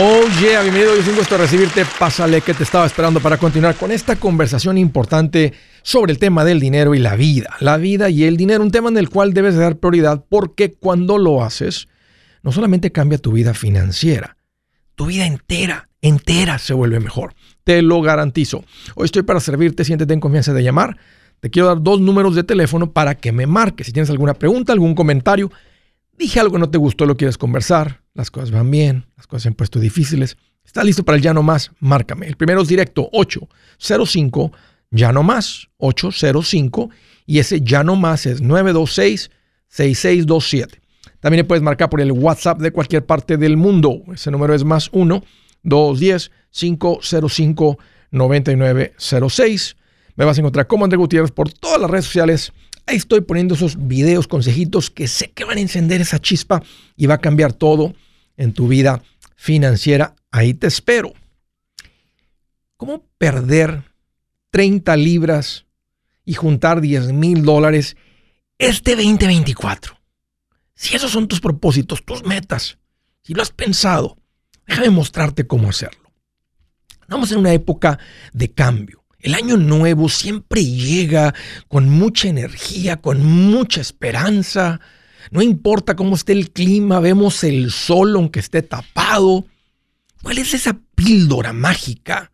Oh 0.00 0.22
yeah, 0.40 0.62
bienvenido, 0.62 0.94
es 0.94 1.08
un 1.08 1.16
gusto 1.16 1.36
recibirte. 1.36 1.84
Pásale 1.98 2.40
que 2.40 2.54
te 2.54 2.62
estaba 2.62 2.86
esperando 2.86 3.18
para 3.18 3.36
continuar 3.36 3.74
con 3.74 3.90
esta 3.90 4.14
conversación 4.14 4.78
importante 4.78 5.54
sobre 5.82 6.12
el 6.12 6.20
tema 6.20 6.44
del 6.44 6.60
dinero 6.60 6.94
y 6.94 7.00
la 7.00 7.16
vida. 7.16 7.56
La 7.58 7.78
vida 7.78 8.08
y 8.08 8.22
el 8.22 8.36
dinero, 8.36 8.62
un 8.62 8.70
tema 8.70 8.90
en 8.90 8.96
el 8.96 9.10
cual 9.10 9.34
debes 9.34 9.56
dar 9.56 9.78
prioridad 9.78 10.24
porque 10.28 10.72
cuando 10.72 11.18
lo 11.18 11.42
haces, 11.42 11.88
no 12.44 12.52
solamente 12.52 12.92
cambia 12.92 13.18
tu 13.18 13.32
vida 13.32 13.54
financiera, 13.54 14.36
tu 14.94 15.06
vida 15.06 15.26
entera, 15.26 15.88
entera 16.00 16.60
se 16.60 16.74
vuelve 16.74 17.00
mejor. 17.00 17.34
Te 17.64 17.82
lo 17.82 18.00
garantizo. 18.00 18.64
Hoy 18.94 19.06
estoy 19.06 19.22
para 19.22 19.40
servirte, 19.40 19.82
siéntete 19.84 20.14
en 20.14 20.20
confianza 20.20 20.52
de 20.52 20.62
llamar. 20.62 20.96
Te 21.40 21.50
quiero 21.50 21.66
dar 21.66 21.82
dos 21.82 22.00
números 22.00 22.36
de 22.36 22.44
teléfono 22.44 22.92
para 22.92 23.16
que 23.16 23.32
me 23.32 23.48
marques. 23.48 23.88
Si 23.88 23.92
tienes 23.92 24.10
alguna 24.10 24.34
pregunta, 24.34 24.72
algún 24.72 24.94
comentario, 24.94 25.50
dije 26.16 26.38
algo 26.38 26.52
que 26.52 26.60
no 26.60 26.70
te 26.70 26.78
gustó, 26.78 27.04
lo 27.04 27.16
quieres 27.16 27.36
conversar, 27.36 28.02
las 28.18 28.32
cosas 28.32 28.50
van 28.50 28.68
bien, 28.68 29.06
las 29.16 29.28
cosas 29.28 29.44
se 29.44 29.48
han 29.48 29.54
puesto 29.54 29.78
difíciles. 29.78 30.36
¿Estás 30.64 30.84
listo 30.84 31.04
para 31.04 31.16
el 31.16 31.22
ya 31.22 31.32
no 31.32 31.44
más? 31.44 31.70
Márcame. 31.78 32.26
El 32.26 32.36
primero 32.36 32.60
es 32.60 32.68
directo 32.68 33.08
805 33.12 34.52
ya 34.90 35.12
no 35.12 35.22
más 35.22 35.68
805 35.76 36.90
y 37.26 37.38
ese 37.38 37.60
ya 37.60 37.84
no 37.84 37.94
más 37.94 38.26
es 38.26 38.40
926 38.40 39.30
6627. 39.68 40.80
También 41.20 41.44
le 41.44 41.44
puedes 41.44 41.62
marcar 41.62 41.90
por 41.90 42.00
el 42.00 42.10
WhatsApp 42.10 42.58
de 42.60 42.72
cualquier 42.72 43.06
parte 43.06 43.36
del 43.36 43.56
mundo. 43.56 44.02
Ese 44.12 44.32
número 44.32 44.52
es 44.52 44.64
más 44.64 44.88
1 44.90 45.22
210 45.62 46.32
505 46.50 47.78
9906. 48.10 49.76
Me 50.16 50.24
vas 50.24 50.38
a 50.38 50.40
encontrar 50.40 50.66
como 50.66 50.84
André 50.84 50.96
Gutiérrez 50.96 51.30
por 51.30 51.52
todas 51.52 51.80
las 51.80 51.90
redes 51.90 52.06
sociales. 52.06 52.52
Ahí 52.84 52.96
estoy 52.96 53.20
poniendo 53.20 53.54
esos 53.54 53.86
videos, 53.86 54.26
consejitos 54.26 54.90
que 54.90 55.06
sé 55.06 55.30
que 55.30 55.44
van 55.44 55.58
a 55.58 55.60
encender 55.60 56.00
esa 56.00 56.18
chispa 56.18 56.62
y 56.96 57.06
va 57.06 57.14
a 57.14 57.20
cambiar 57.20 57.52
todo 57.52 57.94
en 58.38 58.54
tu 58.54 58.68
vida 58.68 59.02
financiera. 59.36 60.14
Ahí 60.30 60.54
te 60.54 60.68
espero. 60.68 61.12
¿Cómo 62.78 63.04
perder 63.18 63.82
30 64.50 64.96
libras 64.96 65.66
y 66.24 66.34
juntar 66.34 66.80
10 66.80 67.12
mil 67.12 67.44
dólares 67.44 67.96
este 68.56 68.96
2024? 68.96 69.98
Si 70.74 70.96
esos 70.96 71.10
son 71.10 71.28
tus 71.28 71.40
propósitos, 71.40 72.04
tus 72.04 72.24
metas, 72.24 72.78
si 73.20 73.34
lo 73.34 73.42
has 73.42 73.50
pensado, 73.50 74.16
déjame 74.66 74.90
mostrarte 74.90 75.46
cómo 75.46 75.68
hacerlo. 75.68 76.10
Estamos 77.02 77.32
en 77.32 77.38
una 77.38 77.52
época 77.52 77.98
de 78.32 78.52
cambio. 78.52 79.04
El 79.18 79.34
año 79.34 79.56
nuevo 79.56 80.08
siempre 80.08 80.64
llega 80.64 81.34
con 81.66 81.88
mucha 81.88 82.28
energía, 82.28 82.98
con 82.98 83.24
mucha 83.24 83.80
esperanza. 83.80 84.80
No 85.30 85.42
importa 85.42 85.96
cómo 85.96 86.14
esté 86.14 86.32
el 86.32 86.50
clima, 86.50 87.00
vemos 87.00 87.44
el 87.44 87.70
sol 87.70 88.14
aunque 88.16 88.40
esté 88.40 88.62
tapado. 88.62 89.46
¿Cuál 90.22 90.38
es 90.38 90.54
esa 90.54 90.78
píldora 90.94 91.52
mágica 91.52 92.32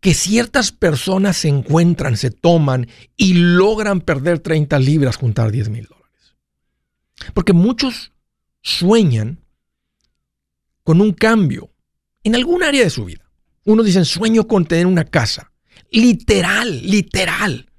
que 0.00 0.14
ciertas 0.14 0.72
personas 0.72 1.36
se 1.36 1.48
encuentran, 1.48 2.16
se 2.16 2.30
toman 2.30 2.88
y 3.16 3.34
logran 3.34 4.00
perder 4.00 4.40
30 4.40 4.78
libras, 4.78 5.16
juntar 5.16 5.50
10 5.50 5.68
mil 5.68 5.86
dólares? 5.86 6.36
Porque 7.34 7.52
muchos 7.52 8.12
sueñan 8.62 9.40
con 10.82 11.00
un 11.00 11.12
cambio 11.12 11.70
en 12.24 12.34
algún 12.34 12.62
área 12.62 12.82
de 12.82 12.90
su 12.90 13.04
vida. 13.04 13.30
Unos 13.64 13.86
dicen, 13.86 14.04
sueño 14.04 14.46
con 14.46 14.66
tener 14.66 14.86
una 14.86 15.04
casa 15.04 15.52
literal, 15.90 16.82
literal, 16.82 17.70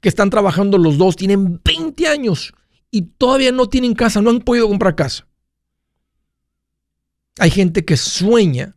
que 0.00 0.08
están 0.08 0.30
trabajando 0.30 0.78
los 0.78 0.98
dos, 0.98 1.16
tienen 1.16 1.60
20 1.64 2.06
años 2.06 2.52
y 2.90 3.02
todavía 3.02 3.52
no 3.52 3.68
tienen 3.68 3.94
casa, 3.94 4.20
no 4.22 4.30
han 4.30 4.40
podido 4.40 4.68
comprar 4.68 4.94
casa. 4.94 5.26
Hay 7.38 7.50
gente 7.50 7.84
que 7.84 7.96
sueña 7.96 8.76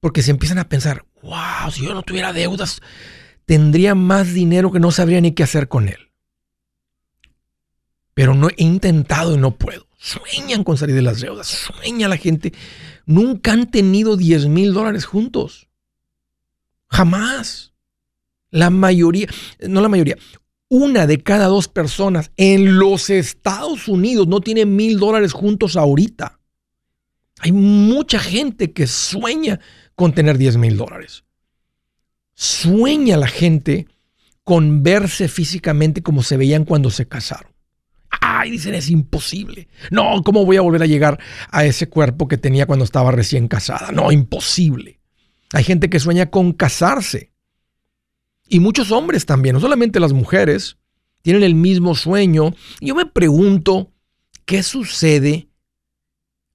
porque 0.00 0.22
se 0.22 0.30
empiezan 0.30 0.58
a 0.58 0.68
pensar, 0.68 1.04
wow, 1.22 1.70
si 1.70 1.84
yo 1.84 1.94
no 1.94 2.02
tuviera 2.02 2.32
deudas, 2.32 2.80
tendría 3.46 3.94
más 3.94 4.32
dinero 4.32 4.70
que 4.70 4.80
no 4.80 4.90
sabría 4.90 5.20
ni 5.20 5.32
qué 5.32 5.42
hacer 5.42 5.68
con 5.68 5.88
él. 5.88 6.12
Pero 8.14 8.34
no 8.34 8.48
he 8.48 8.54
intentado 8.58 9.34
y 9.34 9.38
no 9.38 9.56
puedo. 9.56 9.88
Sueñan 9.98 10.64
con 10.64 10.76
salir 10.76 10.94
de 10.94 11.02
las 11.02 11.20
deudas, 11.20 11.46
sueña 11.46 12.08
la 12.08 12.18
gente. 12.18 12.52
Nunca 13.06 13.52
han 13.52 13.70
tenido 13.70 14.16
10 14.16 14.48
mil 14.48 14.72
dólares 14.72 15.04
juntos. 15.06 15.68
Jamás. 16.88 17.72
La 18.50 18.70
mayoría, 18.70 19.26
no 19.66 19.80
la 19.80 19.88
mayoría, 19.88 20.16
una 20.74 21.06
de 21.06 21.22
cada 21.22 21.46
dos 21.46 21.68
personas 21.68 22.32
en 22.36 22.80
los 22.80 23.08
Estados 23.08 23.86
Unidos 23.86 24.26
no 24.26 24.40
tiene 24.40 24.66
mil 24.66 24.98
dólares 24.98 25.32
juntos 25.32 25.76
ahorita. 25.76 26.40
Hay 27.38 27.52
mucha 27.52 28.18
gente 28.18 28.72
que 28.72 28.88
sueña 28.88 29.60
con 29.94 30.14
tener 30.14 30.36
10 30.36 30.56
mil 30.56 30.76
dólares. 30.76 31.22
Sueña 32.34 33.16
la 33.16 33.28
gente 33.28 33.86
con 34.42 34.82
verse 34.82 35.28
físicamente 35.28 36.02
como 36.02 36.24
se 36.24 36.36
veían 36.36 36.64
cuando 36.64 36.90
se 36.90 37.06
casaron. 37.06 37.52
Ay, 38.20 38.50
dicen, 38.50 38.74
es 38.74 38.90
imposible. 38.90 39.68
No, 39.92 40.22
¿cómo 40.24 40.44
voy 40.44 40.56
a 40.56 40.62
volver 40.62 40.82
a 40.82 40.86
llegar 40.86 41.20
a 41.52 41.64
ese 41.64 41.88
cuerpo 41.88 42.26
que 42.26 42.36
tenía 42.36 42.66
cuando 42.66 42.84
estaba 42.84 43.12
recién 43.12 43.46
casada? 43.46 43.92
No, 43.92 44.10
imposible. 44.10 44.98
Hay 45.52 45.62
gente 45.62 45.88
que 45.88 46.00
sueña 46.00 46.30
con 46.30 46.52
casarse. 46.52 47.33
Y 48.48 48.60
muchos 48.60 48.90
hombres 48.90 49.26
también, 49.26 49.54
no 49.54 49.60
solamente 49.60 50.00
las 50.00 50.12
mujeres, 50.12 50.76
tienen 51.22 51.42
el 51.42 51.54
mismo 51.54 51.94
sueño. 51.94 52.54
Y 52.80 52.88
yo 52.88 52.94
me 52.94 53.06
pregunto, 53.06 53.90
¿qué 54.44 54.62
sucede 54.62 55.48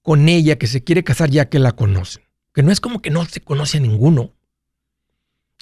con 0.01 0.29
ella 0.29 0.57
que 0.57 0.67
se 0.67 0.83
quiere 0.83 1.03
casar 1.03 1.29
ya 1.29 1.49
que 1.49 1.59
la 1.59 1.71
conocen? 1.71 2.23
Que 2.53 2.63
no 2.63 2.71
es 2.71 2.79
como 2.79 3.01
que 3.01 3.09
no 3.09 3.25
se 3.25 3.41
conoce 3.41 3.77
a 3.77 3.81
ninguno. 3.81 4.33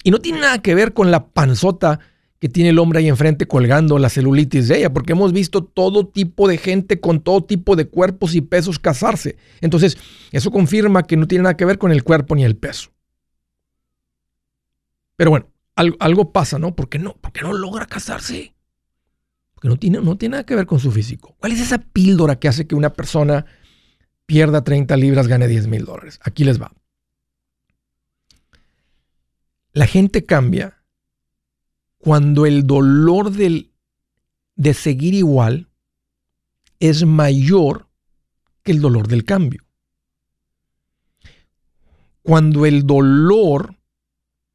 Y 0.04 0.10
no 0.10 0.18
tiene 0.18 0.40
nada 0.40 0.60
que 0.60 0.74
ver 0.74 0.92
con 0.92 1.10
la 1.10 1.28
panzota 1.28 2.00
que 2.38 2.48
tiene 2.48 2.70
el 2.70 2.78
hombre 2.78 3.00
ahí 3.00 3.08
enfrente 3.08 3.46
colgando 3.46 3.98
la 3.98 4.08
celulitis 4.08 4.68
de 4.68 4.78
ella, 4.78 4.92
porque 4.92 5.12
hemos 5.12 5.32
visto 5.32 5.64
todo 5.64 6.06
tipo 6.06 6.46
de 6.46 6.56
gente 6.56 7.00
con 7.00 7.20
todo 7.20 7.42
tipo 7.42 7.74
de 7.74 7.88
cuerpos 7.88 8.34
y 8.34 8.42
pesos 8.42 8.78
casarse. 8.78 9.36
Entonces, 9.60 9.98
eso 10.30 10.50
confirma 10.50 11.02
que 11.02 11.16
no 11.16 11.26
tiene 11.26 11.42
nada 11.42 11.56
que 11.56 11.64
ver 11.64 11.78
con 11.78 11.90
el 11.90 12.04
cuerpo 12.04 12.36
ni 12.36 12.44
el 12.44 12.56
peso. 12.56 12.90
Pero 15.16 15.30
bueno, 15.30 15.48
algo, 15.78 16.32
pasa, 16.32 16.58
¿no? 16.58 16.74
¿Por 16.74 16.88
qué 16.88 16.98
no? 16.98 17.14
Porque 17.20 17.42
no 17.42 17.52
logra 17.52 17.86
casarse. 17.86 18.54
Porque 19.54 19.68
no 19.68 19.76
tiene, 19.76 20.00
no 20.00 20.16
tiene 20.16 20.32
nada 20.32 20.46
que 20.46 20.56
ver 20.56 20.66
con 20.66 20.80
su 20.80 20.90
físico. 20.90 21.36
¿Cuál 21.38 21.52
es 21.52 21.60
esa 21.60 21.78
píldora 21.78 22.38
que 22.38 22.48
hace 22.48 22.66
que 22.66 22.74
una 22.74 22.92
persona 22.92 23.46
pierda 24.26 24.64
30 24.64 24.96
libras, 24.96 25.28
gane 25.28 25.46
10 25.46 25.68
mil 25.68 25.84
dólares? 25.84 26.18
Aquí 26.22 26.44
les 26.44 26.60
va. 26.60 26.72
La 29.72 29.86
gente 29.86 30.24
cambia 30.24 30.82
cuando 31.98 32.46
el 32.46 32.66
dolor 32.66 33.30
del, 33.30 33.72
de 34.56 34.74
seguir 34.74 35.14
igual 35.14 35.68
es 36.80 37.04
mayor 37.04 37.88
que 38.62 38.72
el 38.72 38.80
dolor 38.80 39.06
del 39.06 39.24
cambio. 39.24 39.64
Cuando 42.22 42.66
el 42.66 42.86
dolor 42.86 43.77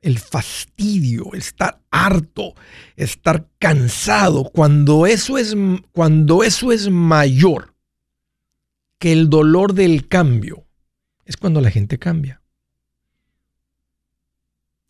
el 0.04 0.20
fastidio, 0.20 1.34
estar 1.34 1.82
harto, 1.90 2.54
estar 2.96 3.50
cansado, 3.58 4.44
cuando 4.44 5.08
eso 5.08 5.38
es, 5.38 5.56
cuando 5.92 6.44
eso 6.44 6.72
es 6.72 6.90
mayor 6.90 7.74
que 9.00 9.12
el 9.12 9.30
dolor 9.30 9.74
del 9.74 10.08
cambio, 10.08 10.68
es 11.26 11.38
cuando 11.38 11.62
la 11.62 11.72
gente 11.72 11.98
cambia. 11.98 12.42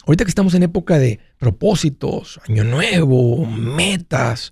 Ahorita 0.05 0.25
que 0.25 0.29
estamos 0.29 0.53
en 0.55 0.63
época 0.63 0.99
de 0.99 1.19
propósitos, 1.37 2.41
año 2.49 2.63
nuevo, 2.63 3.45
metas, 3.45 4.51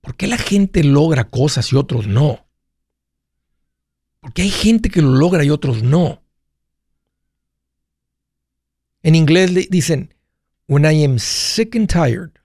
¿por 0.00 0.16
qué 0.16 0.26
la 0.26 0.38
gente 0.38 0.82
logra 0.82 1.24
cosas 1.24 1.72
y 1.72 1.76
otros 1.76 2.08
no? 2.08 2.46
Porque 4.20 4.42
hay 4.42 4.50
gente 4.50 4.88
que 4.88 5.02
lo 5.02 5.10
logra 5.10 5.44
y 5.44 5.50
otros 5.50 5.82
no. 5.82 6.23
En 9.04 9.14
inglés 9.14 9.68
dicen, 9.68 10.14
when 10.66 10.86
I 10.86 11.04
am 11.04 11.18
sick 11.18 11.76
and 11.76 11.86
tired 11.86 12.40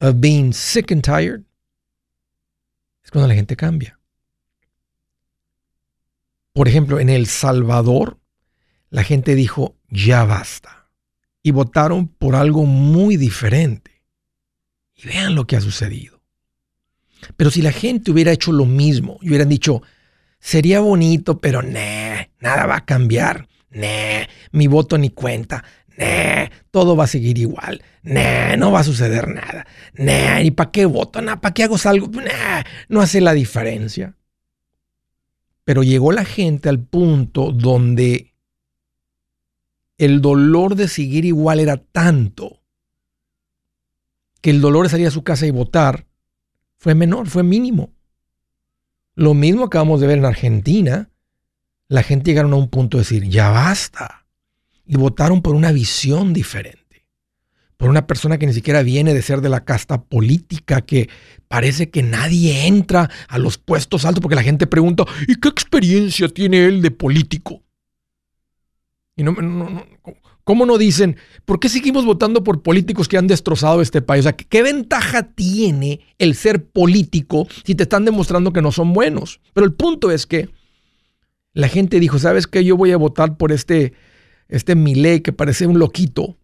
of 0.00 0.16
being 0.20 0.52
sick 0.52 0.90
and 0.90 1.00
tired, 1.00 1.44
es 3.04 3.10
cuando 3.12 3.28
la 3.28 3.36
gente 3.36 3.54
cambia. 3.54 3.96
Por 6.52 6.66
ejemplo, 6.66 6.98
en 6.98 7.08
El 7.08 7.28
Salvador, 7.28 8.18
la 8.90 9.04
gente 9.04 9.36
dijo, 9.36 9.76
ya 9.88 10.24
basta. 10.24 10.90
Y 11.40 11.52
votaron 11.52 12.08
por 12.08 12.34
algo 12.34 12.66
muy 12.66 13.16
diferente. 13.16 14.02
Y 14.96 15.06
vean 15.06 15.36
lo 15.36 15.46
que 15.46 15.54
ha 15.54 15.60
sucedido. 15.60 16.20
Pero 17.36 17.52
si 17.52 17.62
la 17.62 17.70
gente 17.70 18.10
hubiera 18.10 18.32
hecho 18.32 18.50
lo 18.50 18.64
mismo 18.64 19.18
y 19.22 19.28
hubieran 19.28 19.48
dicho, 19.48 19.82
sería 20.40 20.80
bonito, 20.80 21.40
pero 21.40 21.62
nada 21.62 22.66
va 22.66 22.76
a 22.76 22.84
cambiar. 22.84 23.46
Nah, 23.70 24.26
mi 24.52 24.66
voto 24.66 24.98
ni 24.98 25.10
cuenta. 25.10 25.64
Nah, 25.96 26.48
todo 26.70 26.96
va 26.96 27.04
a 27.04 27.08
seguir 27.08 27.38
igual. 27.38 27.82
Nah, 28.02 28.56
no 28.56 28.72
va 28.72 28.80
a 28.80 28.84
suceder 28.84 29.28
nada. 29.28 29.66
Nah, 29.94 30.40
¿y 30.42 30.50
para 30.50 30.70
qué 30.70 30.86
voto? 30.86 31.20
Nah, 31.20 31.36
¿para 31.36 31.54
qué 31.54 31.64
hago 31.64 31.76
algo? 31.84 32.08
Nah, 32.08 32.62
no 32.88 33.00
hace 33.00 33.20
la 33.20 33.32
diferencia. 33.32 34.16
Pero 35.64 35.82
llegó 35.82 36.10
la 36.12 36.24
gente 36.24 36.68
al 36.68 36.80
punto 36.80 37.52
donde 37.52 38.34
el 39.98 40.22
dolor 40.22 40.74
de 40.74 40.88
seguir 40.88 41.24
igual 41.26 41.60
era 41.60 41.76
tanto 41.76 42.62
que 44.40 44.50
el 44.50 44.60
dolor 44.60 44.84
de 44.84 44.90
salir 44.90 45.06
a 45.06 45.10
su 45.10 45.22
casa 45.22 45.46
y 45.46 45.50
votar 45.50 46.06
fue 46.78 46.94
menor, 46.94 47.28
fue 47.28 47.42
mínimo. 47.42 47.92
Lo 49.14 49.34
mismo 49.34 49.64
acabamos 49.64 50.00
de 50.00 50.06
ver 50.06 50.18
en 50.18 50.24
Argentina. 50.24 51.09
La 51.90 52.02
gente 52.02 52.30
llegaron 52.30 52.54
a 52.54 52.56
un 52.56 52.70
punto 52.70 52.96
de 52.96 53.02
decir, 53.02 53.28
ya 53.28 53.50
basta. 53.50 54.24
Y 54.86 54.96
votaron 54.96 55.42
por 55.42 55.54
una 55.54 55.70
visión 55.70 56.32
diferente 56.32 56.80
por 57.80 57.88
una 57.88 58.06
persona 58.06 58.36
que 58.36 58.46
ni 58.46 58.52
siquiera 58.52 58.82
viene 58.82 59.14
de 59.14 59.22
ser 59.22 59.40
de 59.40 59.48
la 59.48 59.64
casta 59.64 60.02
política, 60.02 60.82
que 60.82 61.08
parece 61.48 61.88
que 61.88 62.02
nadie 62.02 62.66
entra 62.66 63.08
a 63.26 63.38
los 63.38 63.56
puestos 63.56 64.04
altos 64.04 64.20
porque 64.20 64.34
la 64.34 64.42
gente 64.42 64.66
pregunta, 64.66 65.04
¿y 65.26 65.36
qué 65.36 65.48
experiencia 65.48 66.28
tiene 66.28 66.66
él 66.66 66.82
de 66.82 66.90
político? 66.90 67.62
Y 69.16 69.22
no, 69.22 69.34
¿Cómo 70.44 70.66
no 70.66 70.76
dicen, 70.76 71.16
¿por 71.46 71.58
qué 71.58 71.70
seguimos 71.70 72.04
votando 72.04 72.44
por 72.44 72.62
políticos 72.62 73.08
que 73.08 73.16
han 73.16 73.26
destrozado 73.26 73.80
este 73.80 74.02
país? 74.02 74.20
O 74.20 74.22
sea, 74.24 74.36
¿qué 74.36 74.62
ventaja 74.62 75.22
tiene 75.22 76.00
el 76.18 76.34
ser 76.34 76.66
político 76.66 77.48
si 77.64 77.74
te 77.74 77.84
están 77.84 78.04
demostrando 78.04 78.52
que 78.52 78.60
no 78.60 78.72
son 78.72 78.92
buenos? 78.92 79.40
Pero 79.54 79.64
el 79.64 79.72
punto 79.72 80.10
es 80.10 80.26
que 80.26 80.50
la 81.52 81.68
gente 81.68 82.00
dijo, 82.00 82.18
¿sabes 82.18 82.46
qué? 82.46 82.64
Yo 82.64 82.76
voy 82.76 82.92
a 82.92 82.96
votar 82.96 83.36
por 83.36 83.52
este, 83.52 83.92
este 84.48 84.74
Milei 84.74 85.20
que 85.20 85.32
parece 85.32 85.66
un 85.66 85.78
loquito 85.78 86.38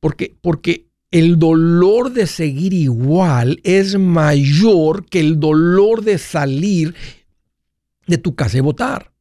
porque, 0.00 0.36
porque 0.40 0.88
el 1.10 1.38
dolor 1.38 2.12
de 2.12 2.26
seguir 2.26 2.72
igual 2.72 3.60
es 3.64 3.98
mayor 3.98 5.06
que 5.06 5.20
el 5.20 5.40
dolor 5.40 6.02
de 6.02 6.18
salir 6.18 6.94
de 8.06 8.18
tu 8.18 8.34
casa 8.34 8.58
y 8.58 8.60
votar. 8.60 9.12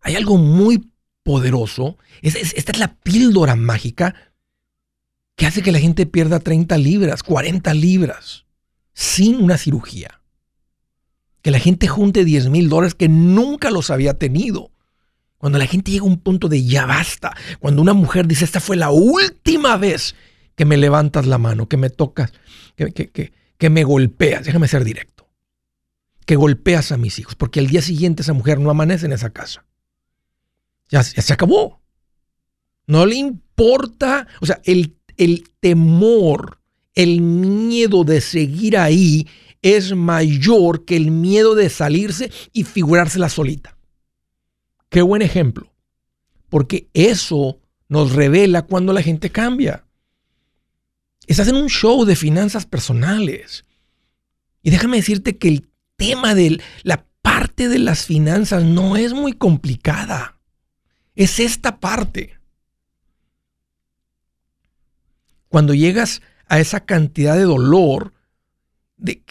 Hay 0.00 0.14
algo 0.16 0.36
muy 0.36 0.90
poderoso. 1.22 1.98
esta 2.22 2.72
es 2.72 2.78
la 2.78 2.96
píldora 2.96 3.56
mágica 3.56 4.14
que 5.36 5.46
hace 5.46 5.62
que 5.62 5.72
la 5.72 5.80
gente 5.80 6.06
pierda 6.06 6.38
30 6.38 6.76
libras, 6.78 7.22
40 7.22 7.74
libras, 7.74 8.44
sin 8.92 9.42
una 9.42 9.58
cirugía. 9.58 10.20
Que 11.44 11.50
la 11.50 11.58
gente 11.58 11.88
junte 11.88 12.24
10 12.24 12.48
mil 12.48 12.70
dólares 12.70 12.94
que 12.94 13.10
nunca 13.10 13.70
los 13.70 13.90
había 13.90 14.14
tenido. 14.14 14.72
Cuando 15.36 15.58
la 15.58 15.66
gente 15.66 15.90
llega 15.90 16.04
a 16.04 16.08
un 16.08 16.16
punto 16.16 16.48
de 16.48 16.64
ya 16.64 16.86
basta, 16.86 17.36
cuando 17.60 17.82
una 17.82 17.92
mujer 17.92 18.26
dice, 18.26 18.46
esta 18.46 18.60
fue 18.60 18.76
la 18.76 18.90
última 18.90 19.76
vez 19.76 20.14
que 20.54 20.64
me 20.64 20.78
levantas 20.78 21.26
la 21.26 21.36
mano, 21.36 21.68
que 21.68 21.76
me 21.76 21.90
tocas, 21.90 22.32
que, 22.76 23.30
que, 23.58 23.70
me 23.70 23.84
golpeas, 23.84 24.46
déjame 24.46 24.68
ser 24.68 24.84
directo, 24.84 25.28
que 26.24 26.36
golpeas 26.36 26.92
a 26.92 26.96
mis 26.96 27.18
hijos, 27.18 27.34
porque 27.34 27.60
al 27.60 27.66
día 27.66 27.82
siguiente 27.82 28.22
esa 28.22 28.32
mujer 28.32 28.58
no 28.58 28.70
amanece 28.70 29.04
en 29.04 29.12
esa 29.12 29.34
casa. 29.34 29.66
Ya, 30.88 31.02
se 31.02 31.30
acabó. 31.30 31.82
No 32.86 33.04
le 33.04 33.16
importa, 33.16 34.26
o 34.40 34.46
sea, 34.46 34.62
el, 34.64 34.96
el 35.18 35.44
temor, 35.60 36.62
el 36.94 37.20
miedo 37.20 38.04
de 38.04 38.22
seguir 38.22 38.78
ahí 38.78 39.28
es 39.64 39.94
mayor 39.94 40.84
que 40.84 40.94
el 40.94 41.10
miedo 41.10 41.54
de 41.54 41.70
salirse 41.70 42.30
y 42.52 42.64
figurársela 42.64 43.30
solita. 43.30 43.78
Qué 44.90 45.00
buen 45.00 45.22
ejemplo. 45.22 45.72
Porque 46.50 46.90
eso 46.92 47.62
nos 47.88 48.12
revela 48.12 48.66
cuando 48.66 48.92
la 48.92 49.00
gente 49.00 49.30
cambia. 49.30 49.86
Estás 51.26 51.48
en 51.48 51.56
un 51.56 51.70
show 51.70 52.04
de 52.04 52.14
finanzas 52.14 52.66
personales. 52.66 53.64
Y 54.62 54.70
déjame 54.70 54.98
decirte 54.98 55.38
que 55.38 55.48
el 55.48 55.70
tema 55.96 56.34
de 56.34 56.60
la 56.82 57.06
parte 57.22 57.70
de 57.70 57.78
las 57.78 58.04
finanzas 58.04 58.64
no 58.64 58.98
es 58.98 59.14
muy 59.14 59.32
complicada. 59.32 60.38
Es 61.14 61.40
esta 61.40 61.80
parte. 61.80 62.38
Cuando 65.48 65.72
llegas 65.72 66.20
a 66.48 66.60
esa 66.60 66.80
cantidad 66.80 67.34
de 67.34 67.44
dolor, 67.44 68.12
de 68.98 69.24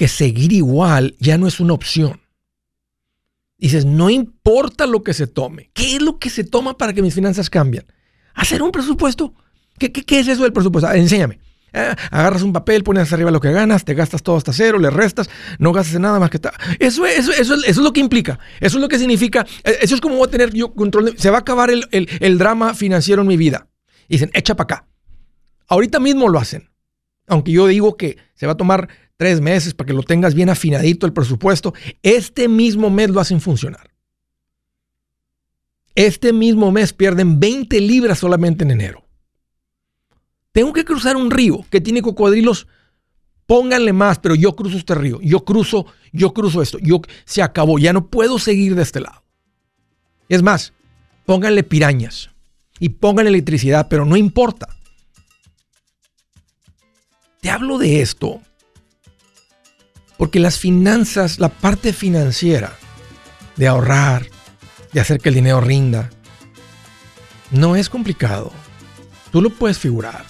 que 0.00 0.08
seguir 0.08 0.54
igual 0.54 1.14
ya 1.18 1.36
no 1.36 1.46
es 1.46 1.60
una 1.60 1.74
opción. 1.74 2.22
Dices, 3.58 3.84
no 3.84 4.08
importa 4.08 4.86
lo 4.86 5.02
que 5.02 5.12
se 5.12 5.26
tome. 5.26 5.70
¿Qué 5.74 5.96
es 5.96 6.00
lo 6.00 6.18
que 6.18 6.30
se 6.30 6.42
toma 6.42 6.78
para 6.78 6.94
que 6.94 7.02
mis 7.02 7.12
finanzas 7.12 7.50
cambien? 7.50 7.84
Hacer 8.32 8.62
un 8.62 8.72
presupuesto. 8.72 9.34
¿Qué, 9.78 9.92
qué, 9.92 10.20
es 10.20 10.26
eso 10.26 10.44
del 10.44 10.54
presupuesto? 10.54 10.88
Ah, 10.88 10.96
enséñame. 10.96 11.38
Ah, 11.74 11.94
agarras 12.10 12.40
un 12.40 12.54
papel, 12.54 12.82
pones 12.82 13.12
arriba 13.12 13.30
lo 13.30 13.42
que 13.42 13.52
ganas, 13.52 13.84
te 13.84 13.92
gastas 13.92 14.22
todo 14.22 14.36
hasta 14.36 14.54
cero, 14.54 14.78
le 14.78 14.88
restas, 14.88 15.28
no 15.58 15.70
gastas 15.70 16.00
nada 16.00 16.18
más 16.18 16.30
que 16.30 16.38
tal. 16.38 16.54
Eso, 16.78 17.04
eso, 17.04 17.32
eso, 17.32 17.52
eso, 17.56 17.64
es 17.66 17.76
lo 17.76 17.92
que 17.92 18.00
implica. 18.00 18.38
Eso 18.58 18.78
es 18.78 18.80
lo 18.80 18.88
que 18.88 18.98
significa. 18.98 19.46
Eh, 19.64 19.80
eso 19.82 19.94
es 19.94 20.00
como 20.00 20.16
voy 20.16 20.28
a 20.28 20.30
tener 20.30 20.50
yo 20.54 20.72
control. 20.72 21.12
se 21.18 21.28
va 21.28 21.36
a 21.36 21.40
acabar 21.40 21.70
el, 21.70 21.86
el 21.90 22.38
drama 22.38 22.72
financiero 22.72 23.20
en 23.20 23.28
mi 23.28 23.36
vida. 23.36 23.68
Dicen, 24.08 24.30
echa 24.32 24.56
para 24.56 24.76
acá. 24.76 24.86
Ahorita 25.68 26.00
mismo 26.00 26.30
lo 26.30 26.38
hacen. 26.38 26.70
Aunque 27.26 27.52
yo 27.52 27.66
digo 27.66 27.98
que 27.98 28.16
se 28.34 28.46
va 28.46 28.52
a 28.52 28.56
tomar 28.56 28.88
tres 29.20 29.42
meses 29.42 29.74
para 29.74 29.86
que 29.86 29.92
lo 29.92 30.02
tengas 30.02 30.34
bien 30.34 30.48
afinadito 30.48 31.04
el 31.04 31.12
presupuesto, 31.12 31.74
este 32.02 32.48
mismo 32.48 32.88
mes 32.88 33.10
lo 33.10 33.20
hacen 33.20 33.42
funcionar. 33.42 33.90
Este 35.94 36.32
mismo 36.32 36.72
mes 36.72 36.94
pierden 36.94 37.38
20 37.38 37.82
libras 37.82 38.18
solamente 38.18 38.64
en 38.64 38.70
enero. 38.70 39.04
Tengo 40.52 40.72
que 40.72 40.86
cruzar 40.86 41.18
un 41.18 41.30
río 41.30 41.66
que 41.68 41.82
tiene 41.82 42.00
cocodrilos. 42.00 42.66
Pónganle 43.44 43.92
más, 43.92 44.18
pero 44.18 44.34
yo 44.34 44.56
cruzo 44.56 44.78
este 44.78 44.94
río. 44.94 45.20
Yo 45.20 45.44
cruzo, 45.44 45.84
yo 46.12 46.32
cruzo 46.32 46.62
esto. 46.62 46.78
Yo 46.78 47.02
se 47.26 47.42
acabó. 47.42 47.78
Ya 47.78 47.92
no 47.92 48.06
puedo 48.06 48.38
seguir 48.38 48.74
de 48.74 48.84
este 48.84 49.00
lado. 49.00 49.22
Es 50.30 50.40
más, 50.40 50.72
pónganle 51.26 51.62
pirañas 51.62 52.30
y 52.78 52.88
pónganle 52.88 53.28
electricidad, 53.28 53.86
pero 53.90 54.06
no 54.06 54.16
importa. 54.16 54.66
Te 57.42 57.50
hablo 57.50 57.76
de 57.76 58.00
esto 58.00 58.40
porque 60.20 60.38
las 60.38 60.58
finanzas, 60.58 61.38
la 61.38 61.48
parte 61.48 61.94
financiera 61.94 62.76
de 63.56 63.66
ahorrar, 63.66 64.26
de 64.92 65.00
hacer 65.00 65.18
que 65.18 65.30
el 65.30 65.36
dinero 65.36 65.62
rinda, 65.62 66.10
no 67.50 67.74
es 67.74 67.88
complicado. 67.88 68.52
Tú 69.32 69.40
lo 69.40 69.48
puedes 69.48 69.78
figurar. 69.78 70.26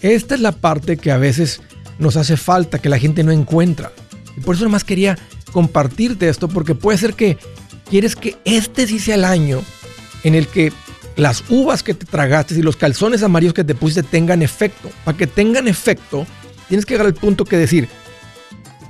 Esta 0.00 0.36
es 0.36 0.40
la 0.40 0.52
parte 0.52 0.96
que 0.96 1.10
a 1.10 1.16
veces 1.16 1.60
nos 1.98 2.16
hace 2.16 2.36
falta, 2.36 2.78
que 2.78 2.88
la 2.88 3.00
gente 3.00 3.24
no 3.24 3.32
encuentra. 3.32 3.90
Y 4.36 4.40
por 4.42 4.54
eso 4.54 4.62
nomás 4.62 4.84
quería 4.84 5.18
compartirte 5.50 6.28
esto, 6.28 6.46
porque 6.46 6.76
puede 6.76 6.98
ser 6.98 7.14
que 7.14 7.38
quieres 7.90 8.14
que 8.14 8.36
este 8.44 8.86
sí 8.86 9.00
sea 9.00 9.16
el 9.16 9.24
año 9.24 9.60
en 10.22 10.36
el 10.36 10.46
que 10.46 10.72
las 11.16 11.42
uvas 11.48 11.82
que 11.82 11.94
te 11.94 12.06
tragaste 12.06 12.54
y 12.54 12.62
los 12.62 12.76
calzones 12.76 13.24
amarillos 13.24 13.54
que 13.54 13.64
te 13.64 13.74
pusiste 13.74 14.04
tengan 14.04 14.40
efecto. 14.40 14.88
Para 15.04 15.18
que 15.18 15.26
tengan 15.26 15.66
efecto, 15.66 16.28
tienes 16.68 16.86
que 16.86 16.94
llegar 16.94 17.08
al 17.08 17.14
punto 17.14 17.44
que 17.44 17.56
decir, 17.56 17.88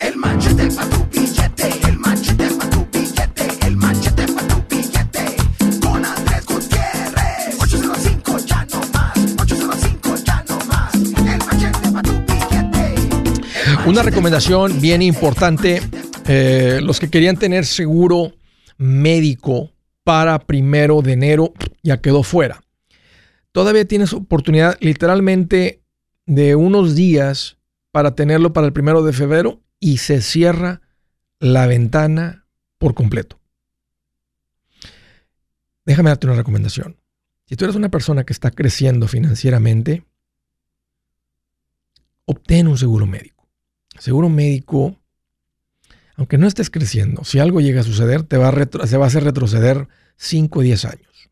El 0.00 0.16
machete 0.16 0.70
para 0.70 0.88
tu 0.88 1.04
billete, 1.10 1.68
el 1.86 1.98
machete 1.98 2.48
para 2.54 2.70
tu 2.70 2.86
billete, 2.90 3.66
el 3.66 3.76
machete 3.76 4.26
para 4.32 4.48
tu 4.48 4.74
billete. 4.74 5.36
Con 5.82 6.02
Andrés 6.02 6.46
Gutiérrez. 6.46 7.60
805 7.60 8.38
ya 8.46 8.66
no 8.72 8.80
más, 8.94 9.18
805 9.38 10.14
ya 10.24 10.44
no 10.48 10.58
más. 10.64 10.94
El 10.94 11.38
machete 11.38 11.92
para 11.92 12.02
tu 12.02 12.12
billete. 12.12 13.88
Una 13.88 14.02
recomendación 14.02 14.80
bien 14.80 15.02
importante. 15.02 15.82
Eh, 16.26 16.80
los 16.82 16.98
que 16.98 17.10
querían 17.10 17.36
tener 17.36 17.66
seguro 17.66 18.32
médico 18.78 19.70
para 20.02 20.38
primero 20.38 21.02
de 21.02 21.12
enero 21.12 21.52
ya 21.82 22.00
quedó 22.00 22.22
fuera. 22.22 22.62
Todavía 23.52 23.84
tienes 23.84 24.14
oportunidad 24.14 24.78
literalmente 24.80 25.82
de 26.24 26.54
unos 26.54 26.94
días 26.94 27.58
para 27.92 28.14
tenerlo 28.14 28.54
para 28.54 28.66
el 28.66 28.72
primero 28.72 29.02
de 29.02 29.12
febrero 29.12 29.60
y 29.80 29.96
se 29.96 30.20
cierra 30.20 30.82
la 31.40 31.66
ventana 31.66 32.46
por 32.78 32.94
completo. 32.94 33.40
Déjame 35.86 36.10
darte 36.10 36.26
una 36.26 36.36
recomendación. 36.36 36.98
Si 37.46 37.56
tú 37.56 37.64
eres 37.64 37.74
una 37.74 37.88
persona 37.88 38.24
que 38.24 38.32
está 38.32 38.50
creciendo 38.50 39.08
financieramente, 39.08 40.04
obtén 42.26 42.68
un 42.68 42.78
seguro 42.78 43.06
médico. 43.06 43.48
seguro 43.98 44.28
médico, 44.28 44.96
aunque 46.14 46.38
no 46.38 46.46
estés 46.46 46.70
creciendo, 46.70 47.24
si 47.24 47.38
algo 47.38 47.60
llega 47.60 47.80
a 47.80 47.84
suceder, 47.84 48.22
te 48.22 48.36
va 48.36 48.48
a 48.48 48.86
se 48.86 48.96
va 48.96 49.04
a 49.04 49.08
hacer 49.08 49.24
retroceder 49.24 49.88
5 50.16 50.58
o 50.58 50.62
10 50.62 50.84
años. 50.84 51.30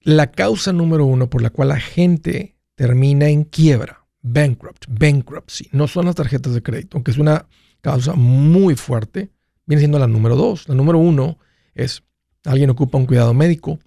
La 0.00 0.30
causa 0.30 0.72
número 0.72 1.04
uno 1.04 1.28
por 1.28 1.42
la 1.42 1.50
cual 1.50 1.68
la 1.68 1.80
gente 1.80 2.56
termina 2.76 3.28
en 3.28 3.44
quiebra 3.44 3.99
bankrupt, 4.22 4.86
bankruptcy. 4.88 5.68
No 5.72 5.88
son 5.88 6.06
las 6.06 6.14
tarjetas 6.14 6.54
de 6.54 6.62
crédito, 6.62 6.96
aunque 6.96 7.10
es 7.10 7.18
una 7.18 7.46
causa 7.80 8.14
muy 8.14 8.74
fuerte. 8.74 9.30
Viene 9.66 9.80
siendo 9.80 9.98
la 9.98 10.06
número 10.06 10.36
dos. 10.36 10.68
La 10.68 10.74
número 10.74 10.98
uno 10.98 11.38
es 11.74 12.02
alguien 12.44 12.70
ocupa 12.70 12.98
un 12.98 13.06
cuidado 13.06 13.34
médico 13.34 13.78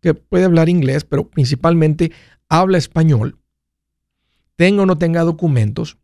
que 0.00 0.14
puede 0.14 0.44
hablar 0.44 0.70
inglés, 0.70 1.04
pero 1.04 1.28
principalmente 1.28 2.10
habla 2.48 2.78
español, 2.78 3.38
tenga 4.56 4.82
o 4.82 4.86
no 4.86 4.96
tenga 4.96 5.24
documentos, 5.24 5.98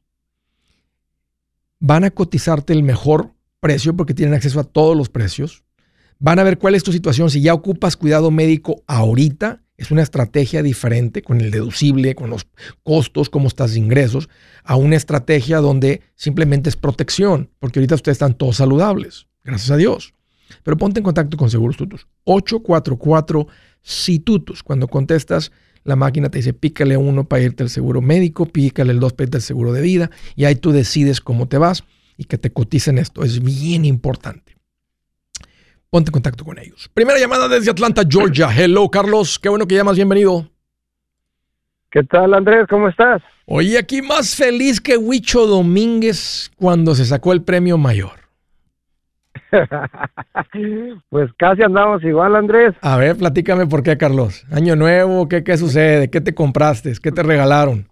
van 1.81 2.05
a 2.05 2.11
cotizarte 2.11 2.75
el 2.75 2.83
mejor 2.83 3.33
precio 3.59 3.97
porque 3.97 4.13
tienen 4.13 4.35
acceso 4.35 4.61
a 4.61 4.65
todos 4.65 4.95
los 4.95 5.09
precios, 5.09 5.65
van 6.19 6.39
a 6.39 6.45
ver 6.45 6.59
cuál 6.59 6.75
es 6.75 6.85
tu 6.85 6.93
situación, 6.93 7.31
si 7.31 7.41
ya 7.41 7.55
ocupas 7.55 7.97
cuidado 7.97 8.31
médico 8.31 8.83
ahorita, 8.87 9.64
es 9.77 9.91
una 9.91 10.03
estrategia 10.03 10.63
diferente 10.63 11.23
con 11.23 11.41
el 11.41 11.51
deducible, 11.51 12.15
con 12.15 12.31
los 12.31 12.47
costos, 12.83 13.29
cómo 13.29 13.49
estás 13.49 13.73
de 13.73 13.81
ingresos, 13.81 14.29
a 14.63 14.77
una 14.77 14.97
estrategia 14.97 15.59
donde 15.59 16.03
simplemente 16.15 16.69
es 16.69 16.77
protección, 16.77 17.51
porque 17.59 17.81
ahorita 17.81 17.97
ustedes 17.97 18.17
están 18.17 18.35
todos 18.35 18.57
saludables, 18.57 19.27
gracias 19.43 19.71
a 19.71 19.77
Dios. 19.77 20.15
Pero 20.63 20.77
ponte 20.77 21.01
en 21.01 21.05
contacto 21.05 21.37
con 21.37 21.51
Seguros 21.51 21.77
Tutus. 21.77 22.07
844 22.25 23.47
situtus 23.83 24.63
Cuando 24.63 24.89
contestas, 24.89 25.53
la 25.83 25.97
máquina 25.97 26.31
te 26.31 26.39
dice 26.39 26.53
pícale 26.53 26.97
uno 26.97 27.29
para 27.29 27.43
irte 27.43 27.63
al 27.63 27.71
seguro 27.71 28.01
médico, 28.01 28.47
pícale 28.47 28.93
el 28.93 29.01
dos 29.01 29.13
para 29.13 29.25
irte 29.25 29.39
al 29.39 29.43
seguro 29.43 29.73
de 29.73 29.83
vida, 29.83 30.11
y 30.37 30.45
ahí 30.45 30.55
tú 30.55 30.73
decides 30.73 31.21
cómo 31.21 31.49
te 31.49 31.59
vas 31.59 31.85
y 32.17 32.25
que 32.25 32.39
te 32.39 32.51
coticen 32.53 32.99
esto. 32.99 33.25
Es 33.25 33.43
bien 33.43 33.85
importante 33.85 34.54
ponte 35.95 36.09
en 36.09 36.15
contacto 36.15 36.45
con 36.45 36.59
ellos. 36.59 36.91
Primera 36.93 37.21
llamada 37.21 37.47
desde 37.47 37.71
Atlanta, 37.71 38.03
Georgia. 38.09 38.49
Hello, 38.53 38.91
Carlos. 38.91 39.39
Qué 39.39 39.49
bueno 39.49 39.65
que 39.65 39.77
llamas. 39.77 39.95
Bienvenido. 39.95 40.45
¿Qué 41.89 42.03
tal, 42.03 42.35
Andrés? 42.35 42.67
¿Cómo 42.69 42.89
estás? 42.89 43.23
Oye, 43.47 43.79
aquí 43.79 44.03
más 44.03 44.35
feliz 44.35 44.81
que 44.81 44.97
Huicho 44.97 45.47
Domínguez 45.47 46.51
cuando 46.57 46.97
se 46.97 47.05
sacó 47.05 47.33
el 47.33 47.45
premio 47.45 47.79
mayor. 47.79 48.11
pues 51.11 51.31
casi 51.39 51.63
andamos 51.63 52.03
igual, 52.03 52.35
Andrés. 52.35 52.75
A 52.81 52.97
ver, 52.97 53.17
platícame 53.17 53.69
por 53.69 53.85
qué, 53.85 53.97
Carlos. 53.97 54.45
Año 54.51 54.75
nuevo, 54.75 55.29
¿qué, 55.29 55.45
qué 55.45 55.57
sucede? 55.57 56.11
¿Qué 56.11 56.21
te 56.21 56.35
compraste? 56.35 56.95
¿Qué 57.01 57.13
te 57.13 57.23
regalaron? 57.23 57.87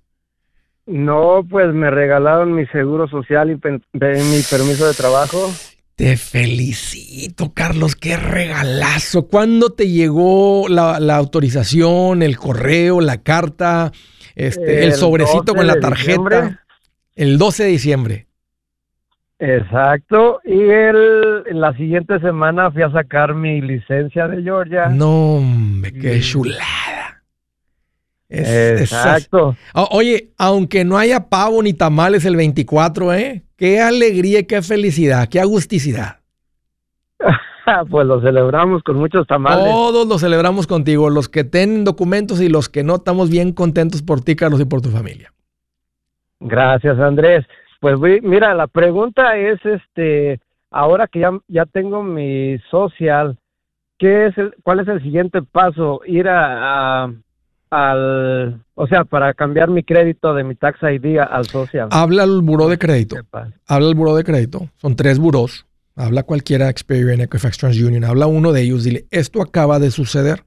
No, 0.87 1.47
pues 1.49 1.73
me 1.73 1.89
regalaron 1.89 2.53
mi 2.53 2.67
seguro 2.67 3.07
social 3.07 3.49
y 3.53 3.55
mi 3.55 4.43
permiso 4.51 4.89
de 4.89 4.95
trabajo. 4.95 5.53
Te 5.95 6.17
felicito, 6.17 7.53
Carlos, 7.53 7.97
qué 7.97 8.17
regalazo. 8.17 9.29
¿Cuándo 9.29 9.71
te 9.71 9.89
llegó 9.89 10.67
la, 10.69 10.97
autorización, 11.17 12.23
el 12.23 12.39
correo, 12.39 13.01
la 13.01 13.19
carta, 13.19 13.93
este, 14.35 14.85
el, 14.85 14.95
sobrecito 14.95 15.55
con 15.55 15.67
la 15.67 15.79
tarjeta? 15.79 16.61
El 17.15 17.37
12 17.39 17.65
de 17.65 17.69
diciembre. 17.69 18.27
Exacto. 19.39 20.41
Y 20.45 20.61
el, 20.61 21.43
la 21.53 21.77
siguiente 21.77 22.21
semana 22.21 22.71
fui 22.71 22.83
a 22.83 22.91
sacar 22.91 23.35
mi 23.35 23.61
licencia 23.61 24.29
de 24.29 24.43
Georgia. 24.43 24.87
No, 24.89 25.37
hombre, 25.37 25.93
qué 25.93 26.21
chulada. 26.21 27.22
Exacto. 28.33 29.57
oye, 29.91 30.31
aunque 30.39 30.85
no 30.85 30.97
haya 30.97 31.29
pavo 31.29 31.63
ni 31.63 31.75
tamales 31.75 32.25
el 32.25 32.37
24, 32.37 33.13
¿eh? 33.13 33.43
Qué 33.57 33.81
alegría 33.81 34.41
y 34.41 34.45
qué 34.45 34.63
felicidad, 34.63 35.29
qué 35.29 35.41
agusticidad. 35.41 36.21
pues 37.91 38.07
lo 38.07 38.21
celebramos 38.21 38.83
con 38.83 38.97
muchos 38.97 39.27
tamales. 39.27 39.65
Todos 39.65 40.09
lo 40.09 40.19
celebramos 40.19 40.67
contigo, 40.67 41.11
los 41.11 41.29
que 41.29 41.45
tienen 41.45 41.85
documentos 41.85 42.41
y 42.41 42.49
los 42.49 42.69
que 42.69 42.83
no, 42.83 42.97
estamos 42.97 43.31
bien 43.31 43.53
contentos 43.53 44.03
por 44.03 44.23
ti, 44.23 44.35
Carlos, 44.35 44.61
y 44.61 44.65
por 44.65 44.81
tu 44.81 44.89
familia. 44.89 45.33
Gracias, 46.41 46.99
Andrés. 46.99 47.47
Pues 47.81 47.99
mira, 48.23 48.55
la 48.55 48.67
pregunta 48.67 49.37
es, 49.37 49.59
este, 49.65 50.41
ahora 50.71 51.07
que 51.07 51.21
ya, 51.21 51.31
ya 51.49 51.67
tengo 51.67 52.03
mi 52.03 52.59
social, 52.71 53.39
¿qué 53.99 54.27
es 54.27 54.39
el, 54.39 54.55
¿cuál 54.63 54.81
es 54.81 54.89
el 54.89 55.03
siguiente 55.03 55.43
paso? 55.43 56.01
Ir 56.07 56.29
a, 56.29 57.13
al, 57.73 58.63
o 58.75 58.87
sea, 58.87 59.05
para 59.05 59.33
cambiar 59.35 59.71
mi 59.71 59.83
crédito 59.83 60.35
de 60.35 60.45
mi 60.45 60.55
tax 60.55 60.79
ID 60.83 61.19
al 61.19 61.47
social. 61.47 61.89
Habla 61.91 62.25
al 62.25 62.43
buró 62.43 62.69
de 62.69 62.79
crédito. 62.79 63.17
Habla 63.67 63.89
al 63.89 63.95
buró 63.95 64.15
de 64.15 64.25
crédito. 64.25 64.69
Son 64.77 64.95
tres 64.95 65.19
buros 65.19 65.67
habla 65.95 66.23
cualquiera 66.23 66.69
Experian, 66.69 67.21
Equifax, 67.21 67.59
TransUnion, 67.59 68.05
habla 68.05 68.27
uno 68.27 68.53
de 68.53 68.63
ellos, 68.63 68.85
dile, 68.85 69.07
esto 69.11 69.43
acaba 69.43 69.79
de 69.79 69.91
suceder. 69.91 70.45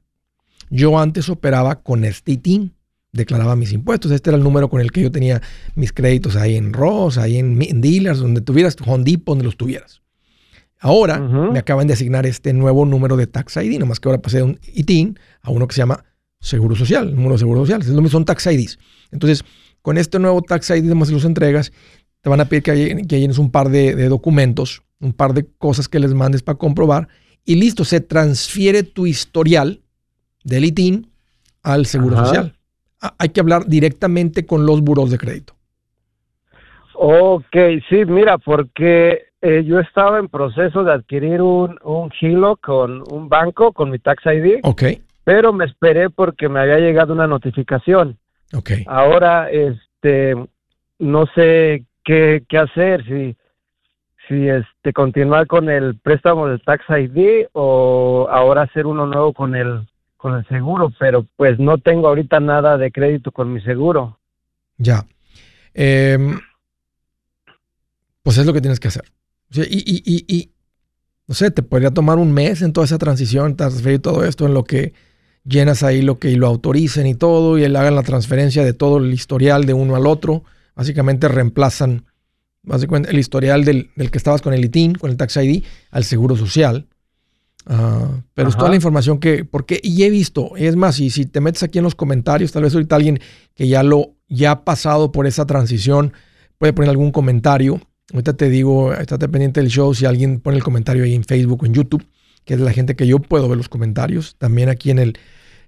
Yo 0.70 0.98
antes 1.00 1.30
operaba 1.30 1.76
con 1.76 2.04
este 2.04 2.34
ITIN, 2.34 2.74
declaraba 3.12 3.56
mis 3.56 3.72
impuestos, 3.72 4.12
este 4.12 4.32
era 4.32 4.38
el 4.38 4.44
número 4.44 4.70
con 4.70 4.82
el 4.82 4.92
que 4.92 5.02
yo 5.02 5.12
tenía 5.12 5.42
mis 5.76 5.94
créditos 5.94 6.36
ahí 6.36 6.56
en 6.56 6.74
Ross, 6.74 7.18
ahí 7.18 7.38
en, 7.38 7.82
dealers, 7.82 8.20
donde 8.20 8.42
tuvieras, 8.42 8.76
Home 8.86 9.04
Depot, 9.04 9.34
donde 9.34 9.46
los 9.46 9.58
tuvieras. 9.58 10.02
Ahora 10.80 11.20
me 11.20 11.58
acaban 11.58 11.88
de 11.88 11.94
asignar 11.94 12.26
este 12.26 12.54
nuevo 12.54 12.86
número 12.86 13.16
de 13.18 13.26
Tax 13.26 13.58
ID, 13.58 13.80
nomás 13.80 14.00
que 14.00 14.10
ahora 14.10 14.22
pasé 14.22 14.38
de 14.38 14.44
un 14.44 14.60
ITIN 14.74 15.18
a 15.42 15.50
uno 15.50 15.68
que 15.68 15.74
se 15.74 15.80
llama 15.80 16.04
Seguro 16.46 16.76
Social, 16.76 17.10
el 17.10 17.16
número 17.16 17.34
de 17.34 17.40
Seguro 17.40 17.66
Social, 17.66 17.84
son 18.10 18.26
Tax 18.26 18.48
IDs. 18.48 18.80
Entonces, 19.12 19.44
con 19.82 19.98
este 19.98 20.20
nuevo 20.20 20.42
Tax 20.42 20.70
ID, 20.70 20.86
además 20.86 21.10
si 21.10 21.14
los 21.14 21.26
entregas, 21.26 21.72
te 22.22 22.30
van 22.30 22.42
a 22.42 22.46
pedir 22.46 22.64
que, 22.64 23.06
que 23.08 23.20
llenes 23.20 23.38
un 23.38 23.52
par 23.52 23.70
de 23.70 24.10
documentos 24.10 24.82
un 25.00 25.14
par 25.14 25.34
de 25.34 25.46
cosas 25.58 25.88
que 25.88 26.00
les 26.00 26.14
mandes 26.14 26.44
para 26.44 26.58
comprobar 26.58 27.08
y 27.46 27.56
listo, 27.56 27.84
se 27.84 28.02
transfiere 28.02 28.84
tu 28.84 29.06
historial 29.06 29.82
del 30.44 30.66
ITIN 30.66 31.12
al 31.64 31.86
Seguro 31.86 32.18
Social. 32.18 32.56
Ah, 33.02 33.14
hay 33.20 33.30
que 33.30 33.40
hablar 33.40 33.66
directamente 33.68 34.46
con 34.46 34.66
los 34.66 34.82
buros 34.82 35.12
de 35.12 35.18
crédito. 35.18 35.54
Ok, 36.96 37.56
sí, 37.90 38.06
mira, 38.06 38.38
porque 38.38 39.26
eh, 39.42 39.64
yo 39.66 39.80
estaba 39.80 40.18
en 40.18 40.28
proceso 40.28 40.84
de 40.84 40.94
adquirir 40.94 41.42
un, 41.42 41.78
un 41.84 42.12
Hilo 42.20 42.58
con 42.58 43.04
un 43.12 43.30
banco, 43.30 43.74
con 43.74 43.92
mi 43.92 44.00
Tax 44.00 44.24
ID. 44.26 44.60
Ok. 44.64 44.84
Pero 45.26 45.52
me 45.52 45.66
esperé 45.66 46.10
porque 46.10 46.48
me 46.48 46.62
había 46.62 46.80
llegado 46.80 47.12
una 47.12 47.28
notificación. 47.28 48.18
Ok. 48.54 48.72
Ahora, 48.88 49.50
este, 49.52 50.36
no 51.00 51.26
sé 51.36 51.84
qué, 52.04 52.46
qué 52.48 52.58
hacer, 52.58 53.04
si 53.06 53.36
si 54.28 54.48
este 54.48 54.94
continuar 54.94 55.48
con 55.48 55.70
el 55.70 56.00
préstamo 56.00 56.48
del 56.48 56.62
Tax 56.62 56.86
ID 56.90 57.48
o 57.54 58.28
ahora 58.30 58.64
hacer 58.64 58.86
uno 58.86 59.06
nuevo 59.06 59.34
con 59.34 59.56
el 59.56 59.88
con 60.18 60.34
el 60.34 60.48
seguro, 60.48 60.92
pero 60.98 61.28
pues 61.36 61.60
no 61.60 61.78
tengo 61.78 62.08
ahorita 62.08 62.40
nada 62.40 62.78
de 62.78 62.92
crédito 62.92 63.32
con 63.32 63.54
mi 63.54 63.62
seguro. 63.62 64.18
Ya. 64.78 65.06
Em, 65.74 66.40
pues 68.24 68.38
es 68.40 68.46
lo 68.48 68.54
que 68.54 68.62
tienes 68.62 68.80
que 68.80 68.88
hacer. 68.88 69.04
y, 69.52 69.62
y, 69.62 70.02
y, 70.04 70.26
y, 70.28 70.52
no 71.28 71.36
sé, 71.36 71.52
te 71.52 71.62
podría 71.62 71.92
tomar 71.92 72.18
un 72.18 72.34
mes 72.34 72.64
en 72.64 72.74
toda 72.74 72.86
esa 72.86 72.98
transición, 72.98 73.56
transferir 73.56 74.02
todo 74.02 74.26
esto 74.26 74.48
en 74.48 74.56
lo 74.56 74.64
que 74.64 74.94
llenas 75.46 75.84
ahí 75.84 76.02
lo 76.02 76.20
que 76.20 76.36
lo 76.36 76.48
autoricen 76.48 77.08
y 77.08 77.16
todo, 77.16 77.58
y 77.58 77.64
él 77.64 77.76
hagan 77.76 77.96
la 77.96 78.04
transferencia 78.04 78.64
de 78.64 78.74
todo 78.74 78.98
el 78.98 79.14
historial 79.14 79.66
de 79.66 79.74
uno 79.74 79.96
al 79.96 80.08
otro. 80.08 80.44
Básicamente 80.76 81.28
reemplazan 81.28 82.06
básicamente 82.66 83.12
el 83.12 83.20
historial 83.20 83.64
del, 83.64 83.92
que 83.96 84.18
estabas 84.18 84.42
con 84.42 84.54
el 84.54 84.66
ITIN, 84.66 84.96
con 84.96 85.10
el 85.10 85.18
Tax 85.18 85.38
ID, 85.38 85.64
al 85.92 86.04
Seguro 86.04 86.36
Social. 86.36 86.88
Ah, 87.68 88.22
pero 88.34 88.50
es 88.50 88.58
toda 88.58 88.70
la 88.70 88.76
información 88.76 89.20
que, 89.20 89.46
porque, 89.46 89.80
y 89.82 90.04
he 90.04 90.10
visto, 90.10 90.56
es 90.56 90.76
más, 90.76 91.00
y 91.00 91.10
si 91.10 91.26
te 91.26 91.42
metes 91.42 91.64
aquí 91.64 91.80
en 91.80 91.84
los 91.84 91.96
comentarios, 91.96 92.52
tal 92.52 92.64
vez 92.64 92.74
ahorita 92.74 92.96
alguien 92.96 93.20
que 93.56 93.68
ya 93.68 93.82
lo, 93.82 94.16
ya 94.28 94.52
ha 94.52 94.66
pasado 94.66 95.12
por 95.12 95.26
esa 95.26 95.46
transición, 95.46 96.14
puede 96.58 96.74
poner 96.74 96.90
algún 96.90 97.12
comentario. 97.12 97.82
Ahorita 98.14 98.34
te 98.34 98.50
digo, 98.50 98.94
estate 98.94 99.28
pendiente 99.30 99.62
del 99.62 99.70
show, 99.70 99.94
si 99.96 100.06
alguien 100.06 100.40
pone 100.40 100.58
el 100.58 100.64
comentario 100.64 101.04
ahí 101.04 101.16
en 101.16 101.24
Facebook 101.24 101.64
o 101.64 101.66
en 101.66 101.74
YouTube, 101.74 102.06
que 102.46 102.54
es 102.54 102.60
la 102.60 102.72
gente 102.72 102.96
que 102.96 103.08
yo 103.08 103.20
puedo 103.20 103.50
ver 103.50 103.58
los 103.58 103.70
comentarios, 103.70 104.36
también 104.38 104.70
aquí 104.70 104.92
en 104.92 105.00
el, 105.00 105.18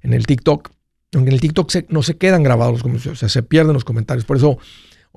en 0.01 0.13
el 0.13 0.25
TikTok. 0.25 0.71
Aunque 1.13 1.29
en 1.29 1.33
el 1.35 1.41
TikTok 1.41 1.71
no 1.89 2.03
se 2.03 2.17
quedan 2.17 2.43
grabados 2.43 2.73
los 2.73 2.83
comentarios, 2.83 3.17
o 3.17 3.19
sea, 3.19 3.29
se 3.29 3.43
pierden 3.43 3.73
los 3.73 3.85
comentarios. 3.85 4.25
Por 4.25 4.37
eso 4.37 4.57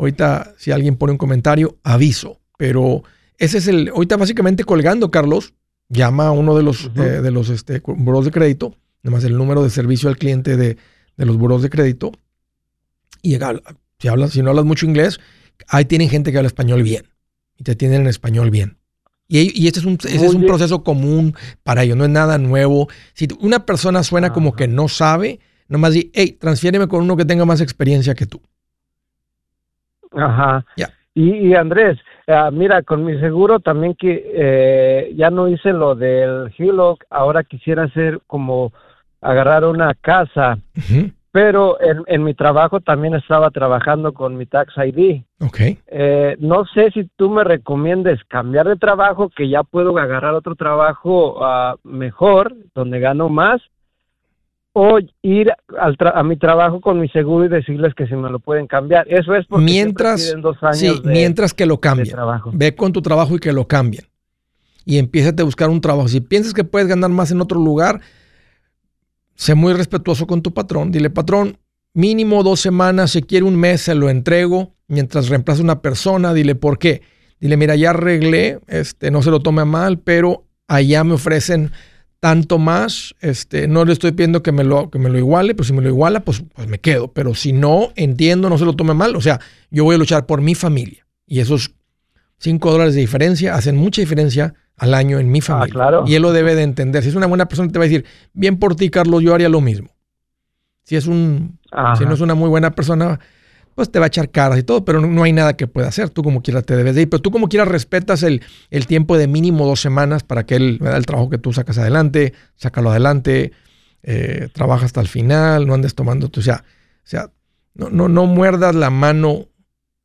Ahorita, 0.01 0.55
si 0.57 0.71
alguien 0.71 0.97
pone 0.97 1.12
un 1.12 1.19
comentario, 1.19 1.77
aviso. 1.83 2.40
Pero 2.57 3.03
ese 3.37 3.59
es 3.59 3.69
el. 3.69 3.90
Ahorita, 3.90 4.16
básicamente 4.16 4.64
colgando, 4.64 5.11
Carlos, 5.11 5.53
llama 5.90 6.29
a 6.29 6.31
uno 6.31 6.57
de 6.57 6.62
los, 6.62 6.90
eh, 6.97 7.21
de 7.21 7.31
los 7.31 7.51
este, 7.51 7.83
buros 7.85 8.25
de 8.25 8.31
crédito, 8.31 8.75
además 9.05 9.25
el 9.25 9.37
número 9.37 9.62
de 9.62 9.69
servicio 9.69 10.09
al 10.09 10.16
cliente 10.16 10.57
de, 10.57 10.79
los 11.16 11.37
buros 11.37 11.61
de 11.61 11.69
crédito. 11.69 12.12
Y 13.21 13.37
si, 13.99 14.09
hablas, 14.09 14.33
si 14.33 14.43
no 14.43 14.51
hablas 14.51 14.64
mucho 14.64 14.87
inglés, 14.87 15.21
ahí 15.69 15.85
tienen 15.85 16.09
gente 16.09 16.33
que 16.33 16.38
habla 16.38 16.47
español 16.47 16.83
bien. 16.83 17.07
Y 17.59 17.64
te 17.64 17.73
atienden 17.73 18.03
en 18.03 18.07
español 18.07 18.51
bien. 18.51 18.79
Y, 19.33 19.69
este 19.69 19.79
es 19.79 19.87
un, 19.87 19.95
ese 19.95 20.27
es 20.27 20.35
un 20.35 20.45
proceso 20.45 20.83
común 20.83 21.35
para 21.62 21.85
ellos, 21.85 21.97
no 21.97 22.03
es 22.03 22.11
nada 22.11 22.37
nuevo. 22.37 22.88
Si 23.12 23.29
una 23.40 23.64
persona 23.64 24.03
suena 24.03 24.33
como 24.33 24.55
que 24.55 24.66
no 24.66 24.88
sabe, 24.88 25.38
nomás 25.69 25.95
di, 25.95 26.11
hey, 26.14 26.37
transfiéreme 26.38 26.88
con 26.88 27.03
uno 27.03 27.16
que 27.16 27.25
tenga 27.25 27.45
más 27.45 27.61
experiencia 27.61 28.14
que 28.14 28.27
tú. 28.27 28.43
Ajá. 30.11 30.66
Y, 31.14 31.55
Andrés, 31.55 31.99
ah, 32.27 32.51
mira, 32.53 32.83
con 32.83 33.05
mi 33.05 33.21
seguro 33.21 33.61
también 33.61 33.95
que 33.95 34.33
eh, 34.35 35.12
ya 35.16 35.31
no 35.31 35.47
hice 35.47 35.73
lo 35.73 35.95
del 35.95 36.53
HELOC, 36.59 37.05
ahora 37.09 37.45
quisiera 37.45 37.85
hacer 37.85 38.21
como 38.27 38.73
agarrar 39.21 39.64
una 39.64 39.95
casa, 39.95 40.59
pero 41.33 41.79
en, 41.81 42.25
mi 42.25 42.35
trabajo 42.35 42.81
también 42.81 43.14
estaba 43.14 43.51
trabajando 43.51 44.12
con 44.12 44.37
mi 44.37 44.47
Tax 44.47 44.75
ID. 44.77 45.23
Ok. 45.40 45.61
Eh, 45.87 46.37
no 46.40 46.64
sé 46.66 46.90
si 46.90 47.09
tú 47.16 47.31
me 47.31 47.45
recomiendes 47.45 48.19
cambiar 48.25 48.66
de 48.66 48.77
trabajo, 48.77 49.31
que 49.31 49.49
ya 49.49 49.62
puedo 49.62 49.97
agarrar 49.97 50.35
otro 50.35 50.57
trabajo 50.57 51.45
ah, 51.45 51.77
mejor, 51.85 52.57
donde 52.75 52.99
gano 52.99 53.29
más, 53.29 53.62
o 54.73 54.99
ir 55.23 55.53
al 55.79 55.97
a 56.14 56.23
mi 56.23 56.37
trabajo 56.37 56.81
con 56.81 57.01
mi 57.01 57.09
seguro 57.09 57.45
y 57.45 57.49
decirles 57.49 57.95
que 57.95 58.07
si 58.07 58.14
me 58.14 58.31
lo 58.31 58.40
pueden 58.40 58.66
cambiar. 58.66 59.07
Eso 59.09 59.35
es 59.35 59.47
porque 59.47 59.64
mientras, 59.64 60.35
dos 60.40 60.57
años 60.62 61.05
mientras 61.05 61.55
que 61.55 61.66
lo 61.66 61.79
cambien. 61.79 62.16
Ve 62.53 62.75
con 62.75 62.93
tu 62.93 63.03
trabajo 63.03 63.37
y 63.37 63.38
que 63.38 63.53
lo 63.53 63.66
cambien. 63.66 64.05
Y 64.85 64.99
empieza 64.99 65.31
a 65.37 65.45
buscar 65.45 65.71
un 65.71 65.81
trabajo. 65.81 66.09
Si 66.09 66.21
piensas 66.21 66.55
que 66.55 66.64
puedes 66.64 66.88
ganar 66.88 67.11
más 67.11 67.31
en 67.31 67.40
otro 67.40 67.61
lugar, 67.61 68.01
sé 69.40 69.55
muy 69.55 69.72
respetuoso 69.72 70.26
con 70.26 70.42
tu 70.42 70.53
patrón. 70.53 70.92
Dile, 70.92 71.09
patrón, 71.09 71.57
mínimo 71.94 72.42
dos 72.42 72.61
semanas, 72.61 73.12
si 73.12 73.22
quiere 73.22 73.46
un 73.46 73.57
mes, 73.57 73.81
se 73.81 73.94
lo 73.94 74.11
entrego 74.11 74.74
mientras 74.87 75.31
reemplaza 75.31 75.62
una 75.62 75.81
persona. 75.81 76.35
Dile, 76.35 76.55
¿por 76.55 76.79
qué? 76.79 77.00
Dile, 77.40 77.57
mira, 77.57 77.74
ya 77.74 77.90
arreglé, 77.90 78.61
este, 78.68 79.11
no 79.11 79.22
se 79.22 79.31
lo 79.31 79.40
tome 79.40 79.64
mal, 79.64 79.98
pero 79.98 80.44
allá 80.68 81.05
me 81.05 81.14
ofrecen 81.14 81.72
tanto 82.20 82.59
más, 82.59 83.14
este, 83.22 83.66
no 83.66 83.87
le 83.87 83.94
estoy 83.94 84.12
pidiendo 84.12 84.42
que 84.42 84.53
me 84.53 84.62
lo, 84.62 84.90
que 84.90 84.98
me 84.98 85.09
lo 85.09 85.16
iguale, 85.16 85.55
pero 85.55 85.64
si 85.64 85.72
me 85.72 85.81
lo 85.81 85.88
iguala, 85.88 86.20
pues, 86.20 86.42
pues 86.55 86.68
me 86.68 86.79
quedo. 86.79 87.11
Pero 87.14 87.35
si 87.35 87.55
no, 87.55 87.94
entiendo, 87.96 88.50
no 88.50 88.59
se 88.59 88.66
lo 88.66 88.76
tome 88.76 88.92
mal. 88.92 89.16
O 89.16 89.22
sea, 89.22 89.40
yo 89.70 89.85
voy 89.85 89.94
a 89.94 89.98
luchar 89.98 90.26
por 90.26 90.42
mi 90.42 90.55
familia. 90.55 91.07
Y 91.26 91.40
esos 91.40 91.74
5 92.40 92.70
dólares 92.70 92.94
de 92.94 93.00
diferencia 93.00 93.55
hacen 93.55 93.79
mucha 93.79 94.03
diferencia 94.03 94.53
al 94.81 94.95
año 94.95 95.19
en 95.19 95.31
mi 95.31 95.40
ah, 95.40 95.43
familia. 95.43 95.73
claro. 95.75 96.05
Y 96.07 96.14
él 96.14 96.23
lo 96.23 96.33
debe 96.33 96.55
de 96.55 96.62
entender. 96.62 97.03
Si 97.03 97.11
es 97.11 97.14
una 97.14 97.27
buena 97.27 97.47
persona, 97.47 97.71
te 97.71 97.79
va 97.79 97.85
a 97.85 97.88
decir, 97.88 98.07
bien 98.33 98.59
por 98.59 98.75
ti, 98.77 98.88
Carlos, 98.88 99.23
yo 99.23 99.35
haría 99.35 99.51
lo 99.51 99.61
mismo. 99.61 99.90
Si 100.85 100.97
es 100.97 101.07
un, 101.07 101.59
si 101.99 102.07
no 102.07 102.14
es 102.14 102.21
una 102.21 102.35
muy 102.35 102.49
buena 102.49 102.71
persona, 102.71 103.21
pues 103.75 103.93
te 103.93 103.99
va 103.99 104.07
a 104.07 104.09
echar 104.09 104.31
caras 104.31 104.59
y 104.59 104.62
todo, 104.62 104.83
pero 104.83 105.03
no, 105.03 105.23
hay 105.23 105.35
nada 105.35 105.55
que 105.55 105.66
pueda 105.66 105.88
hacer. 105.88 106.09
Tú 106.09 106.23
como 106.23 106.43
quieras 106.43 106.64
te 106.64 106.77
debes 106.77 106.95
de 106.95 107.03
ir, 107.03 107.11
pero 107.11 107.21
tú 107.21 107.31
como 107.31 107.51
quieras 107.51 107.69
respetas 107.69 108.23
el, 108.23 108.43
el 108.71 108.87
tiempo 108.87 109.19
de 109.19 109.29
mínimo 109.29 109.66
dos 109.66 109.83
semanas 109.83 110.25
para 110.25 110.47
que 110.47 110.57
él 110.57 110.79
vea 110.81 110.97
el 110.97 111.05
trabajo 111.05 111.29
que 111.29 111.37
tú 111.37 111.53
sacas 111.53 111.77
adelante, 111.77 112.33
sácalo 112.57 112.90
adelante, 112.90 113.53
eh, 114.03 114.49
trabaja 114.55 114.87
hasta 114.87 115.03
el 115.03 115.09
final, 115.09 115.66
no 115.66 115.75
andes 115.75 115.95
tomando 115.95 116.31
tu, 116.31 116.40
o 116.40 116.43
sea, 116.43 116.64
o 116.64 117.07
sea 117.07 117.31
no, 117.75 117.90
no, 117.90 118.09
no 118.09 118.25
muerdas 118.25 118.75
la 118.75 118.88
mano 118.88 119.49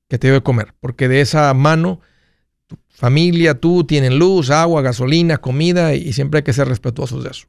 que 0.09 0.17
te 0.17 0.27
debe 0.27 0.41
comer, 0.41 0.73
porque 0.81 1.07
de 1.07 1.21
esa 1.21 1.53
mano 1.53 2.01
familia, 2.95 3.59
tú 3.59 3.83
tienen 3.83 4.17
luz, 4.17 4.49
agua, 4.49 4.81
gasolina, 4.81 5.37
comida 5.37 5.93
y 5.93 6.13
siempre 6.13 6.39
hay 6.39 6.43
que 6.43 6.53
ser 6.53 6.67
respetuosos 6.67 7.23
de 7.23 7.29
eso. 7.29 7.47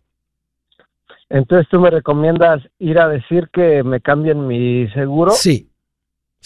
Entonces 1.28 1.66
tú 1.70 1.80
me 1.80 1.90
recomiendas 1.90 2.62
ir 2.78 2.98
a 2.98 3.08
decir 3.08 3.48
que 3.52 3.82
me 3.82 4.00
cambien 4.00 4.46
mi 4.46 4.88
seguro. 4.90 5.32
Sí, 5.32 5.70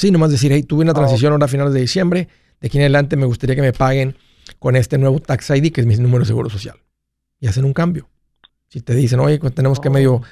Sí, 0.00 0.10
nomás 0.10 0.30
decir, 0.30 0.50
hey, 0.50 0.62
tuve 0.62 0.82
una 0.82 0.94
transición 0.94 1.32
ahora 1.32 1.44
a 1.44 1.48
finales 1.48 1.74
de 1.74 1.80
diciembre, 1.80 2.26
de 2.58 2.66
aquí 2.66 2.78
en 2.78 2.84
adelante 2.84 3.16
me 3.16 3.26
gustaría 3.26 3.54
que 3.54 3.60
me 3.60 3.74
paguen 3.74 4.16
con 4.58 4.74
este 4.74 4.96
nuevo 4.96 5.20
Tax 5.20 5.50
ID, 5.50 5.72
que 5.72 5.82
es 5.82 5.86
mi 5.86 5.94
número 5.96 6.20
de 6.20 6.24
seguro 6.24 6.48
social. 6.48 6.76
Y 7.38 7.48
hacen 7.48 7.66
un 7.66 7.74
cambio. 7.74 8.08
Si 8.68 8.80
te 8.80 8.94
dicen, 8.94 9.20
oye, 9.20 9.38
pues 9.38 9.54
tenemos 9.54 9.78
que 9.78 9.90
medio, 9.90 10.22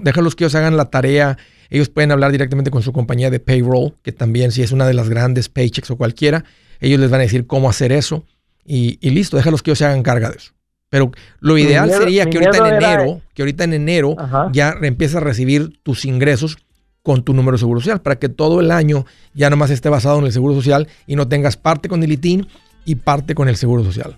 déjalos 0.00 0.34
que 0.34 0.44
ellos 0.44 0.54
hagan 0.54 0.78
la 0.78 0.86
tarea, 0.86 1.36
ellos 1.68 1.90
pueden 1.90 2.12
hablar 2.12 2.32
directamente 2.32 2.70
con 2.70 2.80
su 2.80 2.94
compañía 2.94 3.28
de 3.28 3.40
payroll, 3.40 3.92
que 4.02 4.12
también 4.12 4.52
si 4.52 4.62
es 4.62 4.72
una 4.72 4.86
de 4.86 4.94
las 4.94 5.10
grandes 5.10 5.50
paychecks 5.50 5.90
o 5.90 5.98
cualquiera, 5.98 6.46
ellos 6.80 7.00
les 7.00 7.10
van 7.10 7.20
a 7.20 7.24
decir 7.24 7.46
cómo 7.46 7.68
hacer 7.68 7.92
eso 7.92 8.24
y, 8.64 8.98
listo, 9.10 9.36
déjalos 9.36 9.62
que 9.62 9.70
ellos 9.70 9.78
se 9.78 9.84
hagan 9.84 10.02
carga 10.02 10.30
de 10.30 10.36
eso. 10.36 10.52
Pero 10.88 11.12
lo 11.40 11.56
ideal 11.56 11.90
sería 11.90 12.26
que 12.26 12.38
ahorita 12.38 12.66
en 12.66 12.74
enero, 12.74 13.20
que 13.34 13.42
ahorita 13.42 13.64
en 13.64 13.74
enero 13.74 14.16
ya 14.52 14.74
empieces 14.82 15.16
a 15.16 15.20
recibir 15.20 15.80
tus 15.82 16.04
ingresos 16.04 16.58
con 17.02 17.22
tu 17.22 17.32
número 17.32 17.52
de 17.52 17.58
seguro 17.58 17.80
social, 17.80 18.00
para 18.00 18.16
que 18.16 18.28
todo 18.28 18.60
el 18.60 18.70
año 18.70 19.06
ya 19.32 19.50
nomás 19.50 19.70
esté 19.70 19.88
basado 19.88 20.18
en 20.18 20.26
el 20.26 20.32
seguro 20.32 20.54
social 20.54 20.88
y 21.06 21.16
no 21.16 21.28
tengas 21.28 21.56
parte 21.56 21.88
con 21.88 22.02
el 22.02 22.12
ITIN 22.12 22.46
y 22.84 22.96
parte 22.96 23.34
con 23.34 23.48
el 23.48 23.56
seguro 23.56 23.84
social. 23.84 24.16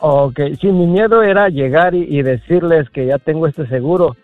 Ok, 0.00 0.40
sí, 0.60 0.68
mi 0.68 0.86
miedo 0.86 1.22
era 1.22 1.48
llegar 1.48 1.94
y, 1.94 2.22
decirles 2.22 2.88
que 2.90 3.06
ya 3.06 3.18
tengo 3.18 3.46
este 3.46 3.66
seguro 3.66 4.16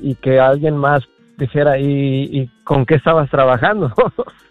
y 0.00 0.14
que 0.14 0.38
alguien 0.38 0.76
más 0.76 1.02
dijera, 1.36 1.78
¿y, 1.78 2.48
con 2.64 2.86
qué 2.86 2.94
estabas 2.94 3.28
trabajando? 3.30 3.92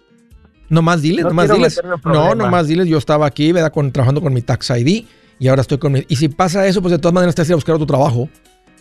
no 0.70 0.82
más 0.82 1.02
diles, 1.02 1.26
no 1.26 1.34
más 1.34 1.52
diles. 1.52 1.82
No, 2.04 2.36
no 2.36 2.50
más 2.50 2.68
diles, 2.68 2.88
yo 2.88 2.98
estaba 2.98 3.26
aquí, 3.26 3.52
¿verdad? 3.52 3.72
Con, 3.72 3.92
trabajando 3.92 4.22
con 4.22 4.34
mi 4.34 4.42
Tax 4.42 4.72
ID 4.72 5.06
y 5.40 5.48
ahora 5.48 5.62
estoy 5.62 5.78
con 5.78 5.92
mi... 5.94 6.06
Y 6.08 6.16
si 6.16 6.30
pasa 6.30 6.66
eso, 6.68 6.82
pues 6.82 6.92
de 6.92 7.00
todas 7.00 7.14
maneras 7.14 7.36
te 7.36 7.42
vas 7.42 7.52
a 7.52 7.56
buscar 7.56 7.76
otro 7.76 7.88
trabajo. 7.88 8.30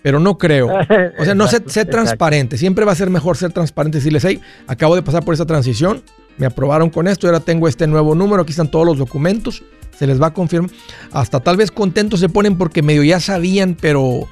Pero 0.03 0.21
no 0.21 0.37
creo. 0.37 0.69
O 1.19 1.25
sea, 1.25 1.35
no 1.35 1.49
sé, 1.49 1.63
sé 1.67 1.85
transparente. 1.85 2.59
Siempre 2.59 2.85
va 2.85 2.93
a 2.93 2.95
ser 2.95 3.11
mejor 3.11 3.37
ser 3.37 3.53
transparente 3.53 3.99
y 3.99 4.01
decirles, 4.01 4.25
hey, 4.25 4.41
acabo 4.67 4.95
de 4.97 5.03
pasar 5.03 5.25
por 5.25 5.35
esa 5.35 5.47
transición, 5.47 6.03
me 6.37 6.47
aprobaron 6.47 6.91
con 6.91 7.09
esto 7.09 7.27
y 7.27 7.29
ahora 7.29 7.41
tengo 7.41 7.69
este 7.69 7.87
nuevo 7.87 8.15
número, 8.15 8.43
aquí 8.43 8.51
están 8.51 8.71
todos 8.71 8.87
los 8.87 8.99
documentos 8.99 9.63
se 9.99 10.07
les 10.07 10.21
va 10.21 10.29
a 10.29 10.35
confirmar. 10.35 10.71
Hasta 11.13 11.41
tal 11.41 11.57
vez 11.57 11.71
contentos 11.71 12.21
se 12.21 12.29
ponen 12.29 12.57
porque 12.57 12.83
medio 12.83 13.03
ya 13.03 13.21
sabían, 13.21 13.77
pero 13.81 14.29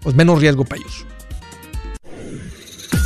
pues 0.00 0.14
menos 0.14 0.40
riesgo 0.40 0.64
para 0.64 0.80
ellos. 0.80 1.06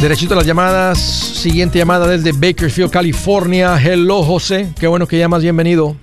Derechito 0.00 0.32
a 0.32 0.38
las 0.38 0.46
llamadas. 0.46 0.98
Siguiente 0.98 1.78
llamada 1.78 2.06
desde 2.06 2.32
Bakersfield, 2.32 2.90
California. 2.90 3.76
Hello, 3.76 4.22
José. 4.22 4.72
Qué 4.80 4.86
bueno 4.86 5.06
que 5.06 5.18
llamas. 5.18 5.42
Bienvenido. 5.42 5.94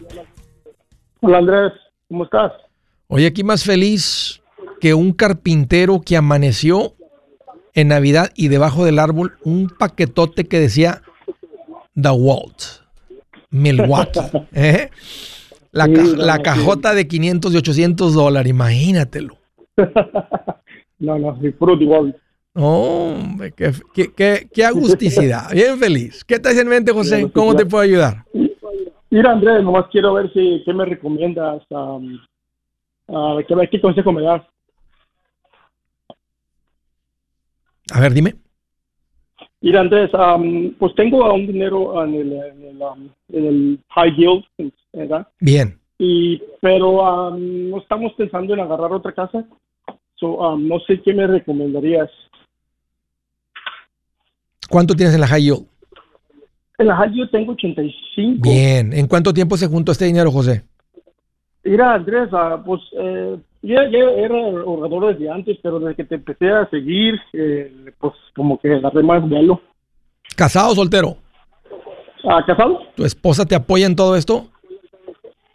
Hola, 1.21 1.39
Andrés. 1.39 1.73
¿Cómo 2.07 2.25
estás? 2.25 2.51
Hoy 3.07 3.25
aquí 3.25 3.43
más 3.43 3.63
feliz 3.63 4.39
que 4.79 4.93
un 4.93 5.13
carpintero 5.13 5.99
que 5.99 6.15
amaneció 6.15 6.93
en 7.73 7.87
Navidad 7.87 8.29
y 8.35 8.49
debajo 8.49 8.85
del 8.85 8.99
árbol 8.99 9.33
un 9.43 9.67
paquetote 9.67 10.45
que 10.45 10.59
decía 10.59 11.01
The 11.99 12.11
Walt, 12.11 12.83
Milwaukee. 13.49 14.19
¿eh? 14.53 14.91
La, 15.71 16.43
cajota 16.43 16.93
de 16.93 17.07
500 17.07 17.51
y 17.51 17.57
800 17.57 18.13
dólares, 18.13 18.49
imagínatelo. 18.51 19.37
no, 20.99 21.17
no, 21.17 21.39
sí, 21.41 21.49
puro 21.49 21.75
Walt. 21.79 22.15
Hombre, 22.59 23.51
qué, 23.51 23.71
qué, 24.15 24.49
qué, 24.51 24.65
agusticidad. 24.65 25.49
Bien 25.53 25.77
feliz. 25.77 26.25
¿Qué 26.25 26.35
hace 26.35 26.61
en 26.61 26.67
mente, 26.67 26.91
José? 26.91 27.29
¿Cómo 27.31 27.55
te 27.55 27.67
puedo 27.67 27.83
ayudar? 27.83 28.25
Mira, 29.11 29.31
Andrés, 29.31 29.63
nomás 29.63 29.85
quiero 29.91 30.15
ver 30.15 30.33
si 30.33 30.63
qué 30.65 30.73
me 30.73 30.85
recomiendas, 30.85 31.61
um, 31.69 32.19
uh, 33.09 33.37
qué, 33.47 33.55
qué 33.69 33.79
consejo 33.79 34.11
me 34.11 34.23
das. 34.23 34.41
A 37.93 38.01
ver, 38.01 38.13
dime. 38.13 38.33
Mira, 39.61 39.81
Andrés, 39.81 40.09
um, 40.15 40.73
pues 40.79 40.95
tengo 40.95 41.31
un 41.31 41.45
dinero 41.45 42.03
en 42.03 42.15
el, 42.15 42.33
en 42.33 42.63
el, 42.63 42.81
um, 42.81 43.09
en 43.33 43.45
el 43.45 43.79
high 43.89 44.15
yield, 44.15 44.43
¿verdad? 44.93 45.27
Bien. 45.39 45.79
Y, 45.99 46.41
pero 46.59 47.29
um, 47.29 47.69
no 47.69 47.77
estamos 47.77 48.13
pensando 48.13 48.55
en 48.55 48.61
agarrar 48.61 48.91
otra 48.91 49.11
casa. 49.11 49.45
So, 50.15 50.57
no 50.57 50.79
sé 50.81 50.99
qué 51.03 51.13
me 51.13 51.27
recomendarías. 51.27 52.09
¿Cuánto 54.69 54.95
tienes 54.95 55.15
en 55.15 55.21
la 55.21 55.27
high 55.27 55.43
yield? 55.43 55.65
En 56.77 56.87
la 56.87 56.95
high 56.95 57.11
yield 57.11 57.31
tengo 57.31 57.53
85. 57.53 58.41
Bien. 58.41 58.93
¿En 58.93 59.07
cuánto 59.07 59.33
tiempo 59.33 59.57
se 59.57 59.67
juntó 59.67 59.91
este 59.91 60.05
dinero, 60.05 60.31
José? 60.31 60.63
Mira, 61.63 61.95
Andrés, 61.95 62.29
ah, 62.31 62.61
pues 62.65 62.81
eh, 62.97 63.37
ya, 63.61 63.81
era 63.83 64.35
ahorrador 64.35 65.13
desde 65.13 65.29
antes, 65.29 65.57
pero 65.61 65.79
desde 65.79 65.95
que 65.95 66.03
te 66.05 66.15
empecé 66.15 66.49
a 66.49 66.69
seguir, 66.69 67.15
eh, 67.33 67.91
pues 67.99 68.13
como 68.35 68.57
que 68.59 68.73
agarré 68.73 69.03
más 69.03 69.27
vuelo. 69.27 69.61
¿Casado 70.35 70.71
o 70.71 70.75
soltero? 70.75 71.17
Ah, 72.23 72.43
¿Casado? 72.45 72.79
¿Tu 72.95 73.03
esposa 73.03 73.45
te 73.45 73.55
apoya 73.55 73.85
en 73.85 73.95
todo 73.95 74.15
esto? 74.15 74.47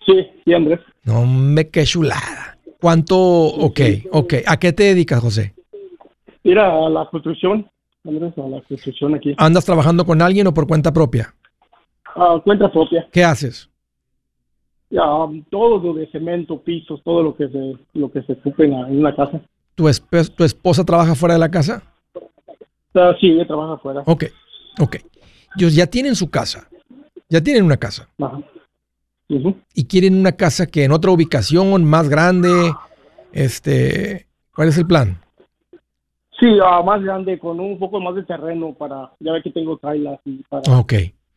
Sí, 0.05 0.27
sí, 0.45 0.53
Andrés. 0.53 0.81
No, 1.05 1.25
me 1.25 1.69
qué 1.69 1.85
chulada. 1.85 2.59
¿Cuánto? 2.81 3.17
Ok, 3.17 3.81
ok. 4.11 4.35
¿A 4.47 4.59
qué 4.59 4.73
te 4.73 4.85
dedicas, 4.85 5.21
José? 5.21 5.55
Mira, 6.43 6.87
a 6.87 6.91
la 6.91 7.07
construcción. 7.07 7.71
Andrés, 8.05 8.37
a 8.37 8.49
la 8.49 8.61
construcción 8.63 9.15
aquí. 9.15 9.35
¿Andas 9.39 9.65
trabajando 9.65 10.05
con 10.05 10.21
alguien 10.23 10.47
o 10.47 10.55
por 10.55 10.67
cuenta 10.67 10.93
propia? 10.93 11.35
Ah, 12.15 12.41
cuenta 12.43 12.71
propia. 12.71 13.07
¿Qué 13.13 13.25
haces? 13.25 13.69
Todo 15.51 15.79
lo 15.79 15.95
de 15.95 16.07
cemento, 16.11 16.61
pisos, 16.61 17.03
todo 17.03 17.23
lo 17.23 17.35
que 17.35 17.49
se, 17.49 17.77
lo 17.95 18.11
que 18.11 18.23
se 18.23 18.33
ocupe 18.33 18.65
en, 18.65 18.75
una 18.75 19.15
casa. 19.15 19.41
¿Tu, 19.75 19.89
¿Tu 20.37 20.45
esposa 20.45 20.85
trabaja 20.85 21.15
fuera 21.15 21.35
de 21.35 21.41
la 21.41 21.51
casa? 21.51 21.83
Ah, 22.95 23.15
sí, 23.19 23.29
ella 23.29 23.47
trabaja 23.47 23.79
fuera. 23.79 24.03
Ok, 24.05 24.25
ok. 24.81 24.97
Ellos 25.57 25.75
ya 25.75 25.87
tienen 25.87 26.15
su 26.15 26.31
casa. 26.31 26.69
Ya 27.31 27.41
tienen 27.41 27.65
una 27.65 27.79
casa. 27.79 28.09
Ajá. 28.19 28.41
Y 29.75 29.87
quieren 29.87 30.19
una 30.19 30.33
casa 30.33 30.67
que 30.67 30.85
en 30.85 30.93
otra 30.93 31.11
ubicación, 31.11 31.85
más 31.85 32.09
grande. 32.09 32.75
Este, 33.33 34.27
¿cuál 34.55 34.69
es 34.69 34.77
el 34.77 34.87
plan? 34.87 35.22
Sí, 36.43 36.49
uh, 36.59 36.83
más 36.83 37.01
grande, 37.01 37.39
con 37.39 37.61
un 37.61 37.79
poco 37.79 38.01
más 38.01 38.17
de 38.17 38.25
terreno 38.25 38.75
para, 38.75 39.13
ya 39.21 39.31
ve 39.31 39.43
que 39.45 39.51
tengo 39.53 39.77
trailas 39.77 40.19
y 40.25 40.43
para, 40.49 40.77
Ok. 40.77 40.93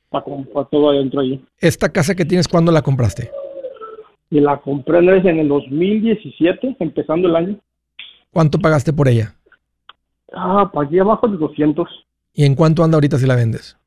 para, 0.09 0.25
todo 0.71 0.89
adentro 0.89 1.21
ahí. 1.21 1.39
¿Esta 1.59 1.89
casa 1.89 2.15
que 2.15 2.25
tienes, 2.25 2.47
cuándo 2.47 2.71
la 2.71 2.81
compraste? 2.81 3.29
Y 4.31 4.39
la 4.39 4.57
compré 4.57 4.97
en 4.97 5.39
el 5.39 5.47
2017, 5.47 6.77
empezando 6.79 7.27
el 7.27 7.35
año. 7.35 7.59
¿Cuánto 8.31 8.57
pagaste 8.57 8.93
por 8.93 9.07
ella? 9.07 9.35
Ah, 10.33 10.71
pagué 10.73 11.01
abajo 11.01 11.27
de 11.27 11.37
200. 11.37 11.87
¿Y 12.33 12.45
en 12.45 12.55
cuánto 12.55 12.83
anda 12.83 12.95
ahorita 12.95 13.19
si 13.19 13.27
la 13.27 13.35
vendes? 13.35 13.77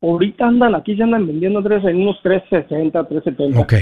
Ahorita 0.00 0.46
andan, 0.46 0.74
aquí 0.74 0.96
se 0.96 1.02
andan 1.02 1.26
vendiendo 1.26 1.62
tres, 1.62 1.84
en 1.84 2.00
unos 2.00 2.16
360, 2.22 3.06
370. 3.08 3.60
Ok. 3.60 3.74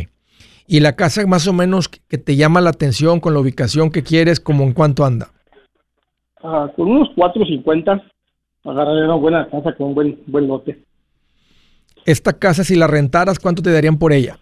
¿Y 0.66 0.80
la 0.80 0.96
casa 0.96 1.24
más 1.24 1.46
o 1.46 1.52
menos 1.52 1.88
que 1.88 2.18
te 2.18 2.34
llama 2.34 2.60
la 2.60 2.70
atención 2.70 3.20
con 3.20 3.32
la 3.32 3.38
ubicación 3.38 3.92
que 3.92 4.02
quieres, 4.02 4.40
como 4.40 4.64
en 4.64 4.72
cuánto 4.72 5.04
anda? 5.04 5.33
Ah, 6.46 6.70
con 6.76 6.90
unos 6.90 7.08
450 7.16 8.02
agarrar 8.64 9.04
una 9.04 9.14
buena 9.14 9.48
casa 9.48 9.74
con 9.74 9.88
un 9.88 9.94
buen, 9.94 10.20
buen 10.26 10.46
lote. 10.46 10.84
Esta 12.04 12.34
casa, 12.34 12.64
si 12.64 12.76
la 12.76 12.86
rentaras, 12.86 13.38
¿cuánto 13.38 13.62
te 13.62 13.72
darían 13.72 13.98
por 13.98 14.12
ella? 14.12 14.38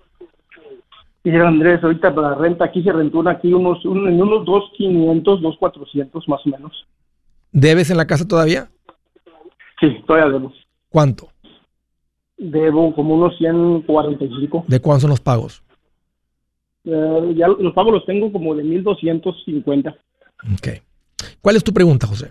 Mira, 1.23 1.47
Andrés, 1.47 1.81
ahorita 1.81 2.12
para 2.12 2.31
la 2.31 2.35
renta 2.35 2.65
aquí 2.65 2.83
se 2.83 2.91
rentó 2.91 3.21
una 3.21 3.31
aquí 3.31 3.53
unos, 3.53 3.85
en 3.85 4.21
unos 4.21 4.45
2,500, 4.45 5.43
2,400 5.43 6.29
más 6.29 6.41
o 6.45 6.51
menos. 6.51 6.87
¿Debes 7.53 7.88
en 7.91 7.97
la 7.97 8.07
casa 8.09 8.27
todavía? 8.27 8.69
Sí, 9.79 10.03
todavía 10.05 10.33
debo. 10.33 10.53
¿Cuánto? 10.88 11.29
Debo 12.37 12.93
como 12.97 13.15
unos 13.15 13.38
145. 13.38 14.65
¿De 14.67 14.81
cuántos 14.81 15.03
son 15.03 15.11
los 15.11 15.21
pagos? 15.21 15.62
Eh, 16.85 17.35
ya 17.37 17.47
los 17.47 17.73
pagos 17.75 17.93
los 17.93 18.07
tengo 18.07 18.33
como 18.33 18.57
de 18.57 18.65
1250. 18.65 19.95
Ok. 20.55 20.69
¿Cuál 21.41 21.57
es 21.57 21.65
tu 21.65 21.73
pregunta, 21.73 22.07
José? 22.07 22.31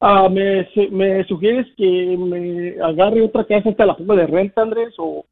Ah, 0.00 0.28
me, 0.28 0.68
sugieres 1.26 1.66
que 1.76 2.16
me 2.16 2.80
agarre 2.82 3.22
otra 3.22 3.44
casa 3.44 3.70
hasta 3.70 3.86
la 3.86 3.96
forma 3.96 4.14
de 4.14 4.26
renta, 4.26 4.62
Andrés, 4.62 4.94
o, 4.96 5.24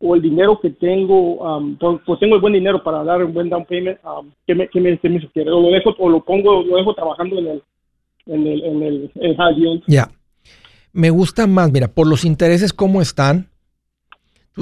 o 0.00 0.14
el 0.16 0.22
dinero 0.22 0.58
que 0.60 0.70
tengo, 0.70 1.46
am, 1.46 1.78
pues, 1.78 2.18
tengo 2.18 2.34
el 2.34 2.40
buen 2.40 2.54
dinero 2.54 2.82
para 2.82 3.04
dar 3.04 3.22
un 3.24 3.32
buen 3.32 3.48
down 3.48 3.64
payment, 3.66 3.98
am, 4.02 4.32
¿qué, 4.46 4.54
me, 4.54 4.68
qué, 4.68 4.80
me, 4.80 4.98
qué 4.98 5.08
me 5.08 5.20
sugiere? 5.20 5.50
O 5.52 5.60
lo 5.60 5.68
dejo, 5.68 5.94
o 5.96 6.08
lo 6.08 6.24
pongo, 6.24 6.62
lo 6.64 6.76
dejo 6.76 6.92
trabajando 6.94 7.38
en 7.38 7.46
el, 7.46 7.62
en 8.26 8.46
el, 8.46 8.64
en 8.64 8.82
el, 8.82 9.10
en 9.14 9.56
yield. 9.56 9.82
Ya. 9.86 10.10
Me 10.92 11.10
gusta 11.10 11.46
más, 11.46 11.70
mira, 11.70 11.86
por 11.86 12.08
los 12.08 12.24
intereses 12.24 12.72
cómo 12.72 13.00
están. 13.00 13.46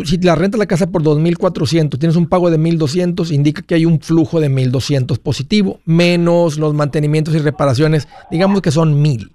Si 0.05 0.19
la 0.19 0.35
rentas 0.35 0.59
la 0.59 0.67
casa 0.67 0.87
por 0.87 1.03
2.400, 1.03 1.99
tienes 1.99 2.17
un 2.17 2.29
pago 2.29 2.51
de 2.51 2.59
1.200, 2.59 3.33
indica 3.33 3.63
que 3.63 3.75
hay 3.75 3.85
un 3.85 4.01
flujo 4.01 4.41
de 4.41 4.51
1.200 4.51 5.19
positivo, 5.19 5.81
menos 5.85 6.59
los 6.59 6.75
mantenimientos 6.75 7.35
y 7.35 7.39
reparaciones, 7.39 8.09
digamos 8.31 8.63
que 8.63 8.71
son 8.71 9.03
1.000. 9.03 9.31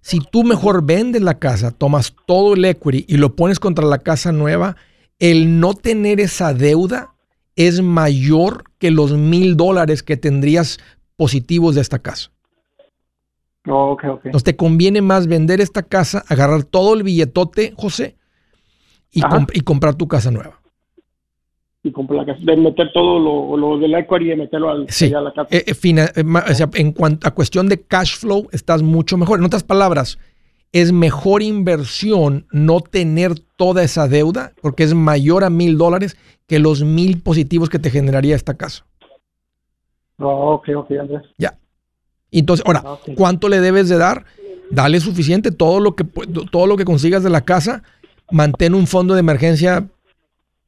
Si 0.00 0.20
tú 0.20 0.44
mejor 0.44 0.84
vendes 0.84 1.22
la 1.22 1.38
casa, 1.38 1.72
tomas 1.72 2.14
todo 2.26 2.54
el 2.54 2.64
equity 2.64 3.04
y 3.08 3.16
lo 3.16 3.34
pones 3.34 3.58
contra 3.58 3.84
la 3.84 3.98
casa 3.98 4.30
nueva, 4.30 4.76
el 5.18 5.58
no 5.58 5.74
tener 5.74 6.20
esa 6.20 6.54
deuda 6.54 7.14
es 7.56 7.82
mayor 7.82 8.64
que 8.78 8.90
los 8.90 9.12
mil 9.12 9.56
dólares 9.56 10.02
que 10.02 10.16
tendrías 10.16 10.78
positivos 11.16 11.74
de 11.74 11.80
esta 11.80 11.98
casa. 11.98 12.30
Oh, 13.66 13.92
ok, 13.92 14.04
ok. 14.04 14.26
Entonces 14.26 14.44
te 14.44 14.56
conviene 14.56 15.00
más 15.02 15.26
vender 15.26 15.60
esta 15.60 15.82
casa, 15.82 16.24
agarrar 16.28 16.62
todo 16.64 16.94
el 16.94 17.02
billetote, 17.02 17.74
José, 17.76 18.16
y, 19.16 19.24
Ajá. 19.24 19.36
comp- 19.38 19.50
y 19.54 19.60
comprar 19.60 19.94
tu 19.94 20.06
casa 20.06 20.30
nueva. 20.30 20.60
Y 21.82 21.92
compro 21.92 22.16
la 22.16 22.26
casa, 22.26 22.40
de 22.42 22.56
meter 22.56 22.88
todo 22.92 23.18
lo, 23.18 23.56
lo 23.56 23.78
del 23.78 23.94
equity 23.94 24.32
y 24.32 24.36
meterlo 24.36 24.70
al, 24.70 24.86
Sí. 24.90 25.12
a 25.14 25.20
la 25.20 25.32
casa. 25.32 25.48
Eh, 25.50 25.64
eh, 25.68 25.74
fina- 25.74 26.10
eh, 26.16 26.24
ma- 26.24 26.44
o 26.48 26.54
sea, 26.54 26.68
en 26.74 26.92
cuanto 26.92 27.28
a 27.28 27.30
cuestión 27.30 27.68
de 27.68 27.80
cash 27.80 28.16
flow, 28.18 28.48
estás 28.52 28.82
mucho 28.82 29.16
mejor. 29.16 29.38
En 29.38 29.44
otras 29.44 29.62
palabras, 29.62 30.18
es 30.72 30.90
mejor 30.92 31.42
inversión 31.42 32.46
no 32.50 32.80
tener 32.80 33.38
toda 33.56 33.82
esa 33.84 34.08
deuda, 34.08 34.52
porque 34.60 34.82
es 34.82 34.94
mayor 34.94 35.44
a 35.44 35.50
mil 35.50 35.78
dólares 35.78 36.16
que 36.48 36.58
los 36.58 36.82
mil 36.82 37.20
positivos 37.22 37.68
que 37.70 37.78
te 37.78 37.90
generaría 37.90 38.34
esta 38.36 38.54
casa. 38.54 38.84
Oh, 40.18 40.54
ok, 40.54 40.68
ok, 40.76 40.90
Andrés. 41.00 41.22
Ya. 41.38 41.56
Entonces, 42.32 42.64
ahora, 42.66 42.82
Ah. 42.84 42.98
¿cuánto 43.16 43.48
le 43.48 43.60
debes 43.60 43.88
de 43.88 43.96
dar? 43.96 44.24
Dale 44.70 44.98
suficiente, 44.98 45.52
todo 45.52 45.78
lo 45.78 45.94
que 45.94 46.02
todo 46.50 46.66
lo 46.66 46.76
que 46.76 46.84
consigas 46.84 47.22
de 47.22 47.30
la 47.30 47.42
casa, 47.42 47.84
mantén 48.30 48.74
un 48.74 48.86
fondo 48.86 49.14
de 49.14 49.20
emergencia 49.20 49.86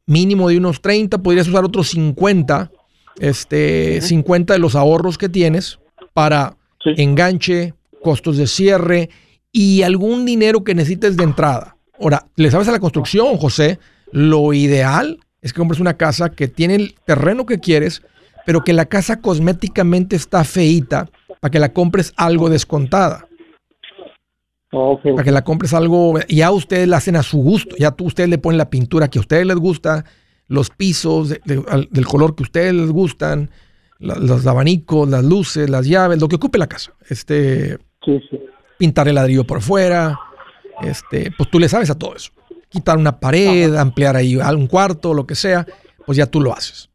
mínimo 0.07 0.49
de 0.49 0.59
unos 0.59 0.81
30, 0.81 1.19
podrías 1.19 1.49
usar 1.49 1.65
otros 1.65 1.91
50, 1.91 2.71
este, 3.19 4.01
50 4.01 4.55
de 4.55 4.59
los 4.59 4.75
ahorros 4.75 5.19
que 5.19 5.29
tienes 5.29 5.79
para 6.13 6.57
Sí. 6.83 6.95
enganche, 6.97 7.75
costos 8.03 8.37
de 8.37 8.47
cierre 8.47 9.11
y 9.53 9.83
algún 9.83 10.25
dinero 10.25 10.63
que 10.63 10.75
necesites 10.75 11.17
de 11.17 11.25
entrada. 11.25 11.77
Ahora, 12.01 12.27
le 12.37 12.51
sabes 12.51 12.69
a 12.69 12.73
la 12.73 12.79
construcción, 12.81 13.37
José, 13.37 13.79
lo 14.13 14.53
ideal 14.53 15.19
es 15.43 15.53
que 15.53 15.59
compres 15.59 15.81
una 15.81 15.95
casa 15.95 16.31
que 16.31 16.49
tiene 16.49 16.77
el 16.77 16.95
terreno 17.05 17.45
que 17.45 17.59
quieres, 17.59 18.03
pero 18.47 18.63
que 18.63 18.73
la 18.73 18.87
casa 18.87 19.21
cosméticamente 19.21 20.17
está 20.17 20.45
feíta 20.45 21.11
para 21.41 21.51
que 21.51 21.59
la 21.59 21.73
compres 21.73 22.13
algo 22.17 22.49
descontada, 22.49 23.27
Oh, 24.73 24.93
ok, 24.93 25.03
para 25.13 25.25
que 25.25 25.33
la 25.33 25.45
compres 25.45 25.73
algo, 25.73 26.15
ya 26.29 26.51
ustedes 26.51 26.87
la 26.89 26.99
hacen 26.99 27.17
a 27.17 27.23
su 27.23 27.39
gusto, 27.39 27.75
ya 27.79 27.91
tú, 27.93 28.05
ustedes 28.05 28.29
le 28.29 28.37
ponen 28.39 28.59
la 28.59 28.69
pintura 28.69 29.09
que 29.09 29.19
a 29.19 29.23
ustedes 29.23 29.47
les 29.47 29.57
gusta, 29.57 30.05
los 30.47 30.69
pisos 30.71 31.31
de- 31.31 31.41
de- 31.45 31.65
al- 31.69 31.89
del 31.91 32.07
color 32.07 32.35
que 32.35 32.43
a 32.43 32.45
ustedes 32.47 32.75
les 32.75 32.91
gustan, 32.91 33.51
la- 33.99 34.17
los 34.17 34.47
abanicos, 34.47 35.09
las 35.09 35.25
luces, 35.25 35.71
las 35.71 35.87
llaves, 35.87 36.21
lo 36.21 36.29
que 36.29 36.37
ocupe 36.37 36.59
la 36.59 36.67
casa. 36.67 36.93
Este, 37.09 37.79
sí, 38.05 38.21
sí. 38.31 38.39
pintar 38.77 39.09
el 39.09 39.15
ladrillo 39.17 39.45
por 39.45 39.61
fuera, 39.61 40.19
este, 40.83 41.33
pues 41.37 41.51
tú 41.51 41.59
le 41.59 41.69
sabes 41.69 41.91
a 41.91 41.99
todo 41.99 42.15
eso. 42.15 42.31
Quitar 42.69 42.97
una 42.99 43.19
pared, 43.19 43.75
ampliar 43.75 44.15
ahí 44.17 44.37
un 44.37 44.67
cuarto, 44.69 45.15
lo 45.15 45.27
que 45.27 45.35
sea, 45.35 45.67
pues 46.07 46.17
ya 46.19 46.27
tú 46.27 46.41
lo 46.41 46.53
haces. 46.53 46.89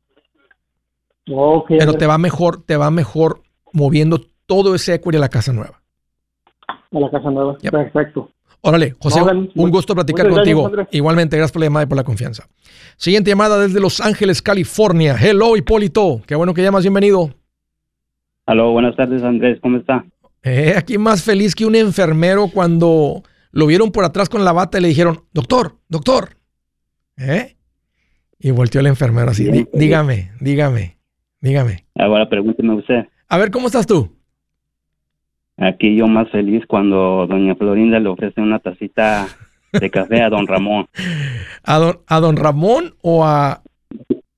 Pero 1.79 1.93
te 1.95 2.05
va 2.07 2.17
mejor, 2.17 2.63
te 2.63 2.77
va 2.77 2.89
mejor 2.91 3.41
moviendo 3.73 4.21
todo 4.45 4.75
ese 4.75 4.93
equity 4.93 5.17
a 5.17 5.19
la 5.21 5.29
casa 5.29 5.51
nueva. 5.53 5.81
A 6.97 7.01
la 7.01 7.11
casa 7.11 7.29
nueva. 7.31 7.57
Yep. 7.61 7.71
Perfecto. 7.71 8.29
Órale, 8.61 8.95
José, 8.99 9.19
No, 9.19 9.47
un 9.55 9.69
gusto 9.71 9.93
platicar 9.93 10.25
gracias, 10.25 10.39
contigo. 10.39 10.65
Andrés. 10.67 10.87
Igualmente, 10.91 11.35
gracias 11.35 11.51
por 11.51 11.59
la 11.59 11.65
llamada 11.65 11.83
y 11.83 11.87
por 11.87 11.97
la 11.97 12.03
confianza. 12.05 12.47
Siguiente 12.95 13.29
llamada 13.29 13.59
desde 13.59 13.79
Los 13.81 13.99
Ángeles, 13.99 14.41
California. 14.41 15.17
Hello, 15.19 15.57
Hipólito. 15.57 16.21
Qué 16.25 16.35
bueno 16.35 16.53
que 16.53 16.61
llamas, 16.63 16.83
bienvenido. 16.83 17.29
Aló, 18.45 18.71
buenas 18.71 18.95
tardes 18.95 19.23
Andrés, 19.23 19.59
¿cómo 19.61 19.77
está? 19.77 20.05
Eh, 20.43 20.73
aquí 20.77 20.97
más 20.97 21.23
feliz 21.23 21.55
que 21.55 21.65
un 21.65 21.75
enfermero 21.75 22.47
cuando 22.53 23.23
lo 23.51 23.65
vieron 23.67 23.91
por 23.91 24.03
atrás 24.03 24.27
con 24.29 24.43
la 24.43 24.51
bata 24.51 24.77
y 24.77 24.81
le 24.81 24.87
dijeron, 24.89 25.21
doctor, 25.33 25.77
doctor. 25.87 26.37
¿Eh? 27.17 27.55
Y 28.39 28.51
volteó 28.51 28.81
el 28.81 28.87
enfermero 28.87 29.31
así, 29.31 29.43
Bien, 29.49 29.65
"Dí- 29.71 29.79
dígame, 29.79 30.31
dígame, 30.41 30.97
dígame. 31.39 31.85
Ahora 31.95 32.27
pregúnteme 32.27 32.75
usted. 32.75 33.05
A 33.29 33.37
ver, 33.37 33.51
¿cómo 33.51 33.67
estás 33.67 33.87
tú? 33.87 34.09
Aquí 35.57 35.95
yo 35.95 36.07
más 36.07 36.29
feliz 36.31 36.63
cuando 36.67 37.27
doña 37.27 37.55
Florinda 37.55 37.99
le 37.99 38.09
ofrece 38.09 38.41
una 38.41 38.59
tacita 38.59 39.27
de 39.71 39.89
café 39.89 40.21
a 40.21 40.29
don 40.29 40.47
Ramón. 40.47 40.87
¿A 41.63 41.77
don, 41.77 41.99
a 42.07 42.19
don 42.19 42.35
Ramón 42.37 42.93
o 43.01 43.23
a, 43.25 43.61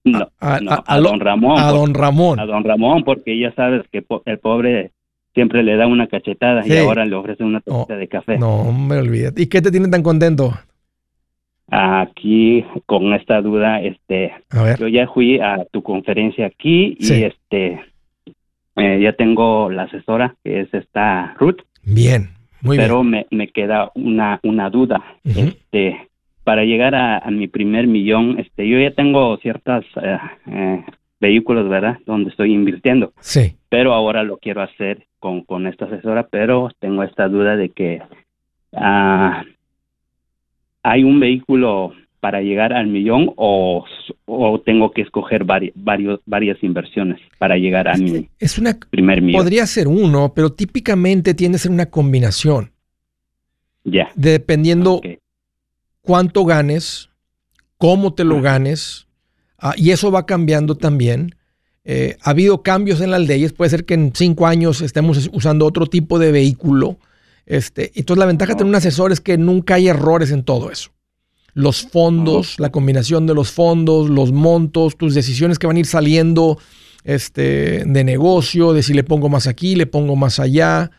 No, 0.03 0.27
a, 0.39 0.59
no, 0.59 0.71
a- 0.71 0.75
a, 0.75 0.83
a 0.95 0.99
lo- 0.99 1.09
don 1.09 1.19
Ramón. 1.19 1.59
a 1.59 1.71
don 1.71 1.93
Ramón? 1.93 2.39
a 2.39 2.45
don 2.45 2.63
Ramón, 2.63 3.03
porque 3.03 3.37
ya 3.39 3.53
sabes 3.53 3.83
que 3.91 4.01
po- 4.01 4.21
el 4.25 4.39
pobre 4.39 4.91
siempre 5.33 5.63
le 5.63 5.75
da 5.77 5.87
una 5.87 6.07
cachetada 6.07 6.63
Sí. 6.63 6.73
y 6.73 6.77
ahora 6.77 7.05
le 7.05 7.15
ofrece 7.15 7.43
una 7.43 7.59
tacita 7.61 7.95
de 7.97 8.07
café. 8.07 8.37
No, 8.37 8.61
hombre, 8.61 8.99
olvídate. 8.99 9.41
¿Y 9.41 9.47
qué 9.47 9.61
te 9.61 9.71
tiene 9.71 9.87
tan 9.89 10.03
contento? 10.03 10.53
Aquí 11.69 12.63
con 12.85 13.11
esta 13.13 13.41
duda, 13.41 13.81
este, 13.81 14.31
yo 14.79 14.87
ya 14.87 15.07
fui 15.07 15.39
a 15.39 15.65
tu 15.71 15.81
conferencia 15.81 16.45
aquí 16.45 16.95
y 16.99 17.23
este, 17.23 17.81
eh, 18.75 18.99
ya 19.01 19.13
tengo 19.13 19.69
la 19.69 19.83
asesora 19.83 20.35
que 20.43 20.61
es 20.61 20.73
esta 20.73 21.35
Ruth. 21.39 21.61
bien, 21.83 22.29
muy 22.61 22.77
pero 22.77 23.01
bien. 23.01 23.09
me, 23.11 23.37
me 23.37 23.47
queda 23.49 23.91
una, 23.95 24.39
una 24.43 24.69
duda. 24.69 25.01
Ujú. 25.23 25.39
Este, 25.39 26.09
para 26.43 26.63
llegar 26.63 26.93
a, 26.95 27.17
a 27.19 27.31
mi 27.31 27.47
primer 27.47 27.87
millón, 27.87 28.39
este, 28.39 28.67
yo 28.67 28.77
ya 28.79 28.91
tengo 28.91 29.37
ciertos 29.37 29.83
vehículos, 31.19 31.67
¿verdad? 31.69 31.97
Donde 32.05 32.29
estoy 32.29 32.53
invirtiendo, 32.53 33.13
Sí, 33.19 33.55
pero 33.69 33.93
ahora 33.93 34.23
lo 34.23 34.37
quiero 34.37 34.61
hacer 34.61 35.07
con, 35.19 35.41
con 35.43 35.65
esta 35.65 35.85
asesora, 35.85 36.27
pero 36.29 36.69
tengo 36.79 37.01
esta 37.03 37.27
duda 37.27 37.55
de 37.55 37.69
que 37.69 38.01
ah, 38.73 39.43
hay 40.83 41.03
un 41.03 41.19
vehículo 41.19 41.93
para 42.25 42.41
llegar 42.41 42.73
al 42.73 42.87
millón 42.87 43.33
o, 43.35 43.85
o 44.25 44.59
tengo 44.61 44.89
que 44.91 45.03
escoger 45.03 45.45
vari- 45.45 45.71
varios, 45.75 46.19
varias 46.25 46.57
inversiones 46.63 47.19
para 47.37 47.55
llegar 47.55 47.87
a 47.87 47.97
mi 47.97 48.27
es 48.39 48.57
una, 48.57 48.79
primer 48.89 49.21
millón. 49.21 49.43
podría 49.43 49.67
ser 49.67 49.87
uno, 49.87 50.33
pero 50.35 50.51
típicamente 50.51 51.35
tiende 51.35 51.57
a 51.57 51.59
ser 51.59 51.69
una 51.69 51.85
combinación, 51.85 52.71
Ya. 53.83 54.09
dependiendo 54.15 55.01
cuánto 56.01 56.45
ganes, 56.45 57.11
cómo 57.77 58.15
te 58.15 58.23
lo 58.23 58.41
ganes, 58.41 59.05
ah, 59.59 59.75
y 59.77 59.91
eso 59.91 60.09
va 60.11 60.25
cambiando 60.25 60.73
también. 60.73 61.35
Eh, 61.83 62.17
ha 62.23 62.31
habido 62.31 62.63
cambios 62.63 63.01
en 63.01 63.11
las 63.11 63.21
leyes, 63.27 63.53
puede 63.53 63.69
ser 63.69 63.85
que 63.85 63.93
en 63.93 64.13
cinco 64.15 64.47
años 64.47 64.81
estemos 64.81 65.29
usando 65.31 65.67
otro 65.67 65.85
tipo 65.85 66.17
de 66.17 66.31
vehículo. 66.31 66.97
Este, 67.45 67.91
entonces 67.93 68.17
la 68.19 68.25
ventaja 68.25 68.53
de 68.53 68.57
tener 68.57 68.69
un 68.71 68.75
asesor 68.75 69.11
es 69.11 69.21
que 69.21 69.37
nunca 69.37 69.75
hay 69.75 69.89
errores 69.89 70.31
en 70.31 70.41
todo 70.43 70.71
eso. 70.71 70.89
Los 71.55 71.81
fondos, 71.87 72.59
la 72.59 72.69
combinación 72.71 73.25
de 73.25 73.33
los 73.33 73.49
fondos, 73.51 74.09
los 74.09 74.31
montos, 74.31 74.97
tus 74.97 75.15
decisiones 75.15 75.57
que 75.57 75.65
van 75.65 75.77
a 75.77 75.79
ir 75.79 75.85
saliendo 75.87 76.59
este, 77.03 77.83
de 77.85 78.03
negocio, 78.03 78.73
de 78.73 78.83
si 78.83 78.93
le 78.93 79.03
pongo 79.03 79.29
más 79.29 79.47
aquí, 79.47 79.75
le 79.75 79.87
pongo 79.87 80.15
más 80.15 80.39
allá. 80.39 80.91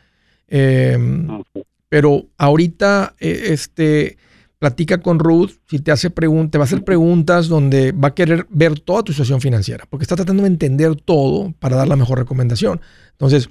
Eh, 0.49 0.99
Ok. 1.29 1.65
pero 1.89 2.25
ahorita, 2.39 3.15
eh, 3.21 3.49
este, 3.51 4.17
platica 4.59 4.99
con 4.99 5.19
Ruth, 5.19 5.51
si 5.69 5.79
te 5.79 5.93
hace 5.93 6.11
preguntas, 6.11 6.51
te 6.53 6.59
va 6.59 6.65
a 6.65 6.67
hacer 6.67 6.83
preguntas 6.85 7.49
donde 7.49 7.93
va 7.93 8.09
a 8.09 8.15
querer 8.15 8.47
ver 8.51 8.81
toda 8.81 9.03
tu 9.03 9.13
situación 9.13 9.41
financiera, 9.41 9.85
porque 9.89 10.05
está 10.05 10.17
tratando 10.17 10.43
de 10.43 10.49
entender 10.49 10.97
todo 10.97 11.53
para 11.59 11.77
dar 11.77 11.87
la 11.89 11.97
mejor 11.97 12.19
recomendación. 12.19 12.81
Entonces, 13.13 13.49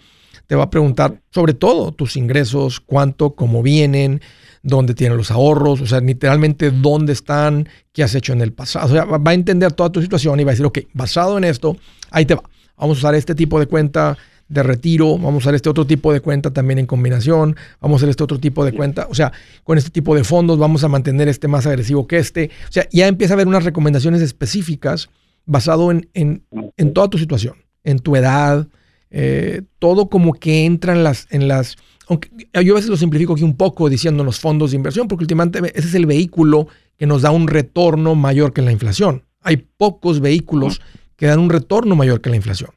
te 0.48 0.56
va 0.56 0.64
a 0.64 0.70
preguntar 0.70 1.22
sobre 1.32 1.54
todo 1.54 1.92
tus 1.92 2.18
ingresos, 2.18 2.80
cuánto, 2.80 3.36
cómo 3.36 3.62
vienen, 3.64 4.22
dónde 4.66 4.96
tienen 4.96 5.16
los 5.16 5.30
ahorros, 5.30 5.80
o 5.80 5.86
sea, 5.86 6.02
literalmente 6.02 6.72
dónde 6.72 7.14
están, 7.14 7.70
qué 7.94 8.04
has 8.04 8.16
hecho 8.16 8.34
en 8.34 8.42
el 8.42 8.52
pasado. 8.52 8.88
O 8.88 8.90
sea, 8.90 9.06
va 9.06 9.32
a 9.32 9.34
entender 9.34 9.72
toda 9.72 9.92
tu 9.92 10.02
situación 10.02 10.40
y 10.40 10.44
va 10.44 10.52
a 10.52 10.54
decir, 10.54 10.66
ok, 10.66 10.80
basado 10.94 11.38
en 11.38 11.44
esto, 11.44 11.78
ahí 12.10 12.26
te 12.26 12.34
va. 12.34 12.44
Vamos 12.76 12.98
a 12.98 13.00
usar 13.00 13.16
este 13.16 13.36
tipo 13.36 13.60
de 13.60 13.68
cuenta 13.68 14.18
de 14.48 14.64
retiro, 14.64 15.18
vamos 15.18 15.36
a 15.36 15.38
usar 15.38 15.56
este 15.56 15.70
otro 15.70 15.86
tipo 15.86 16.12
de 16.12 16.20
cuenta 16.20 16.52
también 16.52 16.80
en 16.80 16.88
combinación, 16.88 17.56
vamos 17.80 17.96
a 17.96 18.00
hacer 18.00 18.10
este 18.10 18.24
otro 18.24 18.40
tipo 18.40 18.66
de 18.66 18.74
cuenta, 18.74 19.08
o 19.10 19.16
sea, 19.16 19.32
con 19.64 19.78
este 19.78 19.90
tipo 19.90 20.16
de 20.16 20.24
fondos 20.24 20.60
vamos 20.60 20.84
a 20.84 20.88
mantener 20.88 21.28
este 21.28 21.48
más 21.48 21.66
agresivo 21.68 22.08
que 22.08 22.18
este. 22.18 22.50
O 22.68 22.72
sea, 22.72 22.88
ya 22.92 23.08
empieza 23.08 23.34
a 23.34 23.36
haber 23.36 23.48
unas 23.48 23.64
recomendaciones 23.64 24.22
específicas 24.22 25.10
basado 25.46 25.92
en, 25.92 26.10
en, 26.16 26.44
en 26.76 26.94
toda 26.94 27.08
tu 27.08 27.20
situación, 27.20 27.56
en 27.84 28.00
tu 28.00 28.16
edad, 28.16 28.68
eh, 29.12 29.62
todo 29.80 30.10
como 30.10 30.34
que 30.34 30.66
entra 30.66 30.94
en 30.94 31.04
las, 31.04 31.28
en 31.30 31.48
las, 31.48 31.78
aunque 32.08 32.30
yo 32.64 32.74
a 32.74 32.76
veces 32.76 32.90
lo 32.90 32.98
simplifico 32.98 33.34
aquí 33.34 33.44
un 33.44 33.58
poco 33.58 33.90
diciendo 33.90 34.24
los 34.24 34.40
fondos 34.40 34.72
de 34.72 34.78
inversión, 34.78 35.08
porque 35.08 35.24
últimamente 35.24 35.60
ese 35.74 35.88
es 35.88 35.96
el 35.96 36.06
vehículo 36.06 36.68
que 36.98 37.06
nos 37.06 37.22
da 37.22 37.32
un 37.32 37.48
retorno 37.48 38.16
mayor 38.16 38.54
que 38.54 38.62
la 38.62 38.72
inflación. 38.72 39.24
Hay 39.42 39.58
pocos 39.58 40.20
vehículos 40.20 40.82
que 41.16 41.28
dan 41.28 41.40
un 41.40 41.50
retorno 41.50 41.96
mayor 41.96 42.22
que 42.22 42.30
la 42.30 42.36
inflación. 42.36 42.72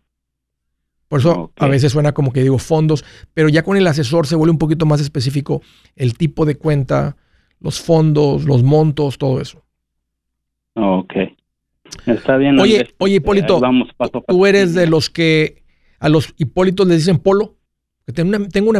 Por 1.09 1.21
eso 1.21 1.53
a 1.57 1.67
veces 1.67 1.93
suena 1.93 2.13
como 2.13 2.33
que 2.33 2.43
digo 2.43 2.59
fondos, 2.59 3.05
pero 3.33 3.49
ya 3.49 3.63
con 3.63 3.77
el 3.77 3.87
asesor 3.87 4.27
se 4.27 4.37
vuelve 4.37 4.53
un 4.53 4.59
poquito 4.59 4.85
más 4.85 5.01
específico 5.01 5.63
el 5.97 6.17
tipo 6.17 6.45
de 6.45 6.57
cuenta, 6.57 7.17
los 7.61 7.81
fondos, 7.81 8.45
los 8.45 8.63
montos, 8.63 9.17
todo 9.17 9.41
eso. 9.41 9.63
Ok. 10.75 11.15
Está 12.07 12.37
bien. 12.37 12.59
Oye, 12.61 12.95
oye 12.99 13.17
Hipólito, 13.17 13.59
vamos 13.59 13.89
tú 14.27 14.47
eres 14.47 14.75
de 14.75 14.87
los 14.87 15.09
que 15.09 15.63
a 15.99 16.09
los 16.09 16.35
Hipólitos 16.37 16.87
les 16.87 16.99
dicen 16.99 17.19
Polo. 17.19 17.57
Tengo, 18.15 18.49
tengo, 18.49 18.73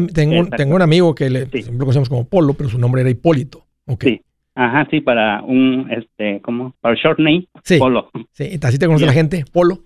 tengo, 0.55 0.75
un 0.75 0.83
amigo 0.83 1.15
que 1.15 1.29
le, 1.29 1.47
siempre 1.47 1.75
lo 1.75 1.81
conocemos 1.81 2.09
como 2.09 2.25
Polo, 2.25 2.55
pero 2.55 2.69
su 2.69 2.79
nombre 2.79 3.03
era 3.03 3.11
Hipólito. 3.11 3.65
Sí. 4.01 4.21
Ajá, 4.55 4.89
sí, 4.91 5.01
para 5.01 5.43
un, 5.43 5.89
este, 5.91 6.41
¿cómo? 6.43 6.75
Para 6.81 6.95
short 6.97 7.19
name, 7.19 7.47
sí. 7.63 7.79
Polo. 7.79 8.11
Sí, 8.33 8.59
así 8.61 8.79
te 8.79 8.87
conoce 8.87 9.07
la 9.07 9.13
gente, 9.13 9.45
Polo. 9.53 9.81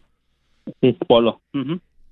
Sí, 0.80 0.96
Polo. 1.06 1.42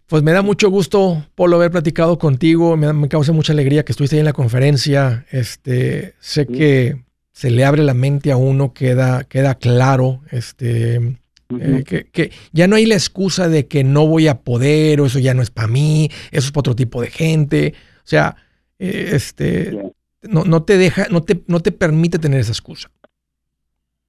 Pues 0.06 0.22
me 0.22 0.32
da 0.32 0.42
mucho 0.42 0.68
gusto, 0.70 1.24
Polo, 1.34 1.56
haber 1.56 1.70
platicado 1.70 2.18
contigo. 2.18 2.76
Me, 2.76 2.92
me, 2.92 3.08
causa 3.08 3.32
mucha 3.32 3.52
alegría 3.52 3.84
que 3.84 3.92
estuviste 3.92 4.16
ahí 4.16 4.20
en 4.20 4.26
la 4.26 4.32
conferencia. 4.32 5.24
Este, 5.30 6.14
sé 6.18 6.46
que 6.46 6.96
se 7.32 7.50
le 7.50 7.64
abre 7.64 7.82
la 7.82 7.94
mente 7.94 8.32
a 8.32 8.36
uno, 8.36 8.74
queda, 8.74 9.24
queda 9.24 9.54
claro, 9.54 10.20
este, 10.30 11.16
eh, 11.58 11.84
que, 12.12 12.30
ya 12.52 12.68
no 12.68 12.76
hay 12.76 12.86
la 12.86 12.94
excusa 12.94 13.48
de 13.48 13.66
que 13.66 13.84
no 13.84 14.06
voy 14.06 14.28
a 14.28 14.40
poder 14.42 15.00
o 15.00 15.06
eso 15.06 15.18
ya 15.18 15.34
no 15.34 15.42
es 15.42 15.50
para 15.50 15.68
mí, 15.68 16.08
eso 16.30 16.46
es 16.46 16.52
para 16.52 16.60
otro 16.60 16.76
tipo 16.76 17.00
de 17.02 17.10
gente. 17.10 17.74
O 17.98 18.06
sea, 18.10 18.36
eh, 18.78 19.10
este, 19.12 19.92
no, 20.22 20.44
no, 20.44 20.62
te 20.62 20.78
deja, 20.78 21.06
no 21.10 21.22
te, 21.22 21.40
no 21.46 21.60
te 21.60 21.72
permite 21.72 22.18
tener 22.18 22.40
esa 22.40 22.52
excusa. 22.52 22.90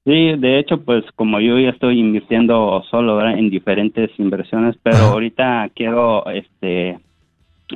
Sí, 0.03 0.33
de 0.37 0.59
hecho, 0.59 0.81
pues 0.81 1.03
como 1.15 1.39
yo 1.39 1.59
ya 1.59 1.69
estoy 1.69 1.99
invirtiendo 1.99 2.83
solo 2.89 3.21
en 3.27 3.49
diferentes 3.49 4.09
inversiones, 4.17 4.75
pero 4.81 4.97
ahorita 4.97 5.69
quiero, 5.75 6.25
este, 6.27 6.97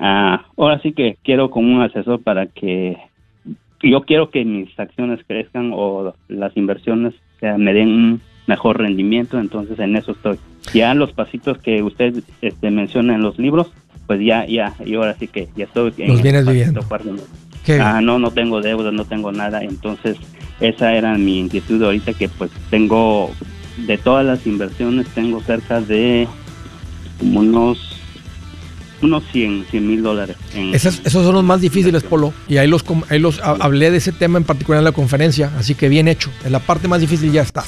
ah, 0.01 0.45
ahora 0.57 0.81
sí 0.81 0.93
que 0.93 1.17
quiero 1.23 1.51
como 1.51 1.75
un 1.75 1.81
asesor 1.81 2.23
para 2.23 2.47
que 2.47 2.97
yo 3.83 4.01
quiero 4.01 4.31
que 4.31 4.43
mis 4.43 4.77
acciones 4.79 5.19
crezcan 5.27 5.71
o 5.73 6.15
las 6.27 6.57
inversiones 6.57 7.13
me 7.41 7.73
den 7.73 7.89
un 7.89 8.21
mejor 8.47 8.79
rendimiento, 8.79 9.39
entonces 9.39 9.79
en 9.79 9.95
eso 9.95 10.11
estoy. 10.11 10.39
Ya 10.73 10.93
los 10.93 11.13
pasitos 11.13 11.57
que 11.59 11.83
usted 11.83 12.23
este, 12.41 12.71
menciona 12.71 13.15
en 13.15 13.21
los 13.21 13.37
libros, 13.37 13.71
pues 14.07 14.19
ya, 14.23 14.45
ya, 14.45 14.75
y 14.85 14.95
ahora 14.95 15.15
sí 15.19 15.27
que 15.27 15.49
ya 15.55 15.65
estoy. 15.65 15.93
En 15.97 16.09
los 16.09 16.21
vienes 16.21 16.45
viviendo. 16.45 16.81
Ah, 17.79 17.99
no, 18.01 18.19
no 18.19 18.31
tengo 18.31 18.61
deuda, 18.61 18.91
no 18.91 19.05
tengo 19.05 19.31
nada, 19.31 19.63
entonces 19.63 20.17
esa 20.59 20.93
era 20.93 21.17
mi 21.17 21.39
inquietud 21.39 21.81
ahorita 21.83 22.13
que 22.13 22.29
pues 22.29 22.51
tengo, 22.69 23.31
de 23.87 23.97
todas 23.97 24.25
las 24.25 24.45
inversiones, 24.45 25.07
tengo 25.09 25.41
cerca 25.41 25.81
de 25.81 26.27
unos 27.21 27.94
unos 29.01 29.23
100 29.31 29.65
mil 29.73 30.01
dólares. 30.01 30.35
esos 30.53 31.01
son 31.05 31.33
los 31.33 31.43
más 31.43 31.61
difíciles, 31.61 32.03
Polo. 32.03 32.33
Y 32.47 32.57
ahí 32.57 32.67
los, 32.67 32.83
ahí 33.09 33.19
los 33.19 33.39
hablé 33.39 33.91
de 33.91 33.97
ese 33.97 34.11
tema 34.11 34.37
en 34.37 34.43
particular 34.43 34.79
en 34.79 34.85
la 34.85 34.91
conferencia. 34.91 35.51
Así 35.57 35.75
que 35.75 35.89
bien 35.89 36.07
hecho. 36.07 36.31
En 36.43 36.51
la 36.51 36.59
parte 36.59 36.87
más 36.87 37.01
difícil 37.01 37.31
ya 37.31 37.41
está. 37.41 37.63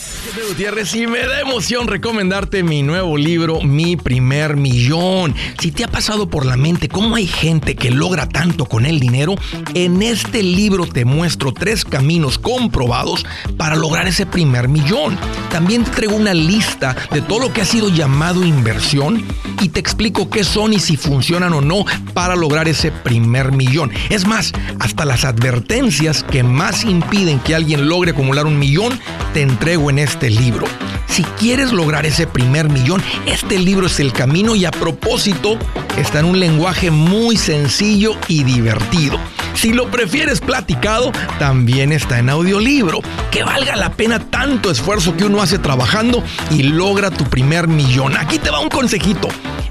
Gutiérrez, 0.49 0.95
y 0.95 1.07
me 1.07 1.19
da 1.19 1.41
emoción 1.41 1.87
recomendarte 1.87 2.63
mi 2.63 2.83
nuevo 2.83 3.17
libro, 3.17 3.61
Mi 3.61 3.97
Primer 3.97 4.55
Millón. 4.55 5.35
Si 5.59 5.71
te 5.71 5.83
ha 5.83 5.87
pasado 5.87 6.29
por 6.29 6.45
la 6.45 6.55
mente 6.55 6.87
cómo 6.87 7.15
hay 7.15 7.27
gente 7.27 7.75
que 7.75 7.91
logra 7.91 8.29
tanto 8.29 8.65
con 8.65 8.85
el 8.85 8.99
dinero, 8.99 9.35
en 9.73 10.01
este 10.01 10.43
libro 10.43 10.85
te 10.85 11.05
muestro 11.05 11.53
tres 11.53 11.83
caminos 11.83 12.37
comprobados 12.37 13.25
para 13.57 13.75
lograr 13.75 14.07
ese 14.07 14.25
primer 14.25 14.69
millón. 14.69 15.17
También 15.51 15.83
te 15.83 15.91
traigo 15.91 16.15
una 16.15 16.33
lista 16.33 16.95
de 17.11 17.21
todo 17.21 17.39
lo 17.39 17.53
que 17.53 17.61
ha 17.61 17.65
sido 17.65 17.89
llamado 17.89 18.45
inversión 18.45 19.23
y 19.61 19.69
te 19.69 19.79
explico 19.79 20.29
qué 20.29 20.43
son 20.43 20.73
y 20.73 20.79
si 20.79 20.95
funcionan 20.95 21.16
funcionan 21.17 21.51
o 21.53 21.62
no 21.62 21.84
para 22.13 22.36
lograr 22.36 22.67
ese 22.67 22.91
primer 22.91 23.51
millón. 23.51 23.91
Es 24.12 24.27
más, 24.27 24.53
hasta 24.80 25.03
las 25.03 25.25
advertencias 25.25 26.21
que 26.21 26.43
más 26.43 26.84
impiden 26.84 27.39
que 27.39 27.56
alguien 27.56 27.89
logre 27.89 28.12
acumular 28.12 28.45
un 28.45 28.60
millón, 28.60 28.99
te 29.34 29.41
entrego 29.41 29.89
en 29.89 29.97
este 29.97 30.30
libro. 30.30 30.67
Si 31.08 31.23
quieres 31.39 31.71
lograr 31.71 32.06
ese 32.06 32.27
primer 32.27 32.69
millón, 32.69 33.01
este 33.25 33.58
libro 33.58 33.88
es 33.88 33.99
el 33.99 34.13
camino 34.13 34.56
y 34.56 34.65
a 34.65 34.69
propósito 34.69 35.58
está 35.97 36.19
en 36.19 36.25
un 36.25 36.39
lenguaje 36.39 36.91
muy 36.91 37.36
sencillo 37.36 38.12
y 38.27 38.43
divertido. 38.43 39.19
Si 39.57 39.73
lo 39.73 39.89
prefieres 39.89 40.39
platicado, 40.39 41.11
también 41.39 41.91
está 41.91 42.19
en 42.19 42.29
audiolibro. 42.29 42.99
Que 43.31 43.43
valga 43.43 43.75
la 43.75 43.93
pena 43.93 44.19
tanto 44.19 44.69
esfuerzo 44.69 45.17
que 45.17 45.25
uno 45.25 45.41
hace 45.41 45.57
trabajando 45.57 46.23
y 46.51 46.61
logra 46.61 47.09
tu 47.09 47.23
primer 47.23 47.67
millón. 47.67 48.15
Aquí 48.15 48.37
te 48.37 48.51
va 48.51 48.59
un 48.59 48.69
consejito. 48.69 49.29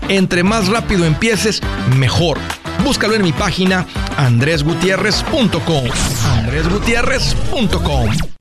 Entre 0.08 0.42
más 0.42 0.66
rápido 0.66 1.04
empieces, 1.04 1.62
mejor. 1.96 2.38
Búscalo 2.82 3.14
en 3.14 3.22
mi 3.22 3.32
página 3.32 3.86
andresgutierrez.com. 4.16 5.84
andresgutierrez.com. 6.36 8.35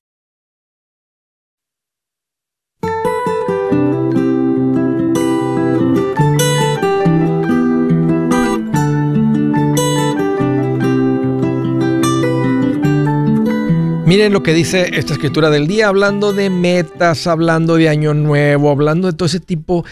Miren 14.15 14.31
lo 14.31 14.43
que 14.43 14.53
dice 14.53 14.91
esta 14.93 15.11
escritura 15.11 15.49
del 15.49 15.67
día, 15.67 15.89
hablando 15.89 16.31
de 16.31 16.49
metas, 16.49 17.27
hablando 17.27 17.75
de 17.75 17.89
año 17.89 18.13
nuevo, 18.13 18.71
hablando 18.71 19.11
de 19.11 19.17
todo 19.17 19.25
ese 19.25 19.41
tipo 19.41 19.83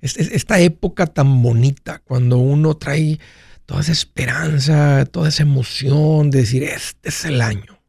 esta 0.00 0.60
época 0.60 1.08
tan 1.08 1.42
bonita, 1.42 2.00
cuando 2.04 2.38
uno 2.38 2.76
trae 2.76 3.18
toda 3.66 3.80
esa 3.80 3.90
esperanza, 3.90 5.04
toda 5.06 5.30
esa 5.30 5.42
emoción 5.42 6.30
de 6.30 6.38
decir, 6.38 6.62
este 6.62 7.08
es 7.08 7.24
el 7.24 7.42
año. 7.42 7.82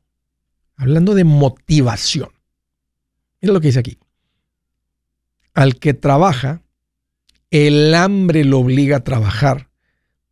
Hablando 0.78 1.14
de 1.14 1.26
motivación. 1.26 2.32
Mira 3.40 3.54
lo 3.54 3.62
que 3.62 3.68
dice 3.68 3.82
aquí. 3.82 4.00
Al 5.54 5.76
que 5.76 5.94
trabaja, 5.94 6.64
el 7.52 7.94
hambre 7.94 8.46
lo 8.46 8.58
obliga 8.58 8.98
a 8.98 9.04
trabajar, 9.04 9.70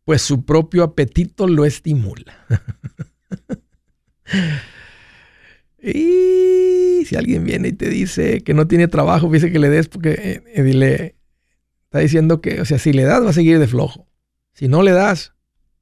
pues 0.04 0.22
su 0.22 0.44
propio 0.44 0.82
apetito 0.82 1.46
lo 1.46 1.64
estimula. 1.64 2.36
y 5.82 7.04
si 7.04 7.16
alguien 7.16 7.44
viene 7.44 7.68
y 7.68 7.72
te 7.72 7.88
dice 7.88 8.42
que 8.42 8.54
no 8.54 8.66
tiene 8.66 8.88
trabajo, 8.88 9.28
dice 9.30 9.50
que 9.50 9.58
le 9.58 9.68
des 9.68 9.88
porque 9.88 10.42
eh, 10.54 10.62
dile, 10.62 11.16
Está 11.92 12.00
diciendo 12.00 12.40
que, 12.40 12.58
o 12.62 12.64
sea, 12.64 12.78
si 12.78 12.94
le 12.94 13.02
das 13.02 13.22
va 13.22 13.28
a 13.28 13.34
seguir 13.34 13.58
de 13.58 13.66
flojo. 13.66 14.08
Si 14.54 14.66
no 14.66 14.82
le 14.82 14.92
das, 14.92 15.34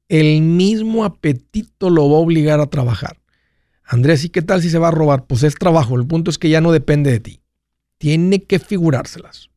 el 0.09 0.41
mismo 0.41 1.05
apetito 1.05 1.89
lo 1.89 2.09
va 2.09 2.17
a 2.17 2.19
obligar 2.19 2.59
a 2.59 2.65
trabajar. 2.65 3.21
Andrés, 3.85 4.25
¿y 4.25 4.29
qué 4.29 4.41
tal 4.41 4.61
si 4.61 4.69
se 4.69 4.77
va 4.77 4.89
a 4.89 4.91
robar? 4.91 5.25
Pues 5.25 5.43
es 5.43 5.55
trabajo. 5.55 5.95
El 5.95 6.05
punto 6.05 6.29
es 6.29 6.37
que 6.37 6.49
ya 6.49 6.59
no 6.59 6.73
depende 6.73 7.11
de 7.11 7.21
ti. 7.21 7.41
Tiene 7.97 8.43
que 8.43 8.59
figurárselas. 8.59 9.51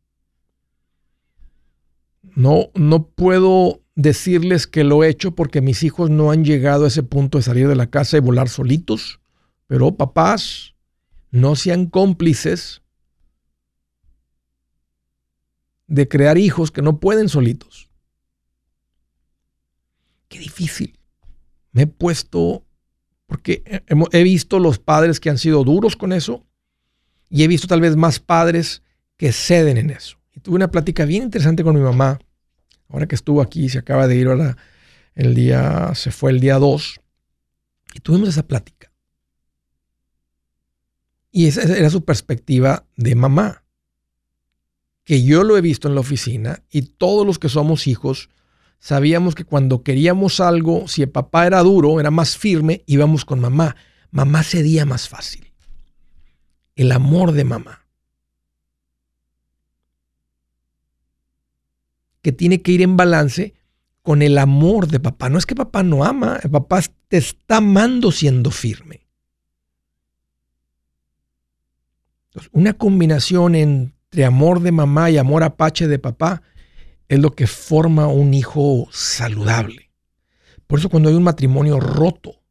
No, 2.36 2.70
no 2.74 3.08
puedo 3.08 3.82
decirles 3.96 4.68
que 4.68 4.84
lo 4.84 5.02
he 5.02 5.08
hecho 5.08 5.34
porque 5.34 5.60
mis 5.60 5.82
hijos 5.82 6.08
no 6.08 6.30
han 6.30 6.44
llegado 6.44 6.84
a 6.84 6.88
ese 6.88 7.02
punto 7.02 7.38
de 7.38 7.42
salir 7.42 7.66
de 7.66 7.74
la 7.74 7.90
casa 7.90 8.16
y 8.16 8.20
volar 8.20 8.48
solitos. 8.48 9.18
Pero 9.74 9.96
papás, 9.96 10.76
no 11.32 11.56
sean 11.56 11.86
cómplices 11.86 12.80
de 15.88 16.06
crear 16.06 16.38
hijos 16.38 16.70
que 16.70 16.80
no 16.80 17.00
pueden 17.00 17.28
solitos. 17.28 17.90
Qué 20.28 20.38
difícil. 20.38 20.96
Me 21.72 21.82
he 21.82 21.86
puesto, 21.88 22.64
porque 23.26 23.82
he 23.88 24.22
visto 24.22 24.60
los 24.60 24.78
padres 24.78 25.18
que 25.18 25.28
han 25.28 25.38
sido 25.38 25.64
duros 25.64 25.96
con 25.96 26.12
eso 26.12 26.46
y 27.28 27.42
he 27.42 27.48
visto 27.48 27.66
tal 27.66 27.80
vez 27.80 27.96
más 27.96 28.20
padres 28.20 28.80
que 29.16 29.32
ceden 29.32 29.76
en 29.76 29.90
eso. 29.90 30.18
Y 30.34 30.38
tuve 30.38 30.54
una 30.54 30.70
plática 30.70 31.04
bien 31.04 31.24
interesante 31.24 31.64
con 31.64 31.74
mi 31.74 31.82
mamá, 31.82 32.20
ahora 32.88 33.08
que 33.08 33.16
estuvo 33.16 33.42
aquí, 33.42 33.68
se 33.68 33.80
acaba 33.80 34.06
de 34.06 34.14
ir 34.14 34.28
ahora 34.28 34.56
el 35.16 35.34
día, 35.34 35.96
se 35.96 36.12
fue 36.12 36.30
el 36.30 36.38
día 36.38 36.60
2, 36.60 37.00
y 37.94 37.98
tuvimos 37.98 38.28
esa 38.28 38.46
plática. 38.46 38.93
Y 41.36 41.48
esa 41.48 41.62
era 41.62 41.90
su 41.90 42.04
perspectiva 42.04 42.86
de 42.94 43.16
mamá 43.16 43.64
que 45.02 45.24
yo 45.24 45.42
lo 45.42 45.56
he 45.56 45.60
visto 45.60 45.88
en 45.88 45.96
la 45.96 46.00
oficina 46.00 46.62
y 46.70 46.82
todos 46.82 47.26
los 47.26 47.40
que 47.40 47.48
somos 47.48 47.88
hijos 47.88 48.30
sabíamos 48.78 49.34
que 49.34 49.44
cuando 49.44 49.82
queríamos 49.82 50.38
algo, 50.38 50.86
si 50.86 51.02
el 51.02 51.08
papá 51.08 51.48
era 51.48 51.60
duro, 51.64 51.98
era 51.98 52.12
más 52.12 52.38
firme, 52.38 52.84
íbamos 52.86 53.24
con 53.24 53.40
mamá. 53.40 53.74
Mamá 54.12 54.44
cedía 54.44 54.86
más 54.86 55.08
fácil. 55.08 55.52
El 56.76 56.92
amor 56.92 57.32
de 57.32 57.42
mamá. 57.42 57.84
Que 62.22 62.30
tiene 62.30 62.62
que 62.62 62.70
ir 62.70 62.82
en 62.82 62.96
balance 62.96 63.54
con 64.02 64.22
el 64.22 64.38
amor 64.38 64.86
de 64.86 65.00
papá. 65.00 65.30
No 65.30 65.38
es 65.38 65.46
que 65.46 65.56
papá 65.56 65.82
no 65.82 66.04
ama, 66.04 66.38
el 66.44 66.50
papá 66.50 66.80
te 67.08 67.16
está 67.16 67.56
amando 67.56 68.12
siendo 68.12 68.52
firme. 68.52 69.03
Una 72.52 72.72
combinación 72.72 73.54
entre 73.54 74.24
amor 74.24 74.60
de 74.60 74.72
mamá 74.72 75.10
y 75.10 75.18
amor 75.18 75.42
apache 75.42 75.86
de 75.86 75.98
papá 75.98 76.42
es 77.08 77.18
lo 77.18 77.32
que 77.32 77.46
forma 77.46 78.08
un 78.08 78.34
hijo 78.34 78.88
saludable. 78.90 79.90
Por 80.66 80.78
eso 80.78 80.88
cuando 80.88 81.08
hay 81.08 81.14
un 81.14 81.22
matrimonio 81.22 81.78
roto, 81.78 82.42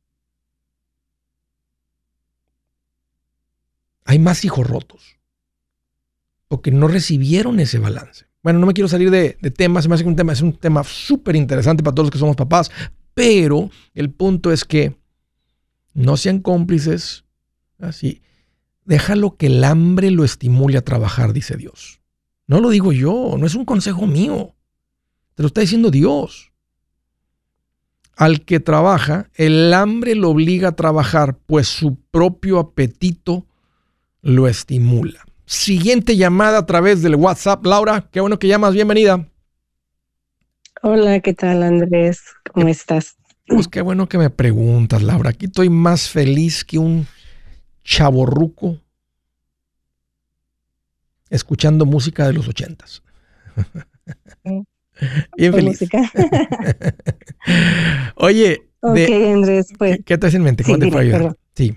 hay 4.05 4.19
más 4.19 4.45
hijos 4.45 4.67
rotos, 4.67 5.17
porque 6.47 6.71
no 6.71 6.87
recibieron 6.87 7.59
ese 7.59 7.79
balance. 7.79 8.27
Bueno, 8.43 8.59
no 8.59 8.67
me 8.67 8.73
quiero 8.73 8.89
salir 8.89 9.09
de, 9.09 9.37
de 9.41 9.51
temas, 9.51 9.87
que 9.87 10.03
un 10.03 10.15
tema 10.15 10.33
es 10.33 10.41
un 10.41 10.53
tema 10.53 10.83
súper 10.83 11.35
interesante 11.35 11.81
para 11.81 11.95
todos 11.95 12.07
los 12.07 12.11
que 12.11 12.19
somos 12.19 12.35
papás, 12.35 12.69
pero 13.13 13.69
el 13.93 14.11
punto 14.11 14.51
es 14.51 14.65
que 14.65 14.95
no 15.93 16.17
sean 16.17 16.39
cómplices, 16.39 17.23
así. 17.79 18.21
Déjalo 18.85 19.37
que 19.37 19.47
el 19.47 19.63
hambre 19.63 20.11
lo 20.11 20.23
estimule 20.23 20.77
a 20.77 20.83
trabajar, 20.83 21.33
dice 21.33 21.55
Dios. 21.55 22.01
No 22.47 22.59
lo 22.59 22.69
digo 22.69 22.91
yo, 22.91 23.35
no 23.37 23.45
es 23.45 23.55
un 23.55 23.65
consejo 23.65 24.05
mío. 24.05 24.55
Te 25.35 25.43
lo 25.43 25.47
está 25.47 25.61
diciendo 25.61 25.89
Dios. 25.89 26.51
Al 28.15 28.45
que 28.45 28.59
trabaja, 28.59 29.29
el 29.35 29.73
hambre 29.73 30.15
lo 30.15 30.29
obliga 30.29 30.69
a 30.69 30.75
trabajar, 30.75 31.37
pues 31.45 31.67
su 31.67 31.95
propio 32.11 32.59
apetito 32.59 33.47
lo 34.21 34.47
estimula. 34.47 35.25
Siguiente 35.45 36.15
llamada 36.15 36.59
a 36.59 36.65
través 36.65 37.01
del 37.01 37.15
WhatsApp. 37.15 37.65
Laura, 37.65 38.07
qué 38.11 38.21
bueno 38.21 38.37
que 38.37 38.47
llamas, 38.47 38.73
bienvenida. 38.73 39.27
Hola, 40.81 41.19
¿qué 41.21 41.33
tal 41.33 41.63
Andrés? 41.63 42.21
¿Cómo 42.53 42.67
estás? 42.67 43.15
Pues 43.47 43.67
qué 43.67 43.81
bueno 43.81 44.07
que 44.07 44.17
me 44.17 44.29
preguntas, 44.29 45.01
Laura. 45.01 45.31
Aquí 45.31 45.45
estoy 45.45 45.69
más 45.69 46.09
feliz 46.09 46.63
que 46.63 46.77
un 46.77 47.07
chaborruco 47.83 48.79
escuchando 51.29 51.85
música 51.85 52.27
de 52.27 52.33
los 52.33 52.47
ochentas. 52.47 53.03
Bien 55.35 55.53
feliz. 55.53 55.79
Oye, 58.15 58.69
Andrés, 58.81 59.73
pues, 59.77 59.99
¿qué, 60.05 60.17
te 60.17 60.27
hace 60.27 60.37
en 60.37 60.43
mente? 60.43 60.63
¿Cómo 60.63 60.79
te 60.79 60.87
puedo 60.87 60.99
ayudar? 60.99 61.37
Sí. 61.55 61.75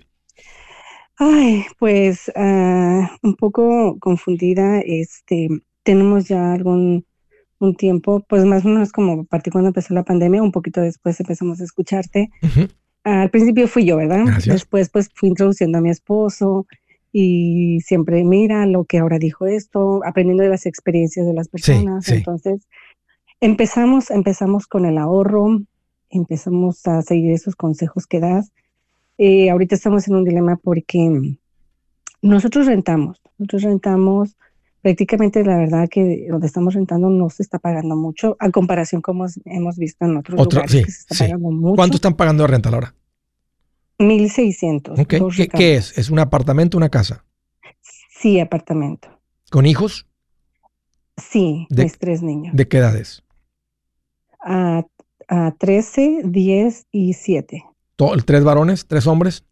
Ay, 1.19 1.65
pues 1.79 2.31
ah, 2.37 3.11
un 3.23 3.37
poco 3.37 3.99
confundida. 3.99 4.81
Este, 4.81 5.49
tenemos 5.83 6.29
ya 6.29 6.53
algún 6.53 7.07
un 7.59 7.75
tiempo, 7.75 8.25
pues 8.29 8.45
más 8.45 8.65
o 8.65 8.69
menos 8.69 8.93
como 8.93 9.23
a 9.23 9.25
partir 9.25 9.53
cuando 9.53 9.69
empezó 9.69 9.95
la 9.95 10.05
pandemia, 10.05 10.43
un 10.43 10.53
poquito 10.53 10.81
después 10.81 11.19
empezamos 11.21 11.61
a 11.61 11.65
escucharte. 11.65 12.31
Al 13.07 13.31
principio 13.31 13.69
fui 13.69 13.85
yo, 13.85 13.97
¿verdad? 13.97 14.25
Después 14.45 14.89
pues 14.89 15.09
fui 15.15 15.29
introduciendo 15.29 15.79
a 15.79 15.81
mi 15.81 15.91
esposo 15.91 16.67
y 17.13 17.79
siempre 17.83 18.25
mira 18.25 18.67
lo 18.67 18.85
que 18.85 18.99
ahora 18.99 19.21
dijo 19.21 19.47
esto, 19.47 20.01
aprendiendo 20.05 20.43
de 20.43 20.49
las 20.49 20.67
experiencias 20.67 21.25
de 21.25 21.33
las 21.33 21.47
personas. 21.47 22.09
Entonces, 22.09 22.67
empezamos, 23.41 24.11
empezamos 24.11 24.67
con 24.67 24.87
el 24.87 24.99
ahorro, 24.99 25.61
empezamos 26.11 26.85
a 26.89 27.01
seguir 27.03 27.31
esos 27.31 27.55
consejos 27.55 28.09
que 28.09 28.19
das. 28.19 28.51
Eh, 29.19 29.51
ahorita 29.51 29.77
estamos 29.77 30.09
en 30.09 30.17
un 30.17 30.25
dilema 30.25 30.57
porque 30.57 31.39
nosotros 32.23 32.67
rentamos, 32.67 33.23
nosotros 33.39 33.63
rentamos 33.63 34.37
prácticamente 34.87 35.43
la 35.43 35.57
verdad 35.57 35.89
que 35.91 36.29
donde 36.31 36.47
estamos 36.47 36.73
rentando 36.75 37.11
no 37.11 37.29
se 37.29 37.43
está 37.43 37.59
pagando 37.59 37.97
mucho 37.97 38.37
a 38.39 38.53
comparación 38.53 39.03
como 39.03 39.27
hemos 39.45 39.79
visto 39.79 40.05
en 40.05 40.17
otros 40.17 40.39
lugares 40.39 40.71
que 40.71 40.93
se 40.93 41.01
está 41.01 41.25
pagando 41.25 41.51
mucho. 41.51 41.75
¿Cuánto 41.75 41.97
están 41.97 42.15
pagando 42.15 42.45
de 42.45 42.47
renta 42.47 42.69
ahora? 42.69 42.95
1600. 43.99 45.01
¿Qué, 45.09 45.49
¿Qué, 45.53 45.75
es? 45.75 45.99
¿Es 45.99 46.09
un 46.09 46.21
apartamento 46.21 46.77
o 46.77 46.79
una 46.79 46.89
casa? 46.89 47.25
Sí, 48.21 48.39
apartamento. 48.39 49.09
¿Con 49.51 49.67
hijos? 49.67 50.07
Sí, 51.17 51.67
mis 51.69 51.99
tres 51.99 52.23
niños. 52.23 52.55
¿De 52.55 52.69
qué 52.69 52.77
edades? 52.77 53.25
A, 54.39 54.85
a 55.27 55.51
13, 55.59 56.21
10 56.27 56.87
y 56.93 57.15
7. 57.15 57.65
¿Tres 58.25 58.45
varones? 58.45 58.87
¿Tres 58.87 59.09
hombres? 59.09 59.45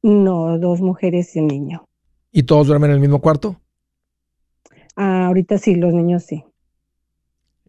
No, 0.00 0.60
dos 0.60 0.80
mujeres 0.80 1.34
y 1.34 1.40
un 1.40 1.48
niño. 1.48 1.88
¿Y 2.30 2.44
todos 2.44 2.68
duermen 2.68 2.90
en 2.90 2.94
el 2.94 3.00
mismo 3.00 3.20
cuarto? 3.20 3.60
Ah, 5.00 5.26
ahorita 5.26 5.58
sí, 5.58 5.76
los 5.76 5.94
niños 5.94 6.24
sí. 6.24 6.42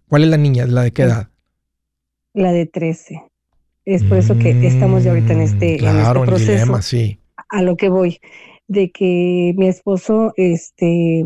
¿Cuál 0.08 0.24
es 0.24 0.30
la 0.30 0.38
niña? 0.38 0.66
¿La 0.66 0.82
de 0.82 0.92
qué 0.92 1.04
edad? 1.04 1.30
La 2.34 2.52
de 2.52 2.66
13. 2.66 3.22
Es 3.86 4.04
por 4.04 4.18
eso 4.18 4.36
que 4.40 4.50
estamos 4.66 5.04
ya 5.04 5.12
ahorita 5.12 5.34
en 5.34 5.42
este, 5.42 5.78
claro, 5.78 6.00
en 6.00 6.06
este 6.06 6.26
proceso. 6.26 6.52
Dilema, 6.52 6.82
sí. 6.82 7.20
A 7.50 7.62
lo 7.62 7.78
que 7.78 7.90
voy, 7.90 8.20
de 8.68 8.90
que 8.90 9.54
mi 9.56 9.68
esposo, 9.68 10.34
este, 10.38 11.24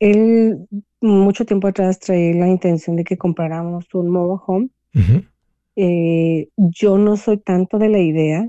él 0.00 0.68
mucho 1.00 1.46
tiempo 1.46 1.68
atrás 1.68 1.98
traía 1.98 2.34
la 2.34 2.48
intención 2.48 2.96
de 2.96 3.04
que 3.04 3.16
compráramos 3.16 3.86
un 3.94 4.10
mobile 4.10 4.42
home. 4.46 4.68
Eh, 5.76 6.48
yo 6.56 6.98
no 6.98 7.16
soy 7.16 7.38
tanto 7.38 7.78
de 7.78 7.88
la 7.88 8.00
idea 8.00 8.46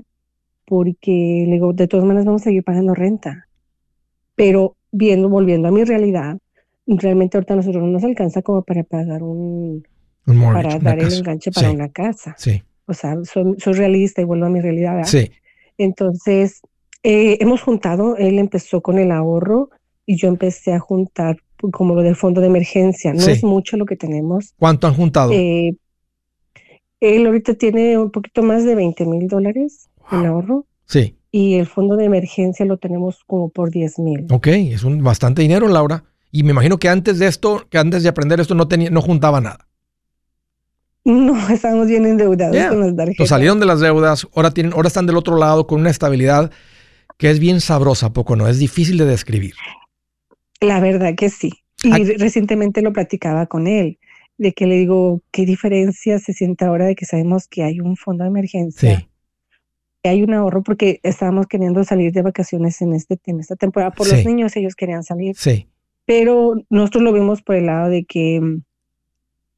porque 0.66 1.44
le 1.46 1.52
digo, 1.54 1.72
de 1.72 1.88
todas 1.88 2.04
maneras 2.04 2.26
vamos 2.26 2.42
a 2.42 2.44
seguir 2.44 2.62
pagando 2.62 2.94
renta. 2.94 3.48
Pero 4.34 4.76
viendo, 4.92 5.30
volviendo 5.30 5.68
a 5.68 5.70
mi 5.70 5.84
realidad, 5.84 6.36
realmente 6.96 7.36
ahorita 7.36 7.54
nosotros 7.54 7.82
no 7.82 7.90
nos 7.90 8.04
alcanza 8.04 8.42
como 8.42 8.62
para 8.62 8.82
pagar 8.82 9.22
un, 9.22 9.84
para 10.24 10.78
dar 10.78 10.98
el 10.98 11.12
enganche 11.12 11.50
para 11.52 11.70
una 11.70 11.90
casa. 11.90 12.34
Sí. 12.38 12.62
O 12.86 12.94
sea, 12.94 13.16
soy, 13.24 13.54
realista 13.74 14.22
y 14.22 14.24
vuelvo 14.24 14.46
a 14.46 14.50
mi 14.50 14.60
realidad. 14.60 15.04
Sí. 15.04 15.30
Entonces, 15.76 16.62
eh, 17.02 17.36
hemos 17.40 17.62
juntado, 17.62 18.16
él 18.16 18.38
empezó 18.38 18.80
con 18.80 18.98
el 18.98 19.12
ahorro 19.12 19.70
y 20.06 20.16
yo 20.16 20.28
empecé 20.28 20.72
a 20.72 20.80
juntar 20.80 21.36
como 21.72 21.94
lo 21.94 22.02
del 22.02 22.16
fondo 22.16 22.40
de 22.40 22.46
emergencia. 22.46 23.12
No 23.12 23.26
es 23.26 23.44
mucho 23.44 23.76
lo 23.76 23.84
que 23.84 23.96
tenemos. 23.96 24.54
¿Cuánto 24.58 24.86
han 24.86 24.94
juntado? 24.94 25.32
Eh, 25.32 25.76
él 27.00 27.26
ahorita 27.26 27.54
tiene 27.54 27.98
un 27.98 28.10
poquito 28.10 28.42
más 28.42 28.64
de 28.64 28.74
20 28.74 29.04
mil 29.04 29.28
dólares 29.28 29.90
en 30.10 30.24
ahorro. 30.24 30.66
Sí. 30.86 31.16
Y 31.30 31.54
el 31.54 31.66
fondo 31.66 31.96
de 31.96 32.06
emergencia 32.06 32.64
lo 32.64 32.78
tenemos 32.78 33.22
como 33.26 33.50
por 33.50 33.70
10 33.70 33.98
mil. 33.98 34.26
Ok, 34.30 34.46
es 34.46 34.82
un 34.82 35.02
bastante 35.02 35.42
dinero, 35.42 35.68
Laura. 35.68 36.04
Y 36.30 36.42
me 36.42 36.50
imagino 36.50 36.78
que 36.78 36.88
antes 36.88 37.18
de 37.18 37.26
esto, 37.26 37.66
que 37.70 37.78
antes 37.78 38.02
de 38.02 38.08
aprender 38.08 38.40
esto, 38.40 38.54
no, 38.54 38.68
tenía, 38.68 38.90
no 38.90 39.00
juntaba 39.00 39.40
nada. 39.40 39.66
No, 41.04 41.48
estábamos 41.50 41.88
bien 41.88 42.04
endeudados 42.04 42.56
con 42.68 42.80
las 42.80 42.96
tarjetas. 42.96 43.28
salieron 43.28 43.60
de 43.60 43.66
las 43.66 43.80
deudas, 43.80 44.26
ahora, 44.34 44.50
tienen, 44.50 44.72
ahora 44.72 44.88
están 44.88 45.06
del 45.06 45.16
otro 45.16 45.36
lado 45.36 45.66
con 45.66 45.80
una 45.80 45.90
estabilidad 45.90 46.50
que 47.16 47.30
es 47.30 47.40
bien 47.40 47.60
sabrosa, 47.60 48.12
poco 48.12 48.36
no, 48.36 48.46
es 48.46 48.58
difícil 48.58 48.98
de 48.98 49.06
describir. 49.06 49.54
La 50.60 50.80
verdad 50.80 51.14
que 51.16 51.30
sí. 51.30 51.52
Y 51.82 52.16
recientemente 52.16 52.82
lo 52.82 52.92
platicaba 52.92 53.46
con 53.46 53.66
él, 53.66 53.98
de 54.36 54.52
que 54.52 54.66
le 54.66 54.76
digo, 54.76 55.22
¿qué 55.32 55.46
diferencia 55.46 56.18
se 56.18 56.32
siente 56.32 56.64
ahora 56.64 56.86
de 56.86 56.94
que 56.94 57.06
sabemos 57.06 57.48
que 57.48 57.64
hay 57.64 57.80
un 57.80 57.96
fondo 57.96 58.24
de 58.24 58.30
emergencia? 58.30 58.98
Sí. 58.98 59.08
Que 60.02 60.10
hay 60.10 60.22
un 60.22 60.34
ahorro 60.34 60.62
porque 60.62 61.00
estábamos 61.02 61.46
queriendo 61.46 61.82
salir 61.84 62.12
de 62.12 62.22
vacaciones 62.22 62.80
en, 62.82 62.94
este, 62.94 63.18
en 63.26 63.40
esta 63.40 63.56
temporada 63.56 63.92
por 63.92 64.08
los 64.08 64.24
niños, 64.24 64.54
ellos 64.56 64.76
querían 64.76 65.02
salir. 65.02 65.36
Sí 65.36 65.68
pero 66.08 66.54
nosotros 66.70 67.02
lo 67.02 67.12
vimos 67.12 67.42
por 67.42 67.56
el 67.56 67.66
lado 67.66 67.90
de 67.90 68.06
que, 68.06 68.40
mm, 68.40 68.62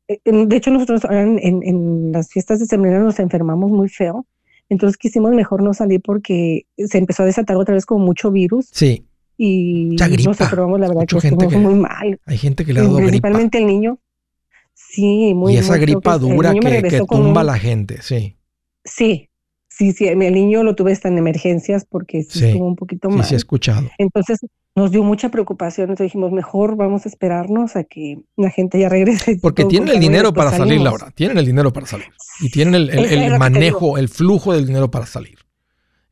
eh, 0.08 0.20
de 0.24 0.56
hecho 0.56 0.72
nosotros 0.72 1.02
en, 1.08 1.38
en, 1.62 2.10
las 2.10 2.28
fiestas 2.32 2.58
de 2.58 2.66
sembrina 2.66 2.98
nos 2.98 3.20
enfermamos 3.20 3.70
muy 3.70 3.88
feo, 3.88 4.26
entonces 4.68 4.96
quisimos 4.96 5.30
mejor 5.30 5.62
no 5.62 5.72
salir 5.74 6.00
porque 6.00 6.66
se 6.76 6.98
empezó 6.98 7.22
a 7.22 7.26
desatar 7.26 7.56
otra 7.56 7.74
vez 7.74 7.86
como 7.86 8.04
mucho 8.04 8.32
virus. 8.32 8.68
Sí. 8.72 9.06
Y 9.38 9.94
nos 10.26 10.40
enfermamos, 10.40 10.80
la 10.80 10.88
verdad, 10.88 11.06
que 11.06 11.18
estuvimos 11.18 11.54
muy 11.54 11.74
mal. 11.74 12.20
Hay 12.26 12.36
gente 12.36 12.64
que 12.64 12.72
le 12.72 12.80
ha 12.80 12.82
dado 12.82 12.96
Principalmente 12.96 13.58
el 13.58 13.66
niño. 13.66 14.00
Sí, 14.74 15.32
muy 15.34 15.54
Y 15.54 15.58
esa 15.58 15.76
gripa 15.76 16.18
dura 16.18 16.52
que, 16.52 16.82
que 16.82 17.00
tumba 17.08 17.42
a 17.42 17.44
la 17.44 17.58
gente, 17.58 18.02
sí. 18.02 18.36
Sí, 18.84 19.29
sí, 19.80 19.92
sí, 19.92 20.08
el 20.08 20.18
niño 20.18 20.62
lo 20.62 20.74
tuve 20.74 20.92
hasta 20.92 21.08
en 21.08 21.16
emergencias 21.16 21.86
porque 21.88 22.22
sí, 22.22 22.44
estuvo 22.44 22.66
un 22.66 22.76
poquito 22.76 23.08
mal. 23.08 23.22
Sí, 23.22 23.30
sí, 23.30 23.34
he 23.34 23.36
escuchado. 23.38 23.88
Entonces, 23.96 24.40
nos 24.76 24.90
dio 24.90 25.02
mucha 25.02 25.30
preocupación, 25.30 25.84
entonces 25.88 26.12
dijimos, 26.12 26.32
mejor 26.32 26.76
vamos 26.76 27.06
a 27.06 27.08
esperarnos 27.08 27.76
a 27.76 27.84
que 27.84 28.18
la 28.36 28.50
gente 28.50 28.78
ya 28.78 28.90
regrese. 28.90 29.38
Porque 29.40 29.64
tienen 29.64 29.94
el 29.94 30.00
dinero 30.00 30.34
para 30.34 30.50
salir, 30.50 30.82
Laura, 30.82 31.10
tienen 31.14 31.38
el 31.38 31.46
dinero 31.46 31.72
para 31.72 31.86
salir. 31.86 32.08
Y 32.40 32.50
tienen 32.50 32.74
el, 32.74 33.38
manejo, 33.38 33.96
el 33.96 34.10
flujo 34.10 34.52
del 34.52 34.66
dinero 34.66 34.90
para 34.90 35.06
salir. 35.06 35.38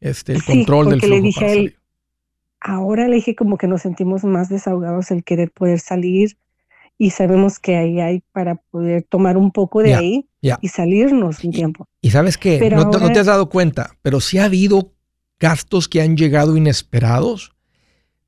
Este, 0.00 0.32
el 0.32 0.42
control 0.42 0.88
del 0.88 1.00
flujo 1.00 1.14
le 1.14 1.20
dije 1.20 1.40
para 1.40 1.52
salir. 1.52 1.76
Ahora 2.60 3.06
le 3.06 3.16
dije 3.16 3.36
como 3.36 3.58
que 3.58 3.66
nos 3.66 3.82
sentimos 3.82 4.24
más 4.24 4.48
desahogados 4.48 5.10
el 5.10 5.24
querer 5.24 5.50
poder 5.50 5.78
salir 5.78 6.38
y 6.98 7.10
sabemos 7.10 7.58
que 7.60 7.76
ahí 7.76 8.00
hay 8.00 8.22
para 8.32 8.56
poder 8.56 9.06
tomar 9.08 9.36
un 9.36 9.52
poco 9.52 9.82
de 9.82 9.94
ahí 9.94 10.28
y 10.60 10.68
salirnos 10.68 11.42
un 11.44 11.52
tiempo. 11.52 11.86
Y 12.02 12.10
sabes 12.10 12.36
que 12.36 12.58
no, 12.70 12.90
te- 12.90 12.98
no 12.98 13.04
ahora- 13.04 13.12
te 13.14 13.20
has 13.20 13.26
dado 13.26 13.48
cuenta, 13.48 13.92
pero 14.02 14.20
sí 14.20 14.38
ha 14.38 14.44
habido 14.44 14.92
gastos 15.38 15.88
que 15.88 16.02
han 16.02 16.16
llegado 16.16 16.56
inesperados, 16.56 17.52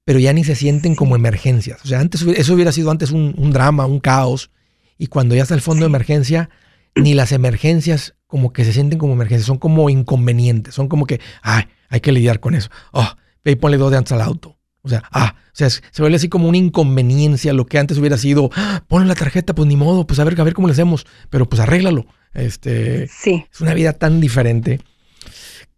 pero 0.05 0.19
ya 0.21 0.33
ni 0.33 0.45
se 0.45 0.55
sienten 0.55 0.93
Sí. 0.93 0.97
como 0.97 1.17
emergencias. 1.17 1.85
O 1.85 1.89
sea, 1.89 2.01
antes 2.01 2.23
eso 2.23 2.55
hubiera 2.55 2.73
sido 2.73 2.91
antes 2.91 3.11
un, 3.11 3.35
un 3.37 3.51
drama, 3.51 3.87
un 3.87 3.99
caos, 4.01 4.51
y 4.99 5.09
cuando 5.09 5.35
ya 5.35 5.43
está 5.43 5.55
el 5.55 5.61
fondo 5.61 5.85
de 5.85 5.89
emergencia, 5.89 6.51
ni 6.95 7.15
las 7.15 7.33
emergencias 7.33 8.15
como 8.27 8.53
que 8.53 8.65
se 8.65 8.73
sienten 8.73 8.99
como 8.99 9.13
emergencias, 9.15 9.47
son 9.47 9.59
como 9.59 9.91
inconvenientes, 9.91 10.75
son 10.75 10.87
como 10.89 11.07
que, 11.07 11.21
ay, 11.43 11.65
hay 11.89 12.01
que 12.01 12.13
lidiar 12.13 12.39
con 12.39 12.55
eso. 12.55 12.69
Oh, 12.93 13.09
ve 13.45 13.53
y 13.53 13.57
ponle 13.57 13.77
dos 13.79 13.91
de 13.91 13.97
antes 13.97 14.13
al 14.13 14.21
auto. 14.21 14.57
O 14.83 14.89
sea, 14.89 15.03
ah, 15.13 15.35
o 15.47 15.51
sea, 15.53 15.69
se 15.69 15.83
vuelve 15.99 16.17
así 16.17 16.29
como 16.29 16.49
una 16.49 16.59
inconveniencia, 16.59 17.53
lo 17.53 17.67
que 17.67 17.79
antes 17.79 17.99
hubiera 17.99 18.17
sido, 18.17 18.51
ah, 18.55 18.83
ponle 18.89 19.09
la 19.09 19.15
tarjeta, 19.15 19.55
pues 19.55 19.69
ni 19.69 19.77
modo, 19.77 20.07
pues 20.07 20.19
a 20.21 20.25
ver, 20.25 20.41
a 20.41 20.45
ver 20.45 20.55
cómo 20.55 20.69
le 20.69 20.73
hacemos, 20.73 21.07
pero 21.29 21.49
pues 21.49 21.61
arréglalo. 21.61 22.07
Este, 22.33 23.09
Sí, 23.09 23.45
es 23.53 23.61
una 23.61 23.75
vida 23.75 23.93
tan 23.93 24.21
diferente. 24.21 24.81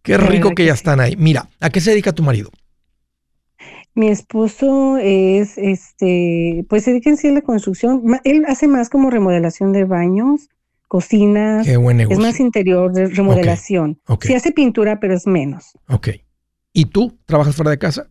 Qué 0.02 0.16
rico 0.16 0.50
que 0.50 0.56
que 0.56 0.64
ya 0.66 0.74
sí. 0.74 0.78
están 0.78 1.00
ahí. 1.00 1.16
Mira, 1.16 1.48
¿a 1.60 1.70
qué 1.70 1.80
se 1.80 1.90
dedica 1.90 2.12
tu 2.12 2.22
marido? 2.22 2.50
mi 3.94 4.08
esposo 4.08 4.96
es, 4.96 5.58
este, 5.58 6.64
pues 6.68 6.84
se 6.84 6.90
dedica 6.90 7.10
en 7.10 7.16
sí 7.16 7.28
a 7.28 7.32
la 7.32 7.42
construcción. 7.42 8.02
Él 8.24 8.44
hace 8.46 8.66
más 8.68 8.88
como 8.88 9.10
remodelación 9.10 9.72
de 9.72 9.84
baños, 9.84 10.48
cocinas, 10.88 11.66
Qué 11.66 11.76
buen 11.76 12.00
es 12.00 12.18
más 12.18 12.40
interior 12.40 12.92
de 12.92 13.08
remodelación. 13.08 14.00
Sí 14.20 14.34
hace 14.34 14.52
pintura, 14.52 15.00
pero 15.00 15.14
es 15.14 15.26
menos. 15.26 15.72
Ok. 15.88 16.08
¿Y 16.72 16.86
tú 16.86 17.18
trabajas 17.26 17.54
fuera 17.54 17.70
de 17.70 17.78
casa? 17.78 18.08